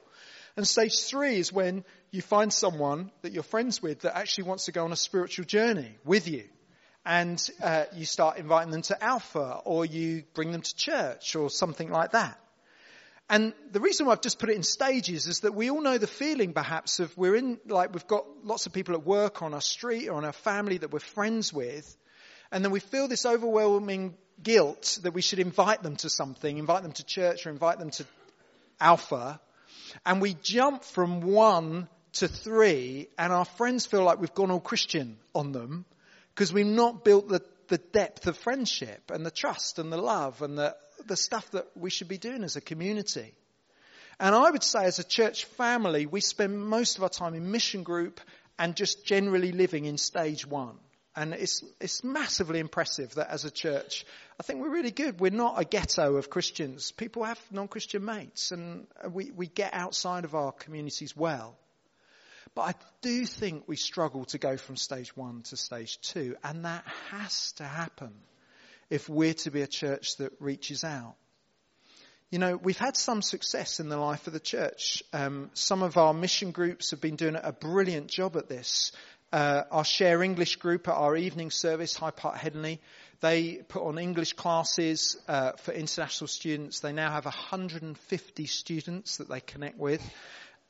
And 0.58 0.68
stage 0.68 1.04
three 1.04 1.38
is 1.38 1.54
when 1.54 1.86
you 2.10 2.20
find 2.20 2.52
someone 2.52 3.10
that 3.22 3.32
you're 3.32 3.42
friends 3.42 3.80
with 3.80 4.00
that 4.00 4.14
actually 4.14 4.44
wants 4.44 4.66
to 4.66 4.72
go 4.72 4.84
on 4.84 4.92
a 4.92 4.96
spiritual 4.96 5.46
journey 5.46 5.96
with 6.04 6.28
you. 6.28 6.44
And 7.06 7.42
uh, 7.62 7.84
you 7.94 8.04
start 8.04 8.36
inviting 8.36 8.72
them 8.72 8.82
to 8.82 9.02
Alpha 9.02 9.62
or 9.64 9.86
you 9.86 10.24
bring 10.34 10.52
them 10.52 10.60
to 10.60 10.76
church 10.76 11.34
or 11.34 11.48
something 11.48 11.90
like 11.90 12.12
that. 12.12 12.38
And 13.28 13.54
the 13.72 13.80
reason 13.80 14.06
why 14.06 14.12
I've 14.12 14.20
just 14.20 14.38
put 14.38 14.50
it 14.50 14.56
in 14.56 14.62
stages 14.62 15.26
is 15.26 15.40
that 15.40 15.54
we 15.54 15.70
all 15.70 15.80
know 15.80 15.96
the 15.96 16.06
feeling 16.06 16.52
perhaps 16.52 17.00
of 17.00 17.16
we're 17.16 17.36
in, 17.36 17.58
like 17.66 17.94
we've 17.94 18.06
got 18.06 18.26
lots 18.44 18.66
of 18.66 18.72
people 18.72 18.94
at 18.94 19.04
work 19.04 19.42
on 19.42 19.54
our 19.54 19.62
street 19.62 20.08
or 20.08 20.16
on 20.16 20.24
our 20.24 20.32
family 20.32 20.78
that 20.78 20.92
we're 20.92 20.98
friends 20.98 21.52
with. 21.52 21.96
And 22.52 22.62
then 22.62 22.70
we 22.70 22.80
feel 22.80 23.08
this 23.08 23.24
overwhelming 23.24 24.14
guilt 24.42 24.98
that 25.02 25.14
we 25.14 25.22
should 25.22 25.38
invite 25.38 25.82
them 25.82 25.96
to 25.96 26.10
something, 26.10 26.58
invite 26.58 26.82
them 26.82 26.92
to 26.92 27.04
church 27.04 27.46
or 27.46 27.50
invite 27.50 27.78
them 27.78 27.90
to 27.90 28.04
Alpha. 28.78 29.40
And 30.04 30.20
we 30.20 30.34
jump 30.42 30.84
from 30.84 31.22
one 31.22 31.88
to 32.14 32.28
three 32.28 33.08
and 33.18 33.32
our 33.32 33.44
friends 33.44 33.86
feel 33.86 34.04
like 34.04 34.20
we've 34.20 34.34
gone 34.34 34.50
all 34.50 34.60
Christian 34.60 35.16
on 35.34 35.52
them 35.52 35.86
because 36.34 36.52
we've 36.52 36.66
not 36.66 37.04
built 37.04 37.28
the, 37.28 37.40
the 37.68 37.78
depth 37.78 38.26
of 38.26 38.36
friendship 38.36 39.10
and 39.10 39.24
the 39.24 39.30
trust 39.30 39.78
and 39.78 39.92
the 39.92 39.96
love 39.96 40.42
and 40.42 40.58
the 40.58 40.76
the 41.06 41.16
stuff 41.16 41.50
that 41.52 41.66
we 41.76 41.90
should 41.90 42.08
be 42.08 42.18
doing 42.18 42.44
as 42.44 42.56
a 42.56 42.60
community. 42.60 43.34
And 44.20 44.34
I 44.34 44.50
would 44.50 44.62
say 44.62 44.84
as 44.84 44.98
a 44.98 45.04
church 45.04 45.44
family, 45.44 46.06
we 46.06 46.20
spend 46.20 46.64
most 46.64 46.96
of 46.96 47.02
our 47.02 47.08
time 47.08 47.34
in 47.34 47.50
mission 47.50 47.82
group 47.82 48.20
and 48.58 48.76
just 48.76 49.04
generally 49.04 49.52
living 49.52 49.84
in 49.86 49.98
stage 49.98 50.46
one. 50.46 50.78
And 51.16 51.32
it's, 51.32 51.62
it's 51.80 52.02
massively 52.02 52.58
impressive 52.58 53.14
that 53.14 53.30
as 53.30 53.44
a 53.44 53.50
church, 53.50 54.04
I 54.38 54.42
think 54.42 54.60
we're 54.60 54.70
really 54.70 54.90
good. 54.90 55.20
We're 55.20 55.30
not 55.30 55.60
a 55.60 55.64
ghetto 55.64 56.16
of 56.16 56.28
Christians. 56.28 56.90
People 56.90 57.22
have 57.24 57.40
non-Christian 57.52 58.04
mates 58.04 58.50
and 58.50 58.86
we, 59.10 59.30
we 59.30 59.46
get 59.46 59.74
outside 59.74 60.24
of 60.24 60.34
our 60.34 60.50
communities 60.50 61.16
well. 61.16 61.56
But 62.56 62.62
I 62.62 62.74
do 63.00 63.26
think 63.26 63.64
we 63.66 63.76
struggle 63.76 64.24
to 64.26 64.38
go 64.38 64.56
from 64.56 64.76
stage 64.76 65.16
one 65.16 65.42
to 65.42 65.56
stage 65.56 66.00
two 66.00 66.36
and 66.42 66.64
that 66.64 66.84
has 67.10 67.52
to 67.52 67.64
happen 67.64 68.12
if 68.90 69.08
we're 69.08 69.34
to 69.34 69.50
be 69.50 69.62
a 69.62 69.66
church 69.66 70.16
that 70.18 70.32
reaches 70.40 70.84
out. 70.84 71.14
You 72.30 72.38
know, 72.38 72.56
we've 72.56 72.78
had 72.78 72.96
some 72.96 73.22
success 73.22 73.78
in 73.78 73.88
the 73.88 73.96
life 73.96 74.26
of 74.26 74.32
the 74.32 74.40
church. 74.40 75.02
Um, 75.12 75.50
some 75.54 75.82
of 75.82 75.96
our 75.96 76.12
mission 76.12 76.50
groups 76.50 76.90
have 76.90 77.00
been 77.00 77.16
doing 77.16 77.36
a 77.40 77.52
brilliant 77.52 78.08
job 78.08 78.36
at 78.36 78.48
this. 78.48 78.90
Uh, 79.32 79.62
our 79.70 79.84
Share 79.84 80.22
English 80.22 80.56
group 80.56 80.88
at 80.88 80.94
our 80.94 81.16
evening 81.16 81.50
service, 81.50 81.94
Hyde 81.94 82.16
Park 82.16 82.36
Headingley, 82.36 82.78
they 83.20 83.62
put 83.68 83.82
on 83.82 83.98
English 83.98 84.34
classes 84.34 85.16
uh, 85.28 85.52
for 85.52 85.72
international 85.72 86.28
students. 86.28 86.80
They 86.80 86.92
now 86.92 87.10
have 87.10 87.24
150 87.24 88.46
students 88.46 89.16
that 89.18 89.28
they 89.28 89.40
connect 89.40 89.78
with. 89.78 90.02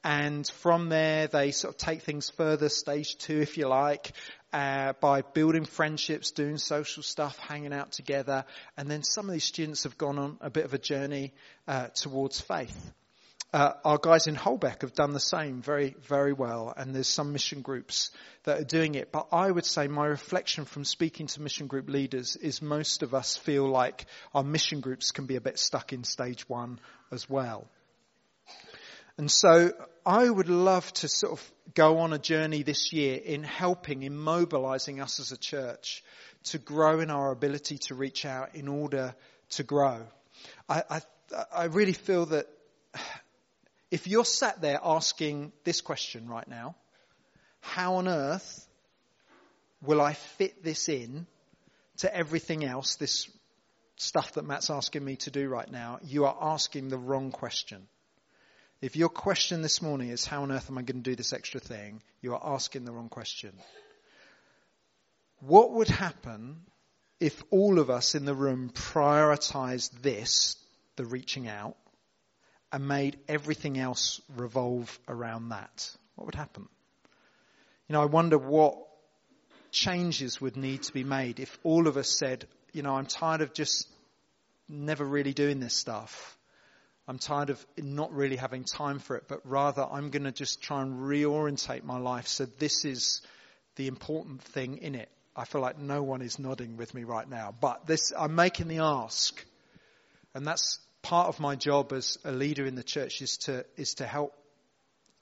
And 0.04 0.46
from 0.46 0.90
there, 0.90 1.26
they 1.26 1.50
sort 1.50 1.74
of 1.74 1.78
take 1.78 2.02
things 2.02 2.28
further, 2.28 2.68
stage 2.68 3.16
two, 3.16 3.40
if 3.40 3.56
you 3.56 3.68
like, 3.68 4.12
uh, 4.54 4.92
by 5.00 5.20
building 5.20 5.64
friendships, 5.64 6.30
doing 6.30 6.58
social 6.58 7.02
stuff, 7.02 7.36
hanging 7.38 7.72
out 7.72 7.90
together. 7.90 8.44
And 8.76 8.88
then 8.88 9.02
some 9.02 9.26
of 9.26 9.32
these 9.32 9.44
students 9.44 9.82
have 9.82 9.98
gone 9.98 10.16
on 10.16 10.38
a 10.40 10.48
bit 10.48 10.64
of 10.64 10.72
a 10.72 10.78
journey 10.78 11.34
uh, 11.66 11.88
towards 11.88 12.40
faith. 12.40 12.92
Uh, 13.52 13.72
our 13.84 13.98
guys 13.98 14.28
in 14.28 14.36
Holbeck 14.36 14.82
have 14.82 14.94
done 14.94 15.12
the 15.12 15.20
same 15.20 15.60
very, 15.60 15.96
very 16.06 16.32
well, 16.32 16.72
and 16.76 16.94
there's 16.94 17.08
some 17.08 17.32
mission 17.32 17.62
groups 17.62 18.12
that 18.44 18.60
are 18.60 18.64
doing 18.64 18.94
it. 18.94 19.10
But 19.10 19.28
I 19.32 19.50
would 19.50 19.66
say 19.66 19.88
my 19.88 20.06
reflection 20.06 20.64
from 20.66 20.84
speaking 20.84 21.26
to 21.28 21.42
mission 21.42 21.66
group 21.66 21.88
leaders 21.88 22.36
is 22.36 22.62
most 22.62 23.02
of 23.02 23.12
us 23.12 23.36
feel 23.36 23.68
like 23.68 24.06
our 24.34 24.44
mission 24.44 24.80
groups 24.80 25.10
can 25.10 25.26
be 25.26 25.34
a 25.34 25.40
bit 25.40 25.58
stuck 25.58 25.92
in 25.92 26.04
stage 26.04 26.48
one 26.48 26.78
as 27.10 27.28
well. 27.28 27.68
And 29.16 29.30
so 29.30 29.72
I 30.04 30.28
would 30.28 30.48
love 30.48 30.92
to 30.94 31.08
sort 31.08 31.32
of 31.32 31.52
go 31.74 31.98
on 31.98 32.12
a 32.12 32.18
journey 32.18 32.62
this 32.62 32.92
year 32.92 33.16
in 33.16 33.42
helping, 33.42 34.02
in 34.02 34.16
mobilizing 34.16 35.00
us 35.00 35.20
as 35.20 35.30
a 35.32 35.36
church 35.36 36.02
to 36.44 36.58
grow 36.58 37.00
in 37.00 37.10
our 37.10 37.30
ability 37.30 37.78
to 37.78 37.94
reach 37.94 38.24
out 38.24 38.54
in 38.54 38.68
order 38.68 39.14
to 39.50 39.62
grow. 39.62 40.02
I, 40.68 40.82
I, 40.90 41.00
I 41.54 41.64
really 41.64 41.92
feel 41.92 42.26
that 42.26 42.46
if 43.90 44.08
you're 44.08 44.24
sat 44.24 44.60
there 44.60 44.80
asking 44.82 45.52
this 45.62 45.80
question 45.80 46.28
right 46.28 46.46
now, 46.48 46.74
how 47.60 47.94
on 47.94 48.08
earth 48.08 48.66
will 49.80 50.00
I 50.00 50.14
fit 50.14 50.64
this 50.64 50.88
in 50.88 51.26
to 51.98 52.14
everything 52.14 52.64
else, 52.64 52.96
this 52.96 53.30
stuff 53.96 54.32
that 54.32 54.44
Matt's 54.44 54.70
asking 54.70 55.04
me 55.04 55.16
to 55.16 55.30
do 55.30 55.48
right 55.48 55.70
now? 55.70 56.00
You 56.02 56.26
are 56.26 56.36
asking 56.40 56.88
the 56.88 56.98
wrong 56.98 57.30
question. 57.30 57.86
If 58.80 58.96
your 58.96 59.08
question 59.08 59.62
this 59.62 59.80
morning 59.80 60.10
is, 60.10 60.26
how 60.26 60.42
on 60.42 60.52
earth 60.52 60.68
am 60.68 60.78
I 60.78 60.82
going 60.82 61.02
to 61.02 61.10
do 61.10 61.16
this 61.16 61.32
extra 61.32 61.60
thing? 61.60 62.02
You 62.20 62.34
are 62.34 62.54
asking 62.54 62.84
the 62.84 62.92
wrong 62.92 63.08
question. 63.08 63.52
What 65.40 65.72
would 65.72 65.88
happen 65.88 66.62
if 67.20 67.42
all 67.50 67.78
of 67.78 67.90
us 67.90 68.14
in 68.14 68.24
the 68.24 68.34
room 68.34 68.70
prioritized 68.70 70.02
this, 70.02 70.56
the 70.96 71.04
reaching 71.04 71.48
out, 71.48 71.76
and 72.72 72.88
made 72.88 73.18
everything 73.28 73.78
else 73.78 74.20
revolve 74.36 74.98
around 75.08 75.50
that? 75.50 75.90
What 76.16 76.26
would 76.26 76.34
happen? 76.34 76.68
You 77.88 77.94
know, 77.94 78.02
I 78.02 78.06
wonder 78.06 78.38
what 78.38 78.78
changes 79.70 80.40
would 80.40 80.56
need 80.56 80.82
to 80.84 80.92
be 80.92 81.04
made 81.04 81.40
if 81.40 81.58
all 81.62 81.86
of 81.86 81.96
us 81.96 82.18
said, 82.18 82.46
you 82.72 82.82
know, 82.82 82.94
I'm 82.96 83.06
tired 83.06 83.40
of 83.40 83.52
just 83.52 83.88
never 84.68 85.04
really 85.04 85.32
doing 85.32 85.60
this 85.60 85.74
stuff. 85.74 86.36
I'm 87.06 87.18
tired 87.18 87.50
of 87.50 87.64
not 87.76 88.12
really 88.12 88.36
having 88.36 88.64
time 88.64 88.98
for 88.98 89.16
it, 89.16 89.24
but 89.28 89.40
rather 89.44 89.84
I'm 89.84 90.10
going 90.10 90.24
to 90.24 90.32
just 90.32 90.62
try 90.62 90.80
and 90.80 91.00
reorientate 91.00 91.84
my 91.84 91.98
life 91.98 92.26
so 92.28 92.46
this 92.46 92.84
is 92.84 93.20
the 93.76 93.88
important 93.88 94.42
thing 94.42 94.78
in 94.78 94.94
it. 94.94 95.10
I 95.36 95.44
feel 95.44 95.60
like 95.60 95.78
no 95.78 96.02
one 96.02 96.22
is 96.22 96.38
nodding 96.38 96.76
with 96.76 96.94
me 96.94 97.04
right 97.04 97.28
now, 97.28 97.52
but 97.58 97.86
this, 97.86 98.12
I'm 98.16 98.34
making 98.34 98.68
the 98.68 98.78
ask. 98.78 99.44
And 100.34 100.46
that's 100.46 100.78
part 101.02 101.28
of 101.28 101.40
my 101.40 101.56
job 101.56 101.92
as 101.92 102.18
a 102.24 102.32
leader 102.32 102.64
in 102.64 102.74
the 102.74 102.82
church 102.82 103.20
is 103.20 103.36
to, 103.38 103.66
is 103.76 103.94
to 103.94 104.06
help 104.06 104.32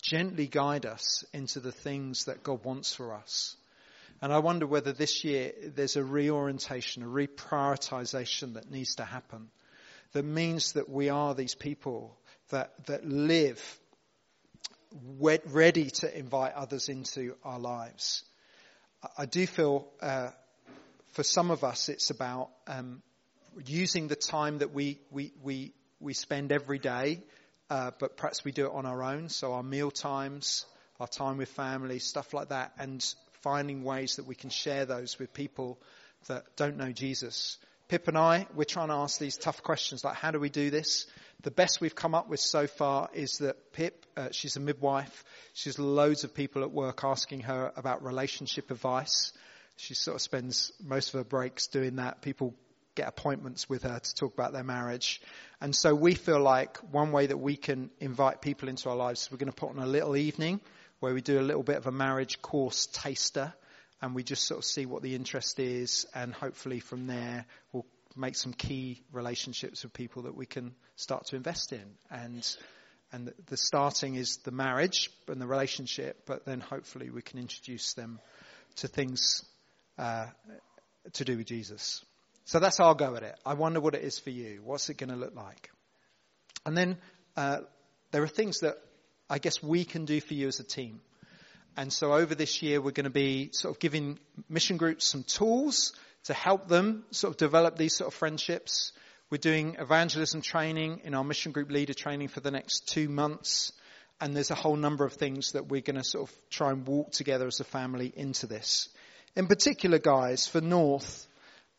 gently 0.03 0.47
guide 0.47 0.87
us 0.87 1.25
into 1.33 1.61
the 1.61 1.73
things 1.73 2.27
that 2.27 2.43
God 2.43 2.65
wants 2.65 2.95
for 2.95 3.15
us. 3.15 3.57
And 4.21 4.33
I 4.33 4.39
wonder 4.39 4.67
whether 4.67 4.93
this 4.93 5.25
year 5.25 5.53
there's 5.75 5.97
a 5.97 6.05
reorientation, 6.05 7.03
a 7.03 7.07
reprioritization 7.07 8.55
that 8.55 8.71
needs 8.71 8.97
to 8.97 9.05
happen 9.05 9.51
that 10.13 10.25
means 10.25 10.73
that 10.73 10.89
we 10.89 11.09
are 11.09 11.35
these 11.35 11.55
people 11.55 12.17
that, 12.51 12.73
that 12.87 13.07
live 13.07 13.79
ready 15.47 15.91
to 15.91 16.19
invite 16.19 16.53
others 16.55 16.89
into 16.89 17.35
our 17.45 17.59
lives. 17.59 18.25
I 19.17 19.27
do 19.27 19.47
feel 19.47 19.89
uh, 20.01 20.31
for 21.13 21.23
some 21.23 21.51
of 21.51 21.65
us 21.65 21.89
it's 21.89 22.11
about 22.11 22.51
um, 22.67 23.03
using 23.67 24.09
the 24.09 24.17
time 24.17 24.59
that 24.59 24.73
we, 24.73 24.99
we, 25.11 25.33
we, 25.43 25.73
we 26.01 26.15
spend 26.15 26.53
every 26.53 26.79
day, 26.79 27.23
uh, 27.71 27.91
but 27.99 28.17
perhaps 28.17 28.45
we 28.45 28.53
do 28.53 28.67
it 28.67 28.73
on 28.73 28.87
our 28.87 29.03
own. 29.03 29.29
So 29.29 29.55
our 29.55 29.63
meal 29.63 29.91
times, 29.91 30.67
our 31.01 31.09
time 31.09 31.39
with 31.39 31.49
family, 31.49 31.99
stuff 31.99 32.33
like 32.35 32.51
that, 32.51 32.73
and 32.79 33.05
finding 33.43 33.83
ways 33.83 34.17
that 34.17 34.27
we 34.27 34.35
can 34.35 34.51
share 34.51 34.85
those 34.85 35.19
with 35.19 35.33
people 35.33 35.79
that 36.29 36.45
don't 36.57 36.77
know 36.77 36.93
Jesus. 36.93 37.59
Pip 37.93 38.09
and 38.09 38.17
I, 38.17 38.47
we're 38.55 38.65
trying 38.65 38.89
to 38.89 38.95
ask 38.95 39.19
these 39.19 39.37
tough 39.37 39.63
questions 39.63 40.03
like 40.03 40.15
how 40.15 40.31
do 40.31 40.41
we 40.41 40.49
do 40.49 40.71
this? 40.71 41.07
The 41.43 41.51
best 41.51 41.79
we've 41.83 41.95
come 41.95 42.15
up 42.15 42.27
with 42.27 42.41
so 42.41 42.67
far 42.67 43.11
is 43.13 43.37
that 43.41 43.75
Pip, 43.75 44.07
uh, 44.17 44.29
she's 44.31 44.57
a 44.57 44.61
midwife. 44.61 45.27
She 45.53 45.69
has 45.69 45.79
loads 45.79 46.25
of 46.25 46.33
people 46.33 46.63
at 46.63 46.71
work 46.71 47.05
asking 47.05 47.41
her 47.41 47.71
about 47.77 48.03
relationship 48.03 48.71
advice. 48.71 49.35
She 49.77 49.93
sort 49.93 50.15
of 50.15 50.23
spends 50.23 50.73
most 50.83 51.09
of 51.13 51.19
her 51.19 51.25
breaks 51.25 51.67
doing 51.67 51.97
that. 51.97 52.23
People 52.23 52.55
get 52.95 53.09
appointments 53.09 53.69
with 53.69 53.83
her 53.83 53.99
to 53.99 54.15
talk 54.15 54.33
about 54.33 54.55
their 54.55 54.65
marriage. 54.65 55.21
And 55.61 55.77
so 55.77 55.95
we 55.95 56.15
feel 56.15 56.41
like 56.41 56.79
one 56.95 57.13
way 57.13 57.27
that 57.27 57.37
we 57.37 57.57
can 57.57 57.91
invite 58.01 58.41
people 58.41 58.71
into 58.71 58.89
our 58.89 58.97
lives, 58.97 59.25
is 59.25 59.31
we're 59.31 59.37
going 59.37 59.53
to 59.53 59.55
put 59.55 59.69
on 59.69 59.79
a 59.79 59.87
little 59.87 60.17
evening 60.17 60.63
where 61.01 61.13
we 61.13 61.21
do 61.21 61.39
a 61.39 61.43
little 61.43 61.63
bit 61.63 61.77
of 61.77 61.87
a 61.87 61.93
marriage 61.93 62.41
course 62.41 62.87
taster 62.91 63.53
and 64.03 64.15
we 64.15 64.25
just 64.25 64.47
sort 64.47 64.59
of 64.59 64.65
see 64.65 64.85
what 64.85 65.03
the 65.03 65.15
interest 65.15 65.61
is, 65.61 66.07
and 66.15 66.35
hopefully 66.35 66.81
from 66.81 67.07
there 67.07 67.47
we'll 67.73 67.87
make 68.17 68.37
some 68.37 68.53
key 68.53 69.01
relationships 69.13 69.85
with 69.85 69.93
people 69.93 70.23
that 70.23 70.37
we 70.37 70.45
can 70.45 70.75
start 70.97 71.27
to 71.27 71.37
invest 71.37 71.73
in. 71.73 71.85
And 72.11 72.57
and 73.13 73.33
the 73.47 73.57
starting 73.57 74.15
is 74.15 74.39
the 74.39 74.51
marriage 74.51 75.11
and 75.29 75.41
the 75.41 75.47
relationship, 75.47 76.23
but 76.27 76.47
then 76.47 76.61
hopefully 76.61 77.11
we 77.11 77.23
can 77.23 77.39
introduce 77.39 77.93
them 77.93 78.19
to 78.77 78.89
things 78.89 79.45
uh, 79.99 80.27
to 81.13 81.25
do 81.25 81.37
with 81.37 81.47
Jesus. 81.47 82.03
So 82.47 82.59
that's 82.59 82.81
our 82.81 82.95
go 82.95 83.15
at 83.15 83.23
it. 83.23 83.37
I 83.45 83.55
wonder 83.55 83.81
what 83.81 83.95
it 83.95 84.03
is 84.03 84.19
for 84.19 84.31
you. 84.31 84.63
What's 84.65 84.89
it 84.89 84.97
going 84.97 85.11
to 85.11 85.17
look 85.17 85.35
like? 85.37 85.71
And 86.65 86.77
then 86.77 86.97
uh, 87.37 87.59
there 88.13 88.23
are 88.23 88.29
things 88.29 88.61
that 88.61 88.77
I 89.29 89.39
guess 89.39 89.63
we 89.63 89.85
can 89.85 90.07
do 90.07 90.21
for 90.21 90.33
you 90.35 90.49
as 90.49 90.59
a 90.59 90.65
team. 90.65 91.01
And 91.77 91.93
so 91.93 92.13
over 92.13 92.35
this 92.35 92.63
year, 92.63 92.81
we're 92.81 92.91
going 92.91 93.05
to 93.05 93.11
be 93.11 93.51
sort 93.53 93.75
of 93.75 93.81
giving 93.81 94.19
mission 94.49 94.77
groups 94.77 95.07
some 95.07 95.23
tools 95.23 95.93
to 96.25 96.35
help 96.35 96.69
them 96.69 97.05
sort 97.11 97.33
of 97.33 97.39
develop 97.39 97.77
these 97.77 97.97
sort 97.97 98.09
of 98.09 98.15
friendships. 98.15 98.93
We're 99.31 99.39
doing 99.39 99.77
evangelism 99.79 100.43
training 100.43 101.01
in 101.05 101.15
our 101.15 101.25
mission 101.25 101.53
group 101.53 101.71
leader 101.71 101.95
training 101.95 102.29
for 102.29 102.41
the 102.41 102.51
next 102.51 102.89
two 102.89 103.09
months. 103.09 103.73
And 104.21 104.37
there's 104.37 104.51
a 104.51 104.55
whole 104.55 104.77
number 104.77 105.05
of 105.05 105.15
things 105.15 105.53
that 105.53 105.69
we're 105.69 105.81
going 105.81 105.97
to 105.97 106.05
sort 106.05 106.29
of 106.31 106.37
try 106.51 106.71
and 106.71 106.87
walk 106.87 107.13
together 107.13 107.47
as 107.47 107.61
a 107.61 107.65
family 107.65 108.13
into 108.15 108.47
this. 108.47 108.89
In 109.35 109.47
particular, 109.47 109.99
guys, 109.99 110.47
for 110.47 110.61
North, 110.61 111.27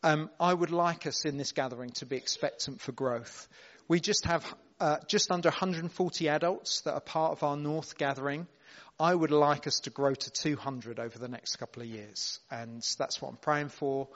um, 0.02 0.28
I 0.40 0.52
would 0.52 0.72
like 0.72 1.06
us 1.06 1.24
in 1.24 1.38
this 1.38 1.52
gathering 1.52 1.90
to 1.92 2.06
be 2.06 2.16
expectant 2.16 2.80
for 2.80 2.92
growth. 2.92 3.48
We 3.86 4.00
just 4.00 4.26
have 4.26 4.44
uh, 4.80 4.98
just 5.06 5.30
under 5.30 5.48
140 5.48 6.28
adults 6.28 6.80
that 6.82 6.94
are 6.94 7.00
part 7.00 7.32
of 7.32 7.42
our 7.44 7.56
North 7.56 7.96
gathering. 7.96 8.46
I 8.98 9.14
would 9.14 9.30
like 9.30 9.66
us 9.66 9.80
to 9.80 9.90
grow 9.90 10.14
to 10.14 10.30
200 10.30 11.00
over 11.00 11.18
the 11.18 11.28
next 11.28 11.56
couple 11.56 11.82
of 11.82 11.88
years. 11.88 12.38
And 12.50 12.82
that's 12.98 13.20
what 13.20 13.30
I'm 13.30 13.36
praying 13.36 13.70
for. 13.70 14.08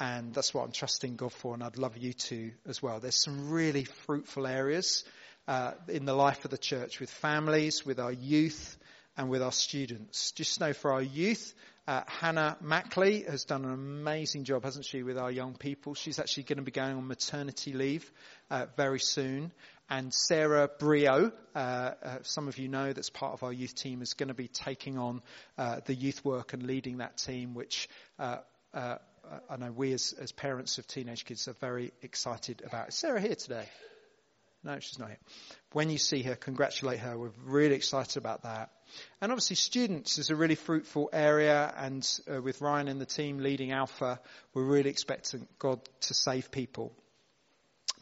And 0.00 0.34
that's 0.34 0.52
what 0.52 0.64
I'm 0.64 0.72
trusting 0.72 1.16
God 1.16 1.32
for. 1.32 1.54
And 1.54 1.62
I'd 1.62 1.78
love 1.78 1.96
you 1.96 2.12
to 2.12 2.50
as 2.66 2.82
well. 2.82 3.00
There's 3.00 3.22
some 3.22 3.50
really 3.50 3.84
fruitful 3.84 4.46
areas 4.46 5.04
uh, 5.48 5.72
in 5.88 6.04
the 6.04 6.14
life 6.14 6.44
of 6.44 6.50
the 6.50 6.58
church 6.58 7.00
with 7.00 7.10
families, 7.10 7.86
with 7.86 8.00
our 8.00 8.12
youth, 8.12 8.76
and 9.16 9.30
with 9.30 9.42
our 9.42 9.52
students. 9.52 10.32
Just 10.32 10.60
know 10.60 10.72
for 10.72 10.92
our 10.92 11.02
youth, 11.02 11.54
uh, 11.88 12.02
Hannah 12.06 12.56
Mackley 12.60 13.22
has 13.22 13.44
done 13.44 13.64
an 13.64 13.72
amazing 13.72 14.44
job, 14.44 14.64
hasn't 14.64 14.84
she, 14.84 15.02
with 15.02 15.16
our 15.16 15.30
young 15.30 15.54
people? 15.54 15.94
She's 15.94 16.18
actually 16.18 16.42
going 16.42 16.56
to 16.58 16.64
be 16.64 16.72
going 16.72 16.96
on 16.96 17.06
maternity 17.06 17.72
leave 17.72 18.10
uh, 18.50 18.66
very 18.76 18.98
soon. 18.98 19.52
And 19.88 20.12
Sarah 20.12 20.68
Brio, 20.78 21.30
uh, 21.54 21.58
uh, 21.58 22.18
some 22.22 22.48
of 22.48 22.58
you 22.58 22.68
know 22.68 22.92
that's 22.92 23.10
part 23.10 23.34
of 23.34 23.42
our 23.44 23.52
youth 23.52 23.74
team, 23.74 24.02
is 24.02 24.14
going 24.14 24.28
to 24.28 24.34
be 24.34 24.48
taking 24.48 24.98
on 24.98 25.22
uh, 25.56 25.80
the 25.84 25.94
youth 25.94 26.24
work 26.24 26.52
and 26.52 26.64
leading 26.64 26.98
that 26.98 27.16
team, 27.18 27.54
which 27.54 27.88
uh, 28.18 28.38
I 28.74 29.56
know 29.56 29.70
we 29.72 29.92
as, 29.92 30.14
as, 30.20 30.32
parents 30.32 30.78
of 30.78 30.86
teenage 30.86 31.24
kids 31.24 31.48
are 31.48 31.54
very 31.54 31.92
excited 32.02 32.62
about. 32.64 32.88
Is 32.88 32.94
Sarah 32.96 33.20
here 33.20 33.34
today? 33.34 33.66
No, 34.64 34.78
she's 34.80 34.98
not 34.98 35.08
here. 35.08 35.18
When 35.72 35.90
you 35.90 35.98
see 35.98 36.22
her, 36.22 36.34
congratulate 36.34 36.98
her. 36.98 37.16
We're 37.16 37.30
really 37.44 37.76
excited 37.76 38.16
about 38.16 38.42
that. 38.42 38.70
And 39.20 39.30
obviously 39.30 39.56
students 39.56 40.18
is 40.18 40.30
a 40.30 40.36
really 40.36 40.56
fruitful 40.56 41.10
area 41.12 41.72
and 41.76 42.08
uh, 42.28 42.42
with 42.42 42.60
Ryan 42.60 42.88
and 42.88 43.00
the 43.00 43.06
team 43.06 43.38
leading 43.38 43.72
Alpha, 43.72 44.20
we're 44.54 44.64
really 44.64 44.90
expecting 44.90 45.46
God 45.58 45.80
to 46.02 46.14
save 46.14 46.50
people. 46.50 46.92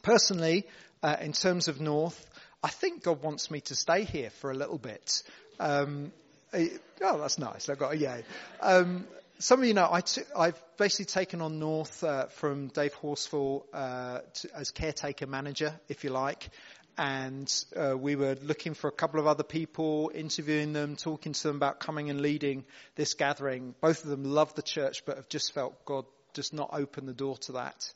Personally, 0.03 0.66
uh, 1.05 1.16
in 1.20 1.32
terms 1.32 1.68
of 1.68 1.82
North, 1.82 2.18
I 2.62 2.68
think 2.68 3.02
God 3.02 3.22
wants 3.22 3.50
me 3.50 3.61
to 3.61 3.74
stay 3.74 4.05
here 4.05 4.30
for 4.30 4.50
a 4.50 4.55
little 4.55 4.78
bit. 4.78 5.22
Um, 5.61 6.12
oh, 6.55 7.18
that's 7.18 7.38
nice. 7.38 7.68
I've 7.68 7.78
got 7.78 7.92
a 7.92 7.96
yay. 7.98 8.24
Um, 8.61 9.07
some 9.38 9.61
of 9.61 9.66
you 9.66 9.74
know 9.74 9.86
I 9.90 10.00
t- 10.00 10.22
I've 10.34 10.61
basically 10.78 11.05
taken 11.05 11.42
on 11.42 11.59
North 11.59 12.02
uh, 12.02 12.26
from 12.28 12.68
Dave 12.68 12.94
Horsfall 12.94 13.64
uh, 13.74 14.20
as 14.55 14.70
caretaker 14.70 15.26
manager, 15.26 15.74
if 15.88 16.05
you 16.05 16.11
like 16.11 16.48
and 16.96 17.52
uh, 17.76 17.98
we 17.98 18.14
were 18.14 18.36
looking 18.40 18.72
for 18.72 18.86
a 18.86 18.92
couple 18.92 19.18
of 19.18 19.26
other 19.26 19.42
people, 19.42 20.12
interviewing 20.14 20.72
them, 20.72 20.94
talking 20.94 21.32
to 21.32 21.48
them 21.48 21.57
about 21.57 21.80
coming 21.80 22.09
and 22.09 22.20
leading 22.20 22.64
this 22.94 23.14
gathering. 23.14 23.74
Both 23.80 24.05
of 24.05 24.11
them 24.11 24.22
love 24.24 24.55
the 24.55 24.62
church, 24.62 25.05
but 25.05 25.16
have 25.16 25.28
just 25.28 25.52
felt 25.52 25.84
God 25.84 26.05
just 26.34 26.55
not 26.55 26.70
open 26.72 27.07
the 27.07 27.12
door 27.12 27.36
to 27.38 27.52
that. 27.52 27.92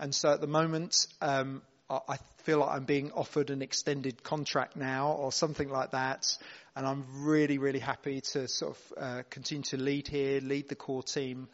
And 0.00 0.12
so 0.12 0.32
at 0.32 0.40
the 0.40 0.48
moment, 0.48 1.06
um, 1.22 1.62
I 1.90 2.18
feel 2.44 2.58
like 2.58 2.70
I'm 2.70 2.84
being 2.84 3.10
offered 3.12 3.50
an 3.50 3.62
extended 3.62 4.22
contract 4.22 4.76
now 4.76 5.12
or 5.12 5.32
something 5.32 5.68
like 5.68 5.90
that. 5.90 6.36
And 6.76 6.86
I'm 6.86 7.04
really, 7.24 7.58
really 7.58 7.80
happy 7.80 8.20
to 8.32 8.46
sort 8.46 8.76
of 8.76 8.98
uh, 9.02 9.22
continue 9.28 9.64
to 9.64 9.76
lead 9.76 10.06
here, 10.06 10.40
lead 10.40 10.68
the 10.68 10.76
core 10.76 11.02
team. 11.02 11.48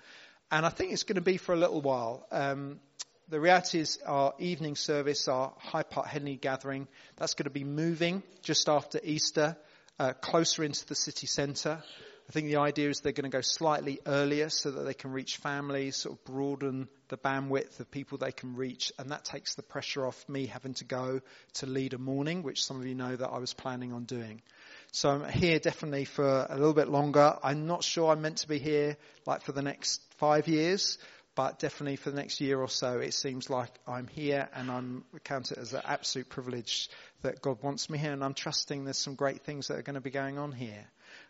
And 0.51 0.66
I 0.66 0.68
think 0.68 0.93
it's 0.93 1.05
going 1.05 1.16
to 1.16 1.22
be 1.22 1.39
for 1.39 1.55
a 1.55 1.57
little 1.57 1.80
while. 1.80 2.26
Um, 2.30 2.80
the 3.28 3.41
reality 3.41 3.80
is 3.80 3.99
our 4.07 4.34
evening 4.39 4.76
service, 4.76 5.26
our 5.26 5.53
Hyde 5.59 5.91
Park 5.91 6.07
Headingley 6.07 6.41
gathering, 6.41 6.87
that's 7.16 7.34
going 7.34 7.45
to 7.45 7.51
be 7.51 7.64
moving 7.64 8.22
just 8.43 8.68
after 8.68 9.01
Easter, 9.03 9.57
uh, 9.99 10.12
closer 10.12 10.62
into 10.62 10.87
the 10.87 10.95
city 10.95 11.26
centre. 11.26 11.82
I 12.28 12.32
think 12.32 12.48
the 12.48 12.56
idea 12.56 12.90
is 12.90 13.00
they're 13.00 13.12
going 13.12 13.30
to 13.30 13.36
go 13.36 13.40
slightly 13.40 14.00
earlier 14.04 14.48
so 14.48 14.72
that 14.72 14.82
they 14.82 14.94
can 14.94 15.12
reach 15.12 15.36
families, 15.36 15.96
sort 15.96 16.18
of 16.18 16.24
broaden 16.24 16.88
the 17.08 17.16
bandwidth 17.16 17.78
of 17.78 17.88
people 17.92 18.18
they 18.18 18.32
can 18.32 18.56
reach, 18.56 18.92
and 18.98 19.12
that 19.12 19.24
takes 19.24 19.54
the 19.54 19.62
pressure 19.62 20.04
off 20.04 20.28
me 20.28 20.46
having 20.46 20.74
to 20.74 20.84
go 20.84 21.20
to 21.54 21.66
lead 21.66 21.94
a 21.94 21.98
morning, 21.98 22.42
which 22.42 22.64
some 22.64 22.80
of 22.80 22.86
you 22.86 22.96
know 22.96 23.14
that 23.14 23.28
I 23.28 23.38
was 23.38 23.54
planning 23.54 23.92
on 23.92 24.04
doing. 24.04 24.42
So 24.90 25.10
I'm 25.10 25.28
here 25.28 25.60
definitely 25.60 26.04
for 26.04 26.46
a 26.48 26.56
little 26.56 26.74
bit 26.74 26.88
longer. 26.88 27.38
I'm 27.44 27.68
not 27.68 27.84
sure 27.84 28.10
I'm 28.10 28.22
meant 28.22 28.38
to 28.38 28.48
be 28.48 28.58
here 28.58 28.96
like 29.24 29.42
for 29.42 29.52
the 29.52 29.62
next 29.62 30.02
five 30.16 30.48
years, 30.48 30.98
but 31.36 31.60
definitely 31.60 31.96
for 31.96 32.10
the 32.10 32.16
next 32.16 32.40
year 32.40 32.58
or 32.58 32.68
so, 32.68 32.98
it 32.98 33.14
seems 33.14 33.50
like 33.50 33.70
I'm 33.86 34.08
here 34.08 34.48
and 34.52 34.70
I'm 34.70 35.04
count 35.22 35.52
it 35.52 35.58
as 35.58 35.74
an 35.74 35.82
absolute 35.84 36.28
privilege 36.28 36.88
that 37.22 37.40
God 37.40 37.62
wants 37.62 37.88
me 37.88 37.98
here 37.98 38.12
and 38.12 38.24
I'm 38.24 38.34
trusting 38.34 38.84
there's 38.84 38.98
some 38.98 39.14
great 39.14 39.42
things 39.42 39.68
that 39.68 39.78
are 39.78 39.82
going 39.82 39.94
to 39.94 40.00
be 40.00 40.10
going 40.10 40.38
on 40.38 40.50
here. 40.50 40.86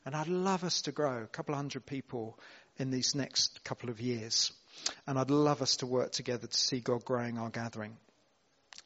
And 0.06 0.14
I'd 0.14 0.28
love 0.28 0.62
us 0.62 0.82
to 0.82 0.92
grow 0.92 1.24
a 1.24 1.26
couple 1.26 1.54
of 1.54 1.56
hundred 1.56 1.84
people 1.84 2.38
in 2.78 2.92
these 2.92 3.16
next 3.16 3.64
couple 3.64 3.90
of 3.90 4.00
years. 4.00 4.52
And 5.04 5.18
I'd 5.18 5.30
love 5.30 5.62
us 5.62 5.78
to 5.78 5.86
work 5.86 6.12
together 6.12 6.46
to 6.46 6.56
see 6.56 6.78
God 6.78 7.04
growing 7.04 7.38
our 7.38 7.50
gathering. 7.50 7.96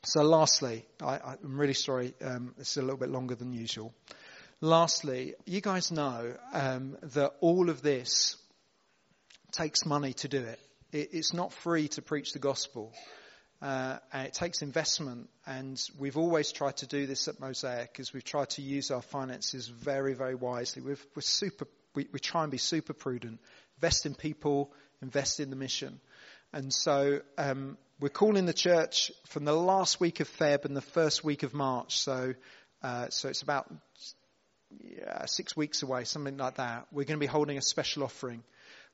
So 0.02 0.22
lastly, 0.22 0.86
I, 1.02 1.36
am 1.44 1.58
really 1.58 1.74
sorry, 1.74 2.14
um, 2.24 2.54
is 2.58 2.78
a 2.78 2.80
little 2.80 2.96
bit 2.96 3.10
longer 3.10 3.34
than 3.34 3.52
usual. 3.52 3.92
Lastly, 4.62 5.34
you 5.44 5.60
guys 5.60 5.92
know 5.92 6.34
um, 6.54 6.96
that 7.02 7.34
all 7.40 7.68
of 7.68 7.82
this 7.82 8.36
takes 9.52 9.84
money 9.84 10.14
to 10.14 10.28
do 10.28 10.38
it. 10.38 10.60
It, 10.90 11.10
it's 11.12 11.34
not 11.34 11.52
free 11.52 11.88
to 11.88 12.02
preach 12.02 12.32
the 12.32 12.38
gospel. 12.38 12.94
Uh, 13.62 13.98
and 14.12 14.26
it 14.26 14.32
takes 14.32 14.62
investment, 14.62 15.28
and 15.46 15.82
we've 15.98 16.16
always 16.16 16.50
tried 16.50 16.78
to 16.78 16.86
do 16.86 17.06
this 17.06 17.28
at 17.28 17.40
Mosaic, 17.40 18.00
as 18.00 18.12
we've 18.12 18.24
tried 18.24 18.48
to 18.50 18.62
use 18.62 18.90
our 18.90 19.02
finances 19.02 19.68
very, 19.68 20.14
very 20.14 20.34
wisely. 20.34 20.80
we 20.82 20.92
are 20.92 21.20
super, 21.20 21.66
we, 21.94 22.08
we 22.10 22.18
try 22.18 22.42
and 22.42 22.50
be 22.50 22.56
super 22.56 22.94
prudent, 22.94 23.38
invest 23.76 24.06
in 24.06 24.14
people, 24.14 24.72
invest 25.02 25.40
in 25.40 25.50
the 25.50 25.56
mission, 25.56 26.00
and 26.54 26.72
so 26.72 27.20
um, 27.36 27.76
we're 28.00 28.08
calling 28.08 28.46
the 28.46 28.54
church 28.54 29.12
from 29.26 29.44
the 29.44 29.52
last 29.52 30.00
week 30.00 30.20
of 30.20 30.28
Feb 30.28 30.64
and 30.64 30.74
the 30.74 30.80
first 30.80 31.22
week 31.22 31.42
of 31.42 31.52
March. 31.52 31.98
So, 31.98 32.34
uh, 32.82 33.10
so 33.10 33.28
it's 33.28 33.42
about 33.42 33.70
yeah, 34.80 35.26
six 35.26 35.56
weeks 35.56 35.82
away, 35.82 36.04
something 36.04 36.36
like 36.36 36.56
that. 36.56 36.86
We're 36.92 37.04
going 37.04 37.18
to 37.18 37.20
be 37.20 37.26
holding 37.26 37.58
a 37.58 37.62
special 37.62 38.04
offering. 38.04 38.42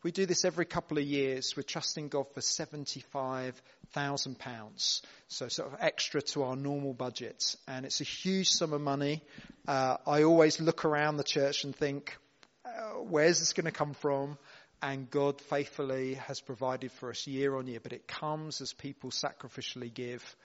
We 0.06 0.12
do 0.12 0.24
this 0.24 0.44
every 0.44 0.66
couple 0.66 0.98
of 0.98 1.04
years. 1.04 1.56
We're 1.56 1.64
trusting 1.64 2.10
God 2.10 2.26
for 2.32 2.38
£75,000. 2.38 5.00
So 5.26 5.48
sort 5.48 5.72
of 5.72 5.78
extra 5.80 6.22
to 6.22 6.44
our 6.44 6.54
normal 6.54 6.94
budget. 6.94 7.56
And 7.66 7.84
it's 7.84 8.00
a 8.00 8.04
huge 8.04 8.50
sum 8.50 8.72
of 8.72 8.80
money. 8.80 9.24
Uh, 9.66 9.96
I 10.06 10.22
always 10.22 10.60
look 10.60 10.84
around 10.84 11.16
the 11.16 11.24
church 11.24 11.64
and 11.64 11.74
think, 11.74 12.16
uh, 12.64 13.00
where's 13.00 13.40
this 13.40 13.52
going 13.52 13.64
to 13.64 13.72
come 13.72 13.94
from? 13.94 14.38
And 14.80 15.10
God 15.10 15.40
faithfully 15.40 16.14
has 16.14 16.40
provided 16.40 16.92
for 16.92 17.10
us 17.10 17.26
year 17.26 17.56
on 17.56 17.66
year, 17.66 17.80
but 17.82 17.92
it 17.92 18.06
comes 18.06 18.60
as 18.60 18.74
people 18.74 19.10
sacrificially 19.10 19.92
give 19.92 20.36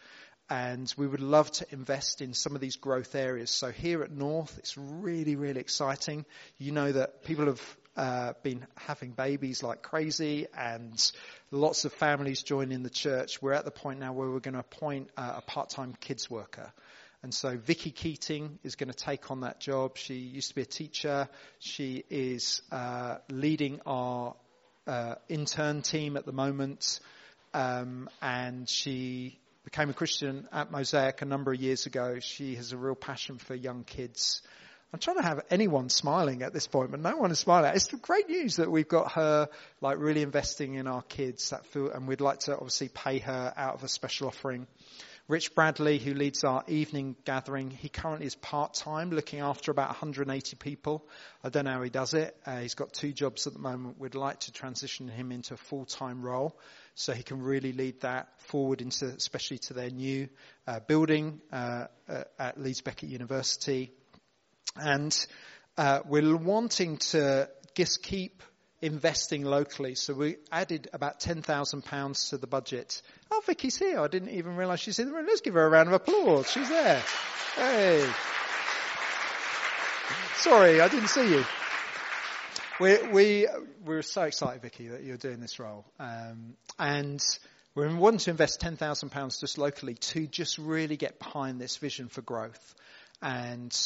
and 0.50 0.94
we 0.98 1.06
would 1.08 1.22
love 1.22 1.50
to 1.50 1.66
invest 1.72 2.22
in 2.22 2.34
some 2.34 2.56
of 2.56 2.62
these 2.62 2.76
growth 2.76 3.16
areas. 3.16 3.50
So 3.50 3.72
here 3.72 4.04
at 4.04 4.12
North, 4.12 4.58
it's 4.58 4.78
really, 4.78 5.38
really 5.38 5.62
exciting. 5.62 6.26
You 6.58 6.74
know 6.74 6.92
that 6.92 7.24
people 7.24 7.46
have 7.46 7.78
uh, 7.96 8.34
been 8.44 8.66
having 8.78 9.12
babies 9.12 9.64
like 9.64 9.82
crazy 9.82 10.48
and 10.58 11.12
lots 11.52 11.86
of 11.86 11.94
families 11.94 12.44
joining 12.44 12.84
the 12.84 12.90
church. 12.90 13.42
We're 13.42 13.54
at 13.54 13.66
the 13.66 13.72
point 13.72 14.00
now 14.00 14.14
where 14.14 14.30
we're 14.30 14.40
going 14.40 14.54
to 14.54 14.60
appoint 14.62 15.10
uh, 15.18 15.34
a 15.38 15.42
part-time 15.42 15.96
kids 16.00 16.30
worker. 16.30 16.72
And 17.24 17.34
so 17.34 17.56
Vicky 17.58 17.92
Keating 17.92 18.58
is 18.64 18.76
going 18.76 18.90
to 18.90 18.98
take 18.98 19.30
on 19.30 19.42
that 19.42 19.60
job. 19.60 19.98
She 19.98 20.16
used 20.16 20.50
to 20.50 20.56
be 20.56 20.62
a 20.62 20.66
teacher. 20.66 21.30
She 21.60 22.04
is 22.10 22.62
uh, 22.72 23.18
leading 23.30 23.80
our 23.86 24.36
uh, 24.88 25.16
intern 25.30 25.84
team 25.84 26.18
at 26.18 26.26
the 26.26 26.32
moment. 26.32 27.00
Um, 27.54 28.10
and 28.22 28.68
she 28.68 29.38
became 29.64 29.90
a 29.90 29.94
Christian 29.94 30.48
at 30.52 30.72
Mosaic 30.72 31.22
a 31.22 31.26
number 31.26 31.52
of 31.52 31.60
years 31.60 31.86
ago. 31.86 32.20
She 32.20 32.56
has 32.56 32.72
a 32.72 32.78
real 32.78 32.96
passion 32.96 33.38
for 33.38 33.54
young 33.54 33.84
kids. 33.84 34.42
I'm 34.94 35.00
trying 35.00 35.18
to 35.18 35.24
have 35.24 35.46
anyone 35.50 35.88
smiling 35.88 36.42
at 36.42 36.52
this 36.52 36.68
point, 36.68 36.92
but 36.92 37.00
no 37.00 37.16
one 37.16 37.32
is 37.32 37.40
smiling. 37.40 37.72
It's 37.74 37.88
the 37.88 37.98
great 37.98 38.30
news 38.30 38.58
that 38.58 38.70
we've 38.70 38.88
got 38.88 39.14
her 39.14 39.48
like 39.80 40.00
really 40.00 40.22
investing 40.22 40.74
in 40.74 40.86
our 40.86 41.02
kids 41.02 41.52
that 41.52 41.66
feel, 41.68 41.92
and 41.92 42.10
we'd 42.10 42.20
like 42.20 42.40
to 42.42 42.54
obviously 42.54 42.90
pay 42.90 43.20
her 43.20 43.54
out 43.56 43.76
of 43.76 43.84
a 43.86 43.88
special 43.88 44.28
offering. 44.28 44.68
Rich 45.30 45.56
Bradley, 45.56 45.98
who 45.98 46.14
leads 46.14 46.44
our 46.44 46.66
evening 46.68 47.16
gathering, 47.24 47.70
he 47.70 47.88
currently 47.88 48.26
is 48.26 48.36
part-time 48.36 49.12
looking 49.12 49.40
after 49.40 49.72
about 49.72 49.88
180 49.88 50.58
people. 50.58 51.08
I 51.42 51.48
don't 51.48 51.64
know 51.64 51.72
how 51.72 51.84
he 51.84 51.90
does 51.90 52.14
it. 52.14 52.36
Uh, 52.46 52.58
he's 52.58 52.74
got 52.74 52.92
two 52.92 53.14
jobs 53.14 53.48
at 53.48 53.54
the 53.54 53.60
moment. 53.60 53.98
We'd 53.98 54.16
like 54.16 54.42
to 54.42 54.52
transition 54.52 55.08
him 55.08 55.32
into 55.32 55.54
a 55.54 55.58
full-time 55.58 56.22
role 56.22 56.60
so 56.96 57.14
he 57.14 57.24
can 57.24 57.42
really 57.42 57.72
lead 57.72 58.02
that 58.02 58.28
forward 58.42 58.82
into, 58.82 59.06
especially 59.06 59.60
to 59.60 59.74
their 59.74 59.90
new 59.90 60.28
uh, 60.68 60.82
building 60.82 61.40
uh 61.50 61.86
at 62.38 62.60
Leeds 62.60 62.82
Beckett 62.82 63.08
University. 63.08 63.94
And 64.76 65.16
uh, 65.78 66.02
we're 66.06 66.36
wanting 66.36 66.98
to 66.98 67.50
just 67.76 68.04
keep 68.04 68.44
investing 68.82 69.44
locally. 69.44 69.96
So 69.96 70.14
we 70.14 70.38
added 70.52 70.90
about 70.94 71.20
£10,000 71.20 72.30
to 72.30 72.38
the 72.38 72.48
budget. 72.48 73.02
Oh, 73.30 73.42
Vicky's 73.46 73.78
here. 73.78 74.00
I 74.00 74.08
didn't 74.08 74.30
even 74.30 74.56
realize 74.56 74.80
she's 74.80 75.00
in 75.00 75.08
the 75.08 75.14
room. 75.14 75.26
Let's 75.28 75.42
give 75.42 75.54
her 75.54 75.66
a 75.66 75.70
round 75.70 75.90
of 75.90 75.94
applause. 75.94 76.52
She's 76.52 76.70
there. 76.70 77.02
Hey. 77.56 78.10
Sorry, 80.38 80.82
I 80.82 80.88
didn't 80.88 81.10
see 81.10 81.30
you. 81.30 81.46
We, 82.80 82.98
we, 83.12 83.48
we're 83.86 84.02
so 84.02 84.24
excited, 84.24 84.64
Vicky, 84.64 84.88
that 84.88 85.04
you're 85.04 85.18
doing 85.18 85.40
this 85.40 85.60
role. 85.60 85.86
Um, 86.00 86.56
and 86.80 87.22
we're 87.76 87.96
wanting 87.96 88.20
to 88.20 88.32
invest 88.32 88.60
£10,000 88.60 89.40
just 89.40 89.58
locally 89.60 89.94
to 89.94 90.26
just 90.26 90.58
really 90.58 90.98
get 90.98 91.20
behind 91.20 91.62
this 91.62 91.78
vision 91.78 92.08
for 92.08 92.22
growth. 92.22 92.76
And 93.22 93.78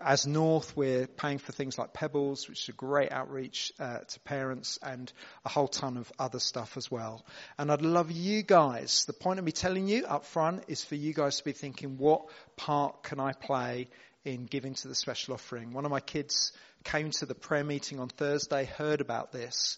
as 0.00 0.26
North, 0.26 0.76
we're 0.76 1.08
paying 1.08 1.38
for 1.38 1.50
things 1.50 1.78
like 1.78 1.92
Pebbles, 1.92 2.48
which 2.48 2.62
is 2.62 2.68
a 2.68 2.72
great 2.72 3.10
outreach 3.10 3.72
uh, 3.80 3.98
to 3.98 4.20
parents, 4.20 4.78
and 4.82 5.12
a 5.44 5.48
whole 5.48 5.66
ton 5.66 5.96
of 5.96 6.12
other 6.16 6.38
stuff 6.38 6.76
as 6.76 6.88
well. 6.88 7.24
And 7.58 7.72
I'd 7.72 7.82
love 7.82 8.12
you 8.12 8.42
guys. 8.42 9.04
The 9.06 9.14
point 9.14 9.40
of 9.40 9.44
me 9.44 9.50
telling 9.50 9.88
you 9.88 10.04
up 10.04 10.26
front 10.26 10.64
is 10.68 10.84
for 10.84 10.94
you 10.94 11.12
guys 11.12 11.38
to 11.38 11.44
be 11.44 11.52
thinking, 11.52 11.98
what 11.98 12.28
part 12.56 13.02
can 13.02 13.18
I 13.18 13.32
play 13.32 13.88
in 14.24 14.46
giving 14.46 14.74
to 14.74 14.88
the 14.88 14.94
special 14.94 15.34
offering? 15.34 15.72
One 15.72 15.84
of 15.84 15.90
my 15.90 16.00
kids 16.00 16.52
came 16.84 17.10
to 17.18 17.26
the 17.26 17.34
prayer 17.34 17.64
meeting 17.64 17.98
on 17.98 18.08
Thursday, 18.08 18.64
heard 18.64 19.00
about 19.00 19.32
this, 19.32 19.76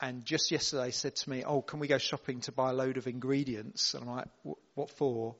and 0.00 0.26
just 0.26 0.50
yesterday 0.50 0.90
said 0.90 1.16
to 1.16 1.30
me, 1.30 1.42
"Oh, 1.44 1.62
can 1.62 1.80
we 1.80 1.88
go 1.88 1.96
shopping 1.96 2.40
to 2.40 2.52
buy 2.52 2.70
a 2.70 2.74
load 2.74 2.98
of 2.98 3.06
ingredients?" 3.06 3.94
And 3.94 4.04
I'm 4.04 4.16
like, 4.16 4.28
"What 4.74 4.90
for?" 4.90 5.36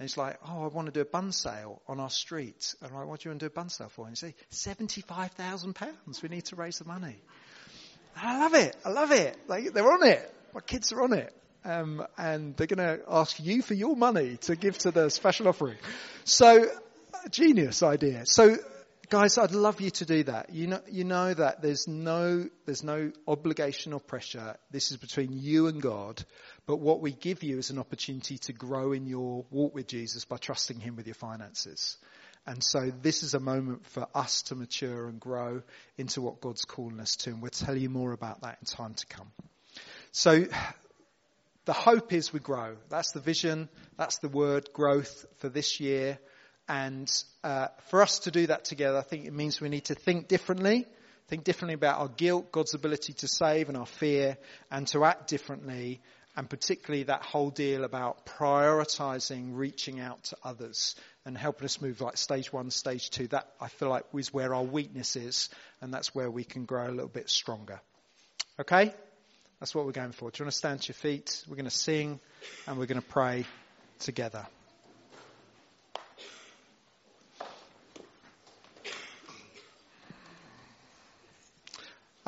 And 0.00 0.08
he's 0.08 0.16
like, 0.16 0.38
oh, 0.48 0.64
I 0.64 0.68
want 0.68 0.86
to 0.86 0.92
do 0.92 1.02
a 1.02 1.04
bun 1.04 1.30
sale 1.30 1.82
on 1.86 2.00
our 2.00 2.08
street. 2.08 2.74
And 2.80 2.90
I'm 2.90 2.96
like, 2.96 3.06
what 3.06 3.20
do 3.20 3.28
you 3.28 3.32
want 3.32 3.40
to 3.40 3.44
do 3.44 3.48
a 3.48 3.54
bun 3.54 3.68
sale 3.68 3.90
for? 3.90 4.06
And 4.06 4.16
he 4.16 4.32
said, 4.50 4.78
£75,000. 4.78 6.22
We 6.22 6.30
need 6.30 6.46
to 6.46 6.56
raise 6.56 6.78
the 6.78 6.86
money. 6.86 7.16
And 8.16 8.26
I 8.26 8.38
love 8.38 8.54
it. 8.54 8.76
I 8.82 8.88
love 8.88 9.12
it. 9.12 9.36
Like, 9.46 9.74
they're 9.74 9.92
on 9.92 10.02
it. 10.06 10.34
My 10.54 10.62
kids 10.62 10.90
are 10.92 11.02
on 11.02 11.12
it. 11.12 11.34
Um, 11.66 12.02
and 12.16 12.56
they're 12.56 12.66
going 12.66 12.78
to 12.78 13.02
ask 13.10 13.38
you 13.40 13.60
for 13.60 13.74
your 13.74 13.94
money 13.94 14.38
to 14.38 14.56
give 14.56 14.78
to 14.78 14.90
the 14.90 15.10
special 15.10 15.48
offering. 15.48 15.76
So, 16.24 16.64
genius 17.30 17.82
idea. 17.82 18.22
So, 18.24 18.56
guys, 19.10 19.38
I'd 19.38 19.50
love 19.50 19.80
you 19.80 19.90
to 19.90 20.06
do 20.06 20.22
that. 20.24 20.50
You 20.50 20.68
know, 20.68 20.80
you 20.88 21.04
know 21.04 21.34
that 21.34 21.60
there's 21.60 21.88
no, 21.88 22.48
there's 22.64 22.84
no 22.84 23.10
obligation 23.26 23.92
or 23.92 24.00
pressure. 24.00 24.56
This 24.70 24.92
is 24.92 24.96
between 24.96 25.32
you 25.32 25.66
and 25.66 25.82
God. 25.82 26.22
But 26.64 26.76
what 26.76 27.00
we 27.00 27.12
give 27.12 27.42
you 27.42 27.58
is 27.58 27.70
an 27.70 27.78
opportunity 27.78 28.38
to 28.38 28.52
grow 28.52 28.92
in 28.92 29.06
your 29.06 29.44
walk 29.50 29.74
with 29.74 29.88
Jesus 29.88 30.24
by 30.24 30.36
trusting 30.36 30.78
Him 30.78 30.94
with 30.94 31.06
your 31.06 31.14
finances. 31.14 31.98
And 32.46 32.62
so 32.62 32.92
this 33.02 33.22
is 33.22 33.34
a 33.34 33.40
moment 33.40 33.84
for 33.86 34.06
us 34.14 34.42
to 34.42 34.54
mature 34.54 35.08
and 35.08 35.20
grow 35.20 35.62
into 35.98 36.22
what 36.22 36.40
God's 36.40 36.64
calling 36.64 37.00
us 37.00 37.16
to. 37.16 37.30
And 37.30 37.42
we'll 37.42 37.50
tell 37.50 37.76
you 37.76 37.90
more 37.90 38.12
about 38.12 38.42
that 38.42 38.58
in 38.60 38.66
time 38.66 38.94
to 38.94 39.06
come. 39.06 39.32
So 40.12 40.46
the 41.64 41.72
hope 41.72 42.12
is 42.12 42.32
we 42.32 42.40
grow. 42.40 42.76
That's 42.88 43.10
the 43.10 43.20
vision. 43.20 43.68
That's 43.96 44.18
the 44.18 44.28
word 44.28 44.70
growth 44.72 45.26
for 45.38 45.48
this 45.48 45.80
year. 45.80 46.18
And 46.70 47.12
uh, 47.42 47.66
for 47.88 48.00
us 48.00 48.20
to 48.20 48.30
do 48.30 48.46
that 48.46 48.64
together, 48.64 48.96
I 48.96 49.02
think 49.02 49.24
it 49.24 49.32
means 49.32 49.60
we 49.60 49.68
need 49.68 49.86
to 49.86 49.96
think 49.96 50.28
differently. 50.28 50.86
Think 51.26 51.42
differently 51.42 51.74
about 51.74 51.98
our 51.98 52.06
guilt, 52.06 52.52
God's 52.52 52.74
ability 52.74 53.12
to 53.14 53.28
save, 53.28 53.68
and 53.68 53.76
our 53.76 53.86
fear, 53.86 54.38
and 54.70 54.86
to 54.88 55.04
act 55.04 55.26
differently 55.26 56.00
and 56.36 56.48
particularly 56.48 57.02
that 57.02 57.22
whole 57.22 57.50
deal 57.50 57.82
about 57.82 58.24
prioritizing 58.24 59.56
reaching 59.56 59.98
out 59.98 60.22
to 60.22 60.36
others 60.44 60.94
and 61.26 61.36
helping 61.36 61.64
us 61.64 61.80
move 61.80 62.00
like 62.00 62.16
stage 62.16 62.52
one, 62.52 62.70
stage 62.70 63.10
two. 63.10 63.26
That 63.26 63.48
I 63.60 63.66
feel 63.66 63.88
like 63.88 64.04
is 64.14 64.32
where 64.32 64.54
our 64.54 64.62
weakness 64.62 65.16
is, 65.16 65.48
and 65.80 65.92
that's 65.92 66.14
where 66.14 66.30
we 66.30 66.44
can 66.44 66.66
grow 66.66 66.86
a 66.86 66.92
little 66.92 67.08
bit 67.08 67.28
stronger. 67.28 67.80
Okay? 68.60 68.94
That's 69.58 69.74
what 69.74 69.86
we're 69.86 69.92
going 69.92 70.12
for. 70.12 70.30
Do 70.30 70.38
you 70.38 70.44
want 70.44 70.52
to 70.52 70.58
stand 70.58 70.82
to 70.82 70.88
your 70.88 70.94
feet? 70.94 71.44
We're 71.48 71.56
going 71.56 71.64
to 71.64 71.70
sing 71.70 72.20
and 72.68 72.78
we're 72.78 72.86
going 72.86 73.02
to 73.02 73.06
pray 73.06 73.44
together. 73.98 74.46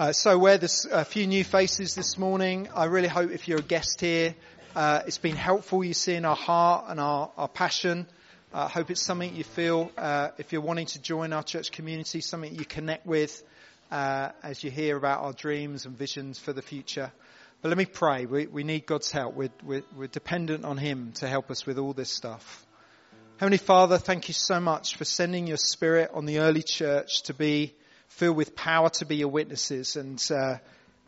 Uh, 0.02 0.12
so 0.12 0.36
where 0.36 0.58
there's 0.58 0.84
a 0.90 1.04
few 1.04 1.28
new 1.28 1.44
faces 1.44 1.94
this 1.94 2.18
morning, 2.18 2.68
I 2.74 2.86
really 2.86 3.06
hope 3.06 3.30
if 3.30 3.46
you're 3.46 3.60
a 3.60 3.62
guest 3.62 4.00
here, 4.00 4.34
uh, 4.74 5.02
it's 5.06 5.18
been 5.18 5.36
helpful 5.36 5.84
you 5.84 5.94
see 5.94 6.14
in 6.14 6.24
our 6.24 6.34
heart 6.34 6.86
and 6.88 6.98
our, 6.98 7.30
our 7.36 7.46
passion. 7.46 8.08
I 8.52 8.62
uh, 8.62 8.68
hope 8.68 8.90
it's 8.90 9.00
something 9.00 9.36
you 9.36 9.44
feel, 9.44 9.92
uh, 9.96 10.30
if 10.38 10.52
you're 10.52 10.60
wanting 10.60 10.86
to 10.86 11.00
join 11.00 11.32
our 11.32 11.44
church 11.44 11.70
community, 11.70 12.20
something 12.20 12.52
you 12.52 12.64
connect 12.64 13.06
with 13.06 13.44
uh, 13.92 14.30
as 14.42 14.64
you 14.64 14.72
hear 14.72 14.96
about 14.96 15.22
our 15.22 15.32
dreams 15.32 15.86
and 15.86 15.96
visions 15.96 16.36
for 16.36 16.52
the 16.52 16.62
future. 16.62 17.12
But 17.60 17.68
let 17.68 17.78
me 17.78 17.86
pray. 17.86 18.26
We, 18.26 18.48
we 18.48 18.64
need 18.64 18.86
God's 18.86 19.12
help. 19.12 19.36
We're, 19.36 19.50
we're, 19.62 19.84
we're 19.96 20.08
dependent 20.08 20.64
on 20.64 20.78
Him 20.78 21.12
to 21.18 21.28
help 21.28 21.48
us 21.48 21.64
with 21.64 21.78
all 21.78 21.92
this 21.92 22.10
stuff. 22.10 22.66
Heavenly 23.36 23.58
Father, 23.58 23.98
thank 23.98 24.26
you 24.26 24.34
so 24.34 24.58
much 24.58 24.96
for 24.96 25.04
sending 25.04 25.46
your 25.46 25.58
Spirit 25.58 26.10
on 26.12 26.26
the 26.26 26.40
early 26.40 26.64
church 26.64 27.22
to 27.26 27.34
be 27.34 27.74
filled 28.16 28.36
with 28.36 28.54
power 28.54 28.90
to 28.90 29.06
be 29.06 29.16
your 29.16 29.28
witnesses. 29.28 29.96
And 29.96 30.22
uh, 30.30 30.58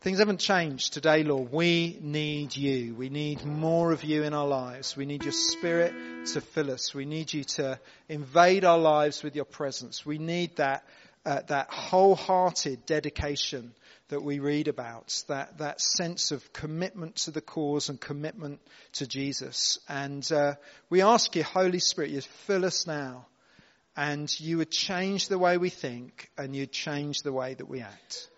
things 0.00 0.18
haven't 0.18 0.40
changed 0.40 0.92
today, 0.92 1.22
Lord. 1.22 1.52
We 1.52 1.98
need 2.00 2.56
you. 2.56 2.94
We 2.94 3.08
need 3.08 3.44
more 3.44 3.92
of 3.92 4.04
you 4.04 4.22
in 4.22 4.32
our 4.32 4.46
lives. 4.46 4.96
We 4.96 5.06
need 5.06 5.22
your 5.22 5.32
spirit 5.32 5.92
to 6.28 6.40
fill 6.40 6.70
us. 6.70 6.94
We 6.94 7.04
need 7.04 7.32
you 7.32 7.44
to 7.44 7.78
invade 8.08 8.64
our 8.64 8.78
lives 8.78 9.22
with 9.22 9.36
your 9.36 9.44
presence. 9.44 10.06
We 10.06 10.18
need 10.18 10.56
that, 10.56 10.84
uh, 11.26 11.42
that 11.48 11.70
wholehearted 11.70 12.86
dedication 12.86 13.74
that 14.08 14.22
we 14.22 14.38
read 14.38 14.68
about, 14.68 15.22
that, 15.28 15.58
that 15.58 15.80
sense 15.80 16.30
of 16.30 16.52
commitment 16.52 17.16
to 17.16 17.30
the 17.30 17.40
cause 17.40 17.90
and 17.90 18.00
commitment 18.00 18.60
to 18.94 19.06
Jesus. 19.06 19.78
And 19.88 20.30
uh, 20.32 20.54
we 20.88 21.02
ask 21.02 21.36
you, 21.36 21.42
Holy 21.42 21.80
Spirit, 21.80 22.10
you 22.10 22.20
fill 22.20 22.64
us 22.64 22.86
now 22.86 23.26
and 23.96 24.28
you 24.40 24.58
would 24.58 24.70
change 24.70 25.28
the 25.28 25.38
way 25.38 25.56
we 25.58 25.70
think 25.70 26.30
and 26.36 26.54
you'd 26.54 26.72
change 26.72 27.22
the 27.22 27.32
way 27.32 27.54
that 27.54 27.68
we 27.68 27.80
act. 27.80 28.28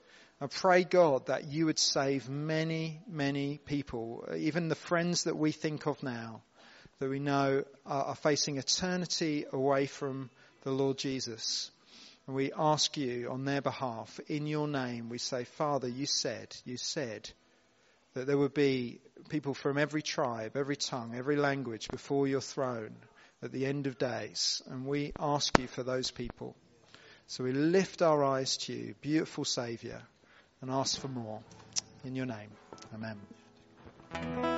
I 0.41 0.49
pray 0.49 0.85
God 0.85 1.27
that 1.27 1.47
you 1.47 1.67
would 1.67 1.79
save 1.79 2.29
many, 2.29 3.01
many 3.09 3.59
people, 3.59 4.29
even 4.37 4.69
the 4.69 4.75
friends 4.75 5.25
that 5.25 5.37
we 5.37 5.51
think 5.53 5.87
of 5.87 6.03
now, 6.03 6.43
that 6.99 7.09
we 7.09 7.19
know 7.19 7.65
are, 7.87 8.15
facing 8.15 8.59
eternity 8.59 9.47
away 9.51 9.87
from 9.87 10.29
the 10.63 10.73
Lord 10.73 10.99
Jesus. 10.99 11.71
And 12.27 12.37
we 12.37 12.53
ask 12.53 12.97
you 12.99 13.31
on 13.31 13.47
their 13.47 13.63
behalf, 13.63 14.21
in 14.27 14.47
your 14.47 14.69
name, 14.69 15.09
we 15.09 15.19
say, 15.19 15.45
Father, 15.45 15.89
you 15.89 16.05
said, 16.05 16.55
you 16.67 16.77
said 16.77 17.31
that 18.13 18.27
there 18.27 18.37
would 18.37 18.55
be 18.55 19.01
people 19.31 19.55
from 19.55 19.79
every 19.79 20.03
tribe, 20.03 20.57
every 20.57 20.77
tongue, 20.77 21.15
every 21.17 21.37
language 21.37 21.89
before 21.89 22.27
your 22.27 22.41
throne 22.43 22.97
at 23.43 23.53
the 23.53 23.67
end 23.67 23.87
of 23.87 23.99
days. 23.99 24.63
And 24.67 24.87
we 24.87 25.13
ask 25.19 25.59
you 25.59 25.67
for 25.67 25.83
those 25.83 26.11
people. 26.11 26.55
So 27.27 27.45
we 27.45 27.53
lift 27.53 28.03
our 28.03 28.23
eyes 28.25 28.57
to 28.59 28.73
you, 28.73 28.95
beautiful 29.01 29.45
Saviour, 29.45 30.01
and 30.61 30.71
ask 30.71 31.01
for 31.01 31.09
more. 31.09 31.41
In 32.05 32.15
your 32.15 32.27
name. 32.27 32.51
Amen. 32.95 34.56